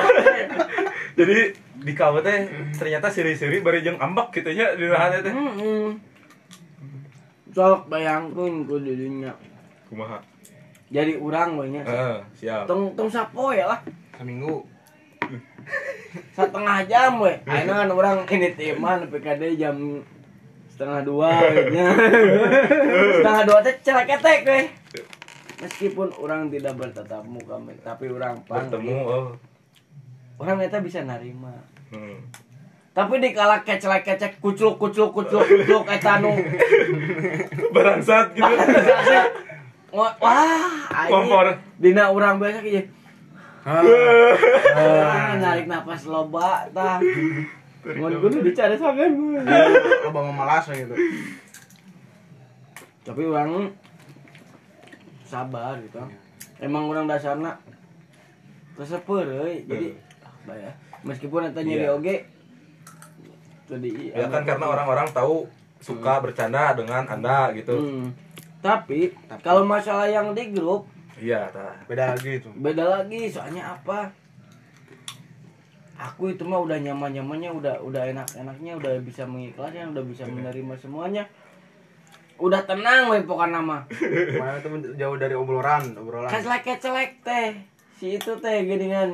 Jadi 1.14 1.38
di 1.78 1.94
kawat 1.94 2.24
teh 2.24 2.40
ternyata 2.74 3.06
siri-siri 3.08 3.62
bari 3.62 3.82
jeung 3.82 3.98
ambak 3.98 4.34
gitu 4.34 4.50
nya 4.50 4.74
di 4.74 4.86
rahana 4.86 5.22
teh. 5.22 5.30
heeh 5.30 5.88
sok 7.52 7.86
bayangkeun 7.86 8.66
ku 8.66 8.82
didinya 8.82 9.30
Kumaha? 9.86 10.18
Jadi 10.94 11.18
urang 11.18 11.58
we 11.58 11.74
nya. 11.74 11.82
Heeh, 11.82 12.18
siap. 12.38 12.70
tong 12.70 12.94
tong 12.94 13.10
sapoe 13.10 13.58
lah. 13.58 13.82
Seminggu. 14.14 14.62
setengah 16.38 16.86
jam 16.86 17.18
we 17.18 17.34
ayeuna 17.50 17.82
kan 17.82 17.90
orang 17.90 18.18
ini 18.30 18.54
timan 18.54 19.10
PKD 19.10 19.58
jam 19.58 20.06
setengah 20.70 21.02
dua 21.02 21.34
nya. 21.74 21.90
setengah 23.18 23.44
dua 23.50 23.60
teh 23.66 23.76
cereketek 23.82 24.40
we 24.46 24.62
meskipun 25.66 26.14
orang 26.22 26.54
tidak 26.54 26.78
bertatap 26.78 27.26
muka 27.26 27.58
tapi 27.82 28.14
orang 28.14 28.38
bertemu 28.46 28.78
panggil 28.78 29.10
oh. 29.10 29.28
Orang 30.38 30.60
eta 30.62 30.82
bisa 30.82 31.02
narima. 31.02 31.54
Hmm. 31.94 32.18
tapi 32.94 33.18
dikala 33.18 33.66
kecelek 33.66 34.06
kecek 34.06 34.38
kucluk 34.38 34.78
kucluk 34.78 35.14
kucluk 35.14 35.42
kucluk 35.42 35.86
eta 35.90 36.22
nu. 36.22 36.30
Berangsat 37.74 38.38
gitu 38.38 38.54
Wah. 39.94 40.14
Kompor. 41.06 41.54
Dina 41.78 42.10
urang 42.10 42.42
biasa 42.42 42.66
kieu. 42.66 42.82
Ah, 43.64 45.38
narik 45.40 45.70
napas 45.70 46.04
loba 46.04 46.66
tah. 46.74 46.98
Mun 47.86 48.12
kudu 48.20 48.42
dicari 48.42 48.76
sampean. 48.76 49.14
Loba 50.04 50.20
memalas 50.26 50.66
we 50.68 50.82
gitu. 50.82 50.96
Tapi 53.06 53.22
orang 53.24 53.70
sabar 55.24 55.78
gitu. 55.80 56.02
Emang 56.58 56.90
orang 56.90 57.06
dasarna 57.06 57.56
kesepeur 58.74 59.30
euy. 59.46 59.64
Jadi 59.64 59.88
ah, 60.26 60.34
bayar. 60.44 60.74
Meskipun 61.04 61.52
eta 61.52 61.62
nyeri 61.62 61.86
Iya. 61.86 61.94
oge 61.94 62.16
tadi 63.64 64.12
ya 64.12 64.28
kan 64.28 64.44
karena 64.44 64.66
orang-orang 64.68 65.08
tahu 65.12 65.48
suka 65.80 66.20
bercanda 66.20 66.76
dengan 66.76 67.04
anda 67.08 67.52
gitu 67.56 67.76
Hmm. 67.76 68.08
Tapi 68.64 69.12
kalau 69.44 69.68
masalah 69.68 70.08
yang 70.08 70.32
di 70.32 70.56
grup 70.56 70.88
iya 71.20 71.52
tah 71.52 71.76
Beda 71.86 72.16
lagi 72.16 72.40
itu. 72.40 72.50
beda 72.56 72.84
lagi 73.00 73.28
soalnya 73.28 73.76
apa? 73.76 74.08
Aku 76.00 76.32
itu 76.32 76.44
mah 76.44 76.60
udah 76.60 76.80
nyaman 76.80 77.16
nyamannya 77.16 77.52
udah 77.54 77.76
udah 77.86 78.02
enak 78.12 78.28
enaknya 78.36 78.76
udah 78.76 78.98
bisa 79.04 79.24
mengikhlasnya 79.28 79.94
udah 79.94 80.04
bisa 80.04 80.24
menerima 80.26 80.74
semuanya. 80.80 81.24
Udah 82.42 82.66
tenang 82.66 83.14
we 83.14 83.22
pokoknya 83.24 83.62
nama. 83.62 83.86
Mana 84.42 84.58
itu 84.58 84.68
jauh 84.98 85.16
dari 85.16 85.38
obrolan, 85.38 85.94
obrolan. 85.96 86.28
kecelek 86.28 86.66
kecelek 86.66 87.12
teh. 87.22 87.56
Si 88.00 88.18
itu 88.20 88.32
teh 88.42 88.58
gini 88.66 88.90
kan. 88.90 89.10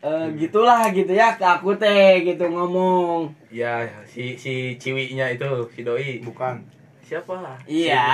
Eh 0.00 0.26
gitulah 0.36 0.90
gitu 0.90 1.12
ya 1.12 1.38
ke 1.38 1.46
aku 1.46 1.76
teh 1.78 2.26
gitu 2.26 2.44
ngomong. 2.50 3.30
Ya 3.48 3.84
si 4.04 4.36
si 4.36 4.74
ciwinya 4.76 5.32
itu 5.32 5.48
si 5.72 5.86
doi. 5.86 6.20
Bukan. 6.20 6.79
Siapa 7.10 7.58
iya. 7.66 8.06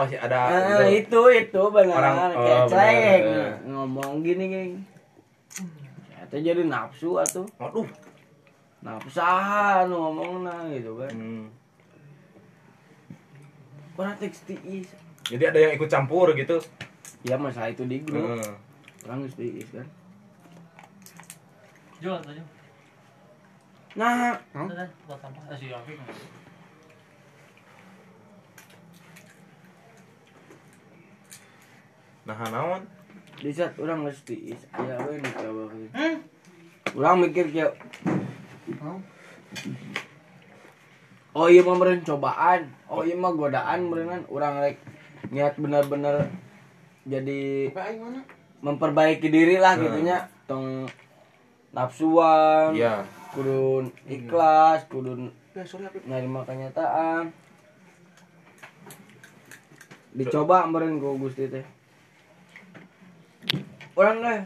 Oh 0.00 0.04
ada 0.08 0.38
Eh, 0.48 1.04
itu. 1.04 1.04
itu 1.04 1.20
itu 1.44 1.62
benar. 1.68 2.00
Orang- 2.00 2.32
oh, 2.32 2.64
kecelek 2.64 3.20
benar. 3.28 3.52
ngomong 3.68 4.24
gini 4.24 4.44
gini 4.48 4.80
itu 6.32 6.36
jadi 6.40 6.64
nafsu 6.64 7.20
atuh. 7.20 7.44
Waduh. 7.60 7.84
Nafsahan 8.80 9.84
ngomong 9.92 10.48
nah 10.48 10.64
gitu 10.72 10.96
kan. 10.96 11.12
Hmm. 11.12 11.52
tiis 14.48 14.88
jadi 15.28 15.52
ada 15.52 15.58
yang 15.60 15.72
ikut 15.76 15.92
campur 15.92 16.32
gitu? 16.32 16.56
Ya 17.28 17.36
masalah 17.36 17.68
itu 17.68 17.84
di 17.84 18.00
grup. 18.00 18.40
Hmm. 18.40 18.56
orang 19.04 19.28
tiis 19.28 19.68
kan. 19.68 19.84
Jual 22.00 22.16
aja. 22.16 22.42
nah 23.92 24.32
Udah, 24.56 24.88
buat 25.04 25.20
sampah. 25.20 25.52
Ah, 25.52 25.56
si 25.60 25.68
Afik. 25.68 26.00
Nah 32.22 32.38
naon? 32.48 32.82
Di 33.38 33.50
saat 33.50 33.74
orang 33.76 34.06
geus 34.06 34.22
tiis 34.22 34.62
aya 34.70 34.94
we 35.02 35.18
nu 35.18 35.30
coba 35.32 35.62
orang 36.92 37.16
mikir 37.20 37.50
kayak 37.50 37.74
oh 41.32 41.46
iya 41.48 41.60
mah 41.62 41.74
meureun 41.74 42.02
cobaan. 42.02 42.70
Oh 42.86 43.02
iya 43.02 43.16
mah 43.16 43.32
godaan 43.32 43.88
meureun 43.88 44.22
orang 44.28 44.60
rek 44.60 44.78
niat 45.32 45.56
bener-bener 45.56 46.28
jadi 47.02 47.72
memperbaiki 48.62 49.26
diri 49.26 49.58
lah 49.58 49.74
Hmm. 49.74 49.82
gitunya. 49.82 50.18
Tong 50.46 50.86
nafsuan 51.72 52.76
iya. 52.76 53.02
kudu 53.32 53.88
ikhlas 54.06 54.84
kudu 54.86 55.32
Ya, 55.52 55.60
sorry 55.66 55.84
Apip. 55.84 56.00
nerima 56.08 56.44
kenyataan. 56.44 57.28
Dicoba 60.12 60.64
meren 60.64 60.96
ku 60.96 61.16
Gusti 61.16 61.44
teh 61.44 61.64
orang 63.92 64.16
deh 64.20 64.40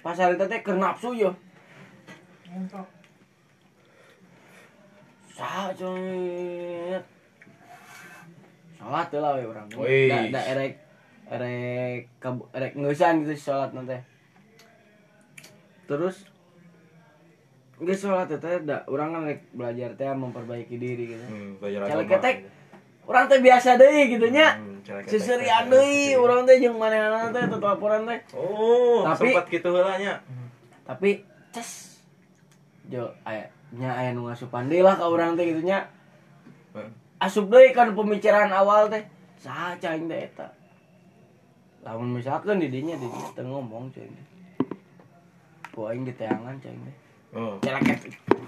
pasar 0.00 0.32
itu 0.32 0.46
teh 0.46 0.62
keur 0.62 0.78
nafsu 0.78 1.10
yo. 1.12 1.30
Sah 5.36 5.68
salat 5.76 7.04
teh 9.10 9.20
lah 9.20 9.36
we 9.36 9.44
urang 9.44 9.68
Wih. 9.76 10.08
da, 10.08 10.30
da 10.30 10.40
erek 10.46 10.72
erek 11.26 12.06
kab- 12.16 12.48
erek 12.54 12.72
ngeusan 12.78 13.26
gitu 13.26 13.34
salat 13.36 13.74
nanti 13.74 13.98
terus 15.90 16.30
Nggak 17.76 17.92
sholat 17.92 18.32
teh 18.32 18.64
da 18.64 18.80
orang 18.88 19.12
kan 19.12 19.28
belajar 19.52 19.92
teh 19.92 20.08
memperbaiki 20.08 20.80
diri 20.80 21.12
gitu. 21.12 21.20
hmm, 21.28 21.60
belajar 21.60 21.84
Kalau 21.84 22.00
agama 22.00 22.12
ketek 22.16 22.36
orang 23.06 23.24
teh 23.30 23.38
biasa 23.40 23.78
deui 23.78 24.10
gitu 24.10 24.26
nya. 24.28 24.58
Hmm. 24.58 24.82
Seserian 25.06 25.66
deui 25.66 26.14
urang 26.14 26.46
teh 26.46 26.58
jeung 26.62 26.78
manehna 26.78 27.30
teh 27.34 27.42
teu 27.46 27.58
laporan 27.58 28.06
teh. 28.06 28.18
oh 28.38 29.02
Tapi- 29.02 29.34
sempat 29.34 29.46
gitu 29.50 29.68
heula 29.74 29.98
nya 29.98 30.22
Tapi 30.86 31.22
ces 31.50 31.98
jo 32.86 33.10
aya 33.26 33.50
nya 33.74 33.90
aya 33.98 34.14
nu 34.14 34.30
ngasupan 34.30 34.70
deui 34.70 34.82
lah 34.82 34.94
ka 34.94 35.06
urang 35.10 35.34
teh 35.34 35.46
gitu 35.46 35.62
nya. 35.62 35.90
Hmm. 36.74 36.90
Asup 37.18 37.50
deui 37.50 37.74
kan 37.74 37.94
pembicaraan 37.94 38.50
awal 38.54 38.90
teh. 38.90 39.02
Saha 39.42 39.74
cai 39.78 40.02
teh 40.06 40.20
eta. 40.30 40.46
Lamun 41.86 42.18
misalkan 42.18 42.58
di 42.58 42.70
dinya 42.70 42.98
di 42.98 43.06
teu 43.34 43.46
ngomong 43.46 43.90
cai 43.90 44.06
teh. 44.06 44.26
Ku 45.74 45.90
aing 45.90 46.06
diteangan 46.06 46.58
teh. 46.62 46.74
Oh 47.34 47.58
Celeket. 47.64 47.98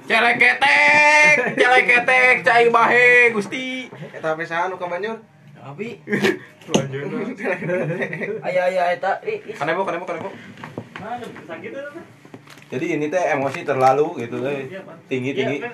celeketek 0.06 1.36
celeketek 1.58 2.34
cai 2.46 2.66
bahe 2.70 3.34
gusti 3.34 3.88
Eta 3.88 4.34
pisan 4.34 4.70
nu 4.70 4.76
ka 4.78 4.86
Banjur. 4.90 5.18
Tapi 5.58 5.98
aya 8.46 8.62
aya 8.68 8.82
eta 8.92 9.24
kanebo 9.56 9.88
kanebo 9.88 10.04
kanebo 10.04 10.28
jadi 12.68 12.86
ini 13.00 13.08
teh 13.08 13.24
emosi 13.32 13.64
terlalu 13.64 14.20
gitu 14.20 14.44
eh. 14.44 14.68
tinggi 15.08 15.32
tinggi 15.32 15.64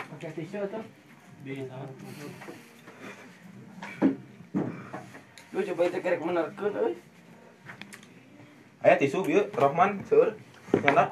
pakai 0.00 0.30
tisu 0.32 0.64
tuh. 0.72 0.84
Di 1.44 1.68
sana. 1.68 1.84
Lu 5.52 5.60
coba 5.60 5.82
itu 5.84 5.98
kerek 6.00 6.24
menerkeun 6.24 6.72
euy. 6.72 6.94
aya 8.80 8.96
tisu 8.96 9.20
bieu 9.24 9.44
Rohman 9.52 10.00
seueur 10.08 10.36
nyana 10.82 11.04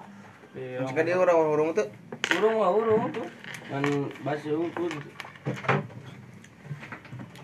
Jika 0.88 1.00
dia 1.00 1.16
orang-orang 1.16 1.72
itu 1.72 1.84
Urung 2.32 2.54
mah 2.60 2.70
urung 2.72 3.12
tuh. 3.12 3.26
Kan 3.68 3.84
basuh 4.24 4.68
pun. 4.72 4.92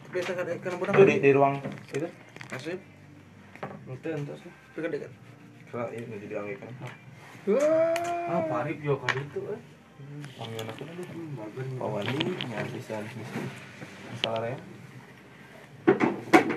biasa 0.08 0.30
kan 0.32 0.48
kan 0.64 0.72
budak. 0.80 0.96
itu 0.96 1.04
di, 1.04 1.14
di 1.20 1.30
ruang 1.36 1.60
itu 1.92 2.08
Asip. 2.52 2.80
Ente 3.88 4.08
entos. 4.08 4.40
Dekat 4.72 4.90
dekat. 4.96 5.12
Kalau 5.68 5.92
ini 5.92 6.16
jadi 6.24 6.34
anggikan 6.40 6.72
Ah, 8.28 8.40
parip 8.48 8.80
yo 8.80 8.96
kan 9.00 9.12
itu 9.16 9.40
euy. 9.40 9.60
panggilan 10.38 10.70
aku 10.70 10.82
dulu 10.86 12.32
ya 12.54 12.62
bisa 12.70 13.02
masalah 14.14 14.46
ya 14.46 14.58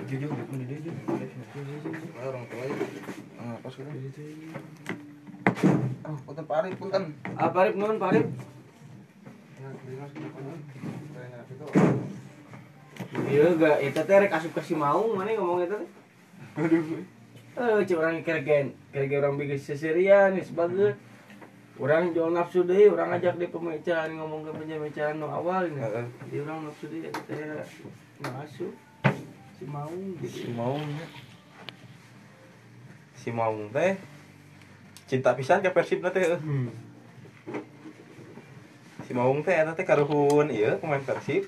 Jujur 0.06 0.30
di 0.30 0.64
dia 0.68 0.78
jujur. 0.78 0.94
Orang 2.22 2.44
tua 2.46 2.62
aja. 2.62 2.86
Ah, 6.02 6.16
punten 6.26 6.44
Pak 6.48 6.56
Arif 6.64 6.74
punten. 6.80 7.02
Ah, 7.36 7.48
parip 7.52 7.74
nuhun 7.76 7.98
parip. 8.00 8.26
Iya 13.32 13.46
gak, 13.56 13.76
itu 13.84 14.00
teh 14.04 14.16
rek 14.16 14.32
asup 14.32 14.52
kasih 14.56 14.76
mau 14.76 15.04
mana 15.12 15.32
ngomong 15.36 15.64
itu 15.64 15.76
teh. 15.76 15.90
Aduh. 16.60 17.04
Eh, 17.52 17.84
cuma 17.84 18.08
orang 18.08 18.24
kergen, 18.24 18.72
kergen 18.92 19.20
orang 19.20 19.36
bikin 19.36 19.60
seserian, 19.60 20.32
sebagai 20.40 20.96
orang 21.76 22.16
jual 22.16 22.32
nafsu 22.32 22.64
deh, 22.64 22.88
orang 22.88 23.12
ajak 23.16 23.36
di 23.36 23.52
pembicaraan 23.52 24.16
ngomong 24.16 24.48
ke 24.48 24.50
pembicaraan 24.56 25.20
no 25.20 25.28
awal 25.28 25.68
ini. 25.68 25.80
Dia 26.32 26.40
orang 26.48 26.68
nafsu 26.72 26.88
deh, 26.88 27.12
teh 27.28 27.60
masuk 28.24 28.72
si 29.62 29.70
mau 29.70 29.94
si 29.94 30.26
gitu. 30.26 30.50
Maung 30.58 30.82
ya. 30.82 31.06
si 33.14 33.28
Maung 33.30 33.70
teh 33.70 33.94
cinta 35.12 35.36
pisan 35.36 35.60
ke 35.60 35.68
Persib 35.68 36.00
na 36.00 36.08
teh 36.08 36.24
Hmm. 36.40 36.72
si 39.04 39.12
Maung 39.12 39.44
teh 39.44 39.52
teh 39.76 39.84
karuhun 39.84 40.48
ieu 40.48 40.80
pemain 40.80 41.04
Persib 41.04 41.44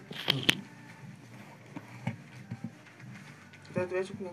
Kita 3.73 3.91
tuh 3.91 3.99
esuk 3.99 4.19
nih. 4.23 4.31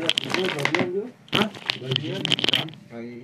Ya, 0.00 0.08
itu 0.08 0.40
bagian 0.40 0.86
juga. 0.94 1.04
Hah? 1.36 1.48
Bagian. 1.76 2.22
Lagi. 2.88 3.20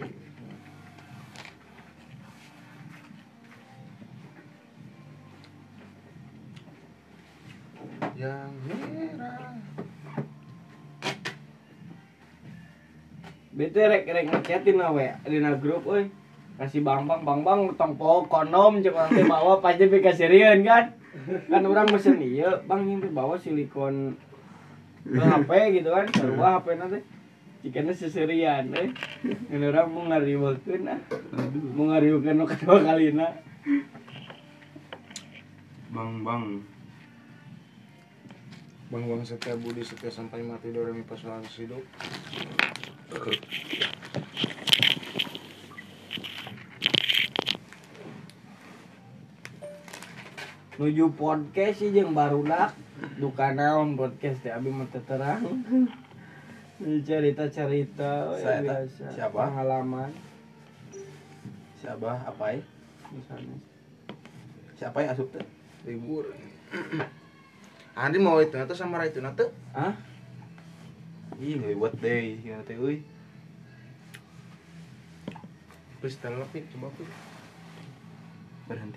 Yang 8.13 8.53
bete 13.55 13.79
rek 13.87 14.05
rek 14.11 14.27
ngechatin 14.27 14.83
we. 14.93 15.07
Dina 15.31 15.55
grup 15.55 15.87
euy 15.87 16.11
kasih 16.59 16.83
bang 16.87 17.07
bang 17.07 17.23
bang 17.27 17.41
bang 17.43 17.61
tong 17.75 17.95
po 17.99 18.27
kondom 18.31 18.79
cek 18.79 18.95
orang 18.95 19.11
teh 19.11 19.27
bawa 19.27 19.63
pasti 19.63 19.87
be 19.87 20.03
kasirieun 20.03 20.67
kan? 20.67 20.91
Kan 21.47 21.63
orang 21.67 21.87
mesen 21.91 22.19
iya 22.19 22.59
bang 22.67 22.83
yang 22.91 22.99
teh 22.99 23.15
bawa 23.15 23.39
silikon 23.39 24.19
ke 25.07 25.23
HP 25.23 25.51
gitu 25.79 25.91
kan? 25.95 26.07
Sarua 26.11 26.59
HP 26.59 26.67
nanti. 26.79 27.01
Jika 27.65 27.81
seserian 27.97 28.77
eh. 28.77 28.93
Ini 29.25 29.65
orang 29.73 29.89
mau 29.89 30.05
ngariwakeun 30.05 30.85
ah. 30.85 31.01
Mau 31.73 31.89
ngariwakeun 31.89 32.37
nu 32.37 32.45
kedua 32.45 32.83
kalina 32.83 33.29
bang 35.95 36.11
bang. 36.27 36.45
Bang 38.93 39.03
bang 39.09 39.23
setia 39.25 39.57
budi 39.57 39.81
setia 39.81 40.11
sampai 40.11 40.43
mati 40.43 40.75
doremi 40.75 41.07
pasangan 41.07 41.47
hidup. 41.47 41.83
Nuju 50.75 51.07
podcast 51.15 51.79
sih 51.79 51.95
jeung 51.95 52.13
barudak 52.19 52.75
duka 53.23 53.55
naon 53.55 53.95
podcast 53.95 54.43
teh 54.43 54.51
abi 54.51 54.71
mah 54.75 54.87
terang. 54.91 55.43
Cerita-cerita 56.83 58.35
we, 58.35 58.43
Saya 58.43 58.59
tak- 58.61 58.91
biasa 58.91 59.05
siapa? 59.15 59.41
pengalaman. 59.47 60.11
Siapa? 61.79 62.11
Apa 62.27 62.59
misalnya. 63.15 63.57
Siapa 64.75 64.97
yang 64.99 65.15
asup 65.15 65.31
teh? 65.31 65.47
Libur. 65.87 66.27
Andi 67.95 68.19
mau 68.19 68.43
itu 68.43 68.59
atau 68.59 68.75
sama 68.75 69.07
itu 69.07 69.23
nanti? 69.23 69.47
ah 69.71 69.95
ih 71.41 71.59
nggak 71.59 71.79
buat 71.81 71.95
deh 71.99 72.39
gimana 72.43 72.63
teh 72.69 72.77
euy 72.77 73.03
Terus 76.05 76.21
telepon 76.21 76.69
coba 76.69 76.93
aku. 76.93 77.05
berhenti 78.69 78.93